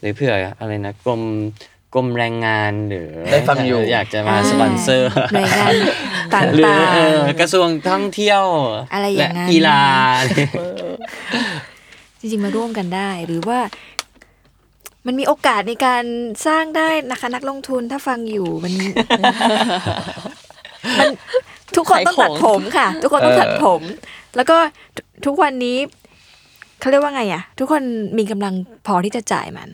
[0.00, 1.22] หรือเผื่ออะไรนะกรม
[1.94, 5.72] กรมแรงงานหรือได้ฟังอยู่อยากจะมาอ่าสปอนเซอร์หน่วยงาน
[6.34, 8.42] ต่างหรือๆเออกระทรวงท่องเที่ยว
[8.92, 9.82] อะไรอย่างนั้นและกีฬา
[12.20, 13.60] จริงๆมาร่วมกันได้หรือว่า
[15.06, 16.04] มันมีโอกาสในการ
[16.46, 18.72] สร้างได้นะคะ นักลงทุนถ้าฟังอยู่มัน
[20.98, 21.08] มัน
[21.76, 23.82] ทุกคนต้องตัดผมค่ะ ทุกคนต้องตัดผม
[24.36, 24.56] แล้วก็
[24.96, 25.76] ทุทุกวันนี้
[26.80, 27.82] เขาเรียกว่าไงอะ ทุกคน
[28.18, 28.54] มีกำลัง
[28.86, 29.68] พอที่จะจ่ายมัน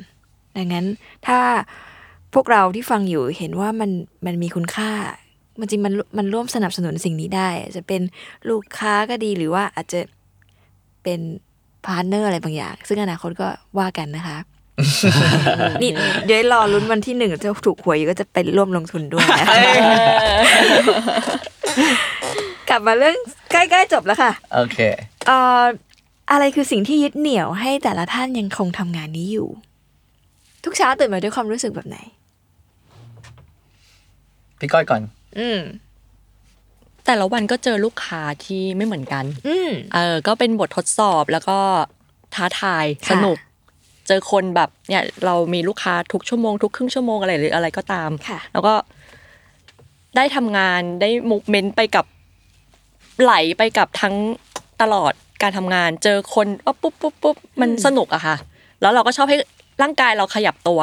[0.56, 0.86] ดังนั้น
[1.26, 1.38] ถ้า
[2.34, 3.90] พวกเราที่ฟังอยู่เห็นว่ามัน
[4.26, 4.90] มันมีคุณค่า
[5.60, 8.02] มันจริงมันมันร่วมสนับสนุนสิ่งนี้ได้ จะเป็น
[8.48, 10.00] ลูกค้าก็ดีหรือว่าอาจจะ
[11.02, 11.20] เป็น
[11.84, 13.48] partner อะไรบางอย่าง ซึ่งอนาคตก็
[13.78, 14.38] ว่ากันนะคะ
[15.82, 15.90] นี่
[16.26, 19.46] เดี๋ยวรอลุ้นวันที่หนึ่งจะถูกหวยอยู่ก็จะไปร่วมลงทุนด้วยนะ
[22.68, 23.16] กลับมาเรื่อง
[23.52, 24.78] ใกล้ๆจบแล้วค่ะ โอเค
[25.26, 25.62] เอ่อ
[26.30, 29.48] อะไรคือสิ่งที่ยึดเหนี่ยวให้แต่ละท่านยังคงทำงานนี้อยู่
[30.64, 31.98] ทุกเช้าตื่นมาด้วยความรู้สึกแบบไหน
[34.58, 35.02] พี่ก้อยก่อน
[35.38, 35.60] อืม
[37.06, 41.58] แต่ละวันก็เจอลูกค้าที่ไม่เหมือนกัน อืมเออ ก็เป็นบททดสอบแล้วก็
[42.34, 43.38] ท้าทายค่ะสนุก
[44.06, 48.74] เจอคนแบบเนี่ยเรามีลูกค้าทุกชั่วโมงทุกครึ่งชั่วโมงอะไรหรืออะไรก็ตามค่ะแล้วก็
[50.16, 52.04] ได้ทำงานได้มุกเมนต์ไปกับ
[53.22, 54.14] ไหลไปกับทั้ง
[54.82, 55.12] ตลอด
[55.42, 58.36] การทำงาน เจอคนปุ๊บปุ๊บปุ๊บปุ๊บมันสนุกอะค่ะ
[58.80, 59.38] แล้วเราก็ชอบให้
[59.82, 60.80] ร่างกายเราขยับตัว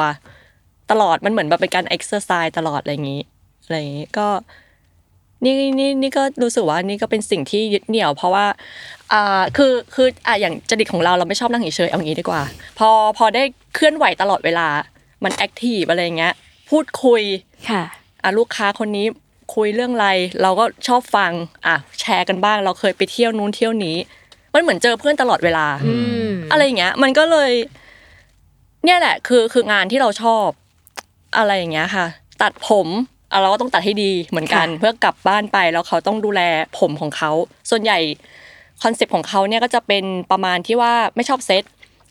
[0.90, 3.22] ตลอดมันเหมือนแบบเป็นการเอ็กซ์ไซส์ตลอดอะไรอย่างนี้
[3.64, 4.28] อะไรอย่างนี้ก็
[5.44, 8.46] นี่นี่นี่ก็รู้สึกว่านี่ก็เป็นสิ่งที่ยึดเหนี่ยว เพราะว่า
[9.12, 12.42] อ่าคือคืออะอย่างจริตของเราเราไม่ชอบนั่งเฉยๆเอางี้ดีกว่า
[12.78, 13.42] พอพอได้
[13.74, 14.68] เคลื่อนไหวตลอดเวลา
[15.24, 16.34] มัน active อะไรอย่างเงี้ย
[16.70, 17.22] พูดคุย
[17.70, 17.82] ค่ะ
[18.22, 19.06] อะลูกค้าคนนี้
[19.54, 20.08] คุยเรื่องอะไร
[20.42, 21.32] เราก็ชอบฟัง
[21.66, 23.96] อะแชร์กันบ้าง เราเคยไปเที่ยวนู้นเที่ยวนี้
[24.54, 25.96] มันเหมือนเจอเพื่อนตลอดเวลาอื
[26.28, 27.50] มอะไรอย่างเงี้ย มันก็เลย
[28.84, 30.48] เนี่ยแหละ คือคืองานที่เราชอบ
[31.36, 32.06] อะไรอย่างเงี้ยค่ะ
[32.42, 32.88] ตัดผม
[33.32, 36.40] อะเราก็ต้องตัดให้ดีเหมือนกันค่ะเพื่อกลับบ้านไปแล้วเขาต้องดูแล
[36.78, 37.30] ผมของเขา
[37.70, 37.98] ส่วนใหญ่
[38.82, 41.64] concept ของเขาเนี่ยก็จะเป็นประมาณที่ว่าไม่ชอบเซ็ต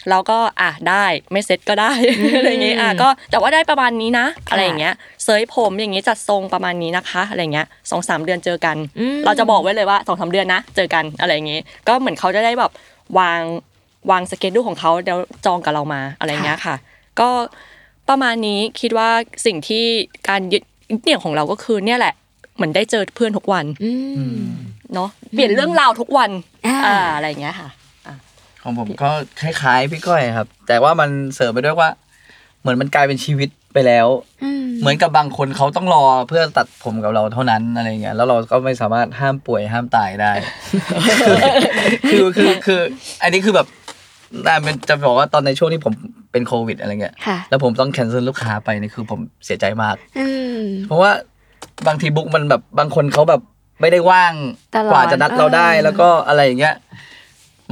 [0.09, 1.91] เราก็อะได้ไม่เซ็ตก็ได้
[2.37, 4.93] อะไรอย่างเงี้ยอะก็แต่ว่าได้ประมาณนี้นะ อะไรอย่างเงี้ย
[5.23, 12.71] เสยผมอย่างเงี้ยจัดทรงประมาณนี้นะคะอะไรเงี้ยสองสามเดือนเจอกันอืมเราจะบอกไว้เลยว่าสองสามเดือนนะเจอกันอะไรอย่างงี้ก็เหมือนเขาจะได้แบบ
[13.19, 13.41] วาง
[14.11, 16.75] วางสเกจดูของเขาเดี๋ยวจองกับเรามาอะไรอย่างเงี้ยค่ะ
[17.19, 17.29] ก็
[18.09, 19.09] ประมาณนี้คิดว่า
[19.45, 19.83] สิ่งที่
[20.29, 20.63] การยึด
[21.01, 22.13] เหนี่ยวของเราก็คือเนี่ยแหละ
[22.55, 23.91] เหมือนได้เจอเพื่อนทุกวันอื
[24.39, 24.49] ม
[24.93, 26.29] เนาะเปลี่ยนเรื่องราวทุกวัน
[26.67, 27.69] อ่าอ่าอะไรอย่างเงี้ยค่ะ
[28.63, 29.09] ของผมก็
[29.41, 31.89] คล้ายๆพี่ก้อยครับ แต่ว่ามันเสริมไปด้วยว่า
[32.61, 34.07] เหมือนมันกลายเป็นชีวิตไปแล้ว
[34.43, 40.31] อืมเหมือนกับบางคนเขาต้องรอเพื่อตัดผมกับเราเท่านั้นอะไรเงี้ยแล้วเราก็ไม่สามารถห้ามป่วยห้ามตายได้
[42.09, 42.81] คือคือคือ
[43.23, 43.67] อันนี้คือแบบ
[44.45, 45.93] น่าเป็นจะบอกว่าตอนในช่วงที่ผม
[46.31, 50.27] เป็นโควิดอะไรเงี้ยค่ะแล้วผมต้องแคนเซิลลูกค้าไปนี่คือผมเสียใจมากอื
[50.59, 51.11] มเพราะว่า
[51.87, 53.41] บางทีบุ๊กมันแบบบางคนเขาแบบ
[53.81, 54.33] ไม่ได้ว่าง
[54.75, 56.75] ตลอดกว่าจะนัดเราได้เออแล้วก็อะไรอย่างเงี้ย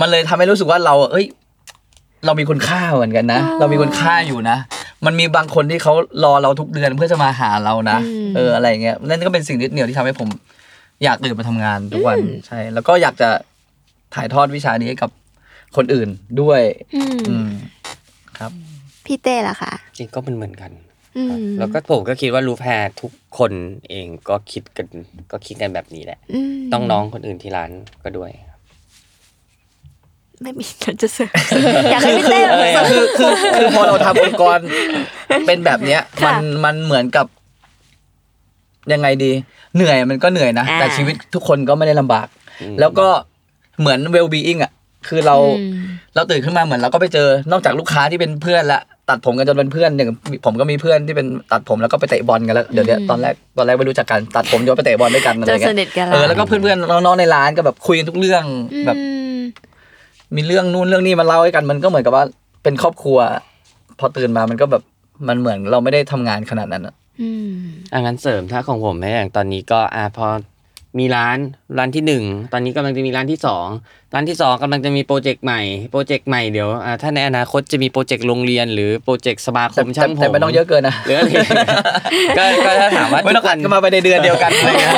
[0.01, 1.25] มันเลยทำให้รู้สึกว่าเรา เอ้ย
[2.25, 4.57] เรามีคุณค่าเหมือนกันนะ เรามีคุณค่าอยู่นะ
[5.05, 5.93] มันมีบางคนที่เขา
[6.23, 7.97] รอเราทุกเดือนเพื่อจะมาหาเรานะ
[8.35, 10.29] เอออะไรอย่างเงี้ยนั่นก็เป็นสิ่งนิดเดียวที่ทำให้ผม
[11.03, 12.17] อยากตื่นมาทำงานทุกวัน
[12.47, 13.29] ใช่ แล้วก็อยากจะ
[14.15, 15.11] ถ่ายทอดวิชานี้ให้กับ
[15.75, 16.09] คนอื่น
[16.41, 16.61] ด้วย
[16.95, 17.49] อืมอืม
[18.37, 18.51] ครับ
[19.05, 20.86] พี่เต้ล่ะค่ะจริงก็เป็นเหมือนกันอืม
[21.59, 23.51] แล้วก็ผมก็คิดว่ารูแพรทุกคน
[23.89, 24.87] เองก็คิดกัน
[25.31, 26.19] ก็คิดกันแบบนี้แหละ
[26.57, 27.69] มต้องน้องคนอื่นที่ร้าน
[28.03, 28.31] ก็ด้วย
[30.41, 31.31] ไม่มีฉันจะเสริม
[31.91, 34.59] อยากให้พี่เต้คือเสริมคือคือคือพอเราทำองค์กร
[35.47, 37.25] เป็นแบบเนี้ยค่ะมันมันเหมือนกับ
[38.93, 39.31] ยังไงดี
[39.75, 42.27] เหนื่อยมันก็เหนื่อยนะอ่าแต่ชีวิตทุกคนก็ไม่ได้ลำบาก
[42.61, 43.07] อืมแล้วก็
[43.79, 44.71] เหมือน well being อะ
[45.07, 45.73] คือเราอืม
[46.15, 50.09] เราตื่นขึ้นมาเหมือนเราก็ไปเจอนอกจากลูกค้าที่เป็นเพื่อนละ ตัดผมกันจนเป็นเพื่อนอย่าง
[50.45, 58.43] ผมก็มีเพื่อนที่เป็นตัดผมแล้วก็ไปเตะบอลกันแล้วเดี๋ยวเนี้ยตอนแรกตอนแรกไม่รู้จักกันตัดผมจนไปเตะบอลด้วยกันอะไรจะเงี้สยนิทกันเออแล้วก็เพื่อนๆน้องๆในร้านก็แบบคุยกันทุกเรื่อง
[58.85, 59.03] แบบอื
[59.37, 59.39] ม
[60.35, 62.23] มีเรื่องนู่นเรื่องนี้มาเล่าให้กันมันก็เหมือนกับว่า
[62.63, 63.17] เป็นครอบครัว
[63.99, 64.83] พอตื่นมามันก็แบบ
[65.27, 67.53] มันเหมือนเราไม่ได้ทำงานขนาดนั้นอะอืม
[67.93, 70.27] อะงั้นเสริมถ้าของผมให้อย่างตอนนี้ก็อะพอ
[70.99, 71.37] มีร้าน
[71.77, 73.67] ร้านที่หนึ่งตอนนี้กำลังจะมีร้านที่สอง
[74.13, 75.61] ร้านที่สองกำลังจะมีโปรเจกต์ใหม่
[75.91, 81.29] โปรเจกต์ใหม่เดี๋ยวอะถ้าในอนาคตจะมีโปรเจกต์โรงเรียน หรือโปรเจกต์สมาคแต่มช่างผมแต่ไม่ต้องเยอะเกินนะหรืออะไร
[82.37, 84.93] ก็ก็ถ้าถามว่าไม่ต้องทุกอัวัดนกันมาไปในเดือนเดียวกันอะไรเงี้ย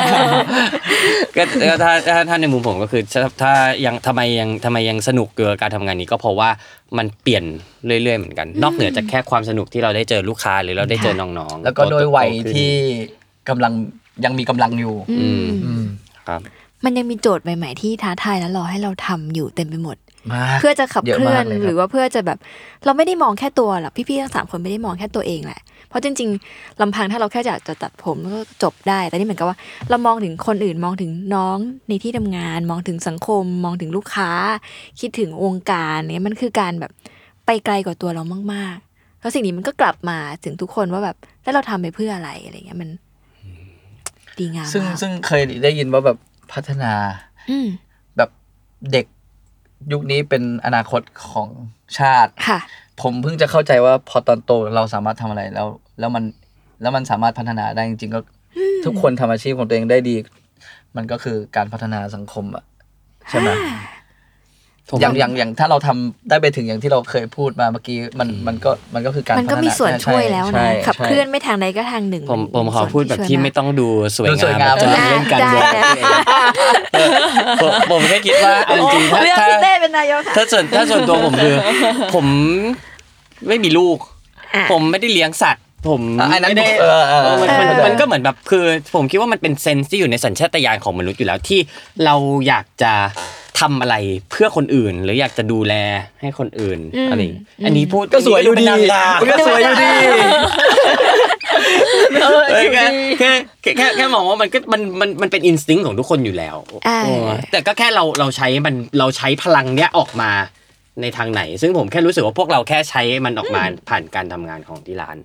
[1.36, 3.52] ก็ก็ถ้าถ้าถ้าในมุมผมก็คือถ้าถ้า
[3.86, 6.50] ยังทำไมยังทำไมยังสนุกเกี่ยวกับการทำงานนี้ก็เพราะว่า
[6.98, 7.44] มันเปลี่ยน
[7.86, 12.72] เรื่อยๆเหมือนกัน นอกเหนือจากแค่ความสนุกที่เราได้เจอลูกค้าหรือเราได้เจอน้องๆแล้วก็โดยวัยโตขึ้นที่
[13.48, 13.72] กำลัง
[14.24, 15.84] ยังมีกำลังอยู่ อืม อืม
[16.28, 16.40] ครับ
[16.84, 19.96] มันยังมีโจทย์ใหม่ๆที่ท้าทายและรอให้เราทำอยู่เต็มไปหมด
[20.32, 22.38] มาก เพื่อจะขับเยอะเคลื่อมานกเลยครับ หรือว่าเพื่อจะแบบ
[22.84, 29.56] เราไม่ได้มองแค่ตัวหรอกพี่ๆทั้งสามคนไม่ได้มองแค่ตัวเองแหละ เพราะจริงๆลำพังถ้าเราแค่อยากจะตัดผมก็จบได้ แต่นี่เหมือนกับว่า
[29.90, 31.58] เรามองถึงคนอื่นมองถึงน้อง
[31.88, 34.30] ในที่ทำงาน มองถึงสังคม มองถึงลูกค้า
[35.00, 36.92] คิดถึงวงการเนี่ยมันคือการแบบ
[37.46, 38.22] ไปไกลกว่าตัวเรา
[38.52, 42.90] มากๆ แล้วสิ่งนี้มันก็กลับมาถึงทุกคนว่าแบบแล้วเราทำไปเพื่ออะไรอะไรเงี้ยมัน
[44.40, 46.18] ดีงามซึ่งมากซึ่งเคยได้ยินว่าแบบ
[46.52, 46.92] พัฒนา
[47.50, 47.68] อืม
[48.16, 48.30] แบบ
[48.92, 49.06] เด็ก
[49.92, 51.48] ยุคนี้เป็นอนาคตของ
[51.98, 52.60] ชาติค่ะ
[53.02, 55.66] ผมเพิ่งจะเข้าใจว่าพอตอนโตเราสามารถทำอะไรแล้ว
[55.98, 56.24] แล้วมัน
[56.82, 58.20] แล้วมันสามารถพัฒนาได้จริงๆก็
[58.84, 60.16] ทุกคนทำอาชีพของตัวเองได้ดี
[60.96, 62.64] มันก็คือการพัฒนาสังคมอะ
[63.30, 63.48] ใช่ไหม
[64.90, 75.82] ผมอย่างอย่างอย่างถ้าเราทำได้ไปถึงอย่างที่เราเคยพูดมาเมื่อกี้มันมันก็มันก็คือการมันก็พัฒามีส่วนช่วยแล้วใช่นะใช่ขับเคลื่อนไม่ทางใดก็ทางหนึ่งผมผมขอส่วนพูดแบบที่ช่วยากไม่ต้องดูสวยดูสวยามงางแบบจะได้เล่นการได้เมืองได้
[76.94, 77.08] เออ
[77.62, 81.54] ผมผมแค่คิดว่าเอาจริงๆถ้าเลือกถ้า พี่เต้เป็นนายกค่ะ ถ้าส่วนถ้าส่วนตัวผมคือ
[82.14, 82.26] ผม
[83.48, 83.98] ไม่มีลูก
[84.54, 88.64] อะ ผมไม่ได้เลี้ยงสัตว์ ผมอะอันนั้นไม่ได้เออเออเออมันมันเออ มันก็เหมือนแบบคือ
[88.94, 91.60] ผมคิดว่ามันเป็นเซนส์ที่อยู่ในสัญชาตญาณของมนุษย์อยู่แล้วที่
[92.04, 92.14] เรา
[92.46, 92.92] อยากจะ
[93.60, 93.96] ทำอะไร
[94.30, 95.74] เพื่อคนอื่น หรืออยากจะดูแล
[96.20, 96.78] ให้คนอื่น
[97.10, 99.88] อะไรอย่างงี้อันนี้พูดก็สวยอยู่ดีเป็นนางงามมันก็สวยอยู่ดี
[102.22, 102.42] เออ
[102.74, 102.86] แค่
[103.18, 103.30] แค่
[103.62, 106.56] แค่แค่แค่มองว่ามันก็มันมันมันเป็นอินสติ้งของทุกคนอยู่แล้ว
[106.88, 110.30] อ่าเออแต่ก็แค่เราเราใช้มันเราใช้พลังเนี้ยออกมา
[111.02, 115.16] ในทางไหน ซึ่งผมแค่รู้สึกว่าพวกเราแค่ใช้มันออกมาผ่านการทำงานของที่ร้าน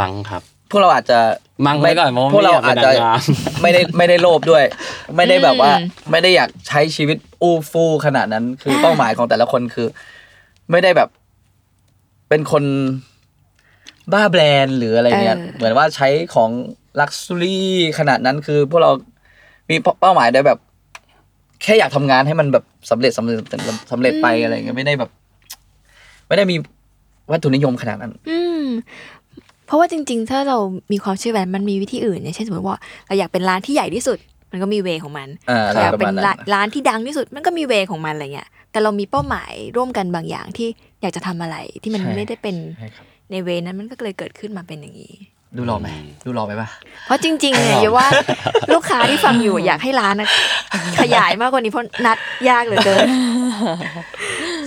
[0.00, 1.18] มั้งครับพ วกเราอาจจะ
[1.66, 3.20] มั้งไว้ก่อนเพราะว่าพวกเราไม่อาจอยากจะเป็นนางงาม
[3.62, 4.64] ไม่ได้ไม่ได้โลภด้วย
[5.16, 9.86] ไม่ได้แบบว่าอืมไม่ได้อยากใช้ชีวิตอู้ฟู่ขนาดนั้น คือเป้าหมายของแต่ละคนคือ
[10.70, 11.08] ไม่ได้แบบ
[12.28, 12.64] เป็นคน
[14.12, 16.50] บ้าแบรนด์หรืออะไรเงี้ยเออเหมือนว่าใช้ของ
[17.00, 17.68] ลักซ์รี่
[17.98, 18.90] ขนาดนั้นคือพวกเรา
[19.70, 20.58] มีเป้าหมายได้แบบ
[21.62, 23.36] แค่อยากทำงานให้มันแบบสำเร็จสำเร็จ
[23.92, 25.10] สำเร็จไปอะไรเงี้ยไม่ได้แบบ
[26.28, 26.56] ไม่ได้มี
[27.30, 28.64] วัตถุนิยมขนาดนั้น อืม
[29.66, 30.58] เพราะว่าจริง ๆ ถ้าเรา
[30.92, 34.18] มีความเชื่อแบบนั้นมันมีวิธีอื่นเนี่ยเช่นสมมติว่าเราอยากเป็นร้านที่ใหญ่ที่สุด
[34.52, 40.68] มันก็มีเวของมันอ่าอะไรอยากประเป็มาณนนั้น ร้านร้านที่ดังที่สุดมันก็มีเวของมันอะไรเงี้ยแต่เรามีเป้าหมายร่วมกันบางอย่างที่
[41.02, 45.14] อยากจะทำอะไรที่มันใช่ ไม่ได้เป็นใช่ครับในเวนั้นมันก็เลยเกิดขึ้นมาเป็นอย่างนี้
[45.56, 45.88] ดูรอไหม
[46.26, 46.68] ดูรอไหมปะ
[47.06, 48.06] เพราะจริงๆเนี่ยอย่าว่า
[48.74, 50.28] ลูกค้าที่ฟังอยู่อยากให้ร้านนะ
[51.00, 52.18] ขยายมากกว่านี้เพราะนัด
[52.48, 53.06] ยากเหลือเกิน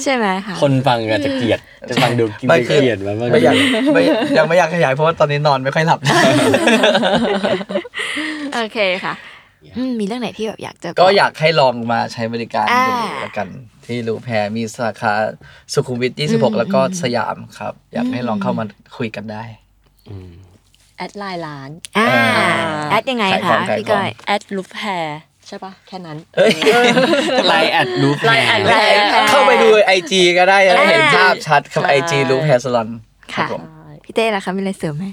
[0.03, 1.59] ใช่ไหมคะคนฟังอาจจะเกลียด
[1.89, 3.55] จะฟังดูกินไม่เกคือลียดมันมากไม่อยาก
[3.93, 4.01] ไม่
[4.37, 5.99] ยังไม่อยากขยายเพราะว่าตอนนี้นอนไม่ค่อยหลับ
[8.55, 9.13] โอเคค่ะ
[9.77, 13.47] อืมมีเรื่องไหนที่แบบอยากจะก็อยากให้ลองมาใช้บริการอ่าดูแล้วกัน
[13.85, 15.13] ที่รูแพรมีสาขา
[15.73, 18.65] สุขุมวิท 26 แล้วก็สยามครับ อยากให้ลองเข้ามา
[18.97, 19.43] คุยกันได้
[20.09, 20.31] อืม
[20.97, 22.49] แอดไลน์ร้านอ่าอ่า
[22.89, 26.51] แอดยังไงขายขอคะงขายพี่ของก้อยแอดลูฟแฮร์ ใช่ปะแค่นั้นเอ้ย
[27.47, 32.89] ไลน์แอดรูปไลน์แอดแฮร์แฮร์เข้าไปดูไอจีก็ได้จะได้เห็นภาพชัดครับใช่ไอจีลูปแฮร์สลอน
[33.33, 33.61] ครับค่ะผม
[34.03, 35.05] พี่เต้ล่ะคะมีอะไรเสริมไหม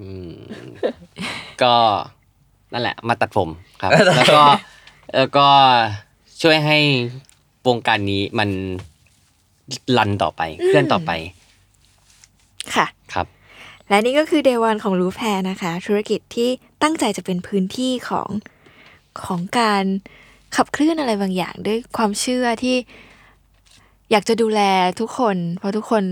[0.00, 0.32] อืม
[1.62, 1.74] ก็
[2.72, 3.48] นั่นแหละ มาตัดผม
[3.80, 4.42] ครับ แล้วก็
[5.16, 5.46] แล้วก็
[6.42, 6.78] ช่วยให้
[7.66, 8.50] วงการนี้มัน
[9.98, 11.10] รันต่อไปเคลื่อนต่อไป
[12.74, 12.97] ค่ะครับ
[13.88, 16.48] และนี่ก็คือ Day One ของรูแพรนะคะ ธุรกิจที่
[16.82, 18.28] ตั้งใจจะเป็นพื้นที่ของ
[19.24, 19.84] ของการ
[20.56, 22.76] ขับเคลื่อนอะไรบางอย่างด้วยความเชื่อที่
[24.10, 24.60] อยากจะดูแล
[25.00, 26.04] ทุกคน เพราะทุกคน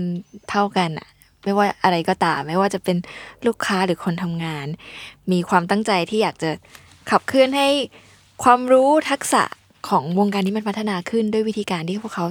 [0.49, 1.07] เท่ากันอะ
[1.43, 2.97] ไม่ว่าอะไรก็ตาม ไม่ว่าจะเป็น
[3.47, 4.67] ลูกค้าหรือคนทำงาน
[5.31, 6.51] มีความตั้งใจที่อยากจะ
[7.09, 7.69] ขับเคลื่อนให้
[8.43, 9.43] ความรู้ทักษะ
[9.89, 12.25] ของวงการนี้มันพัฒนาขึ้นด้วยวิธีการที่พวกเขา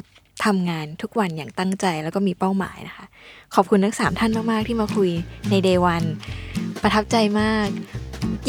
[0.45, 3.07] ทำงานทุกวันอย่างตั้งใจแล้วก็มีเป้าหมายนะคะ
[3.55, 5.11] ขอบคุณทั้งสามท่านมาก ๆ ที่มาคุย
[5.51, 6.09] ใน Day One
[6.83, 7.69] ประทับใจมาก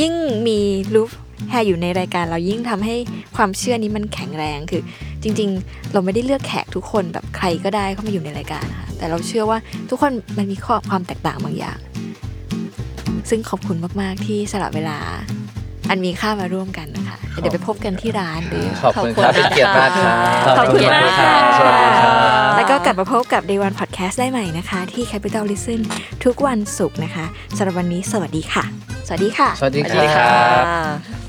[0.02, 0.14] ยิ่ง
[0.48, 0.60] มี
[0.94, 1.12] รูฟ
[1.50, 2.96] แฮร์อยู่ในรายการเรายิ่งทำให้
[3.36, 4.82] ความเชื่อนี้มันแข็งแรงคือ
[5.24, 9.60] จริง ๆ เราไม่ได้เลือกแขกทุกคนแบบใครก็ได้เข้ามาอยู่ในรายการนะคะแต่เราเชื่อว่า
[9.90, 11.80] ทุกคนมันมีข้อความแตกต่างบางอย่าง
[13.30, 14.98] ซึ่งขอบคุณมาก ๆ ที่สละเวลา
[15.90, 20.16] อันมีค่ามาร่วมกันนะคะ เดี๋ยวไปพบกันที่ร้านหรือขอบคุณครับเป็นเกียรติมากครับ
[20.58, 22.12] ขอบคุณมากค่ะสวัสดีครับ
[22.58, 25.82] แล้วก็กลับมาพบกับ Day One Podcast ได้ใหม่นะคะ ที่ Capital Listen
[26.24, 27.26] ทุกวันศุกร์นะคะ
[27.58, 28.64] สำหรับวันนี้สวัสดีค่ะ
[29.08, 31.27] สวัสดีค่ะ สวัสดีสวัสดีคครัรับอ่า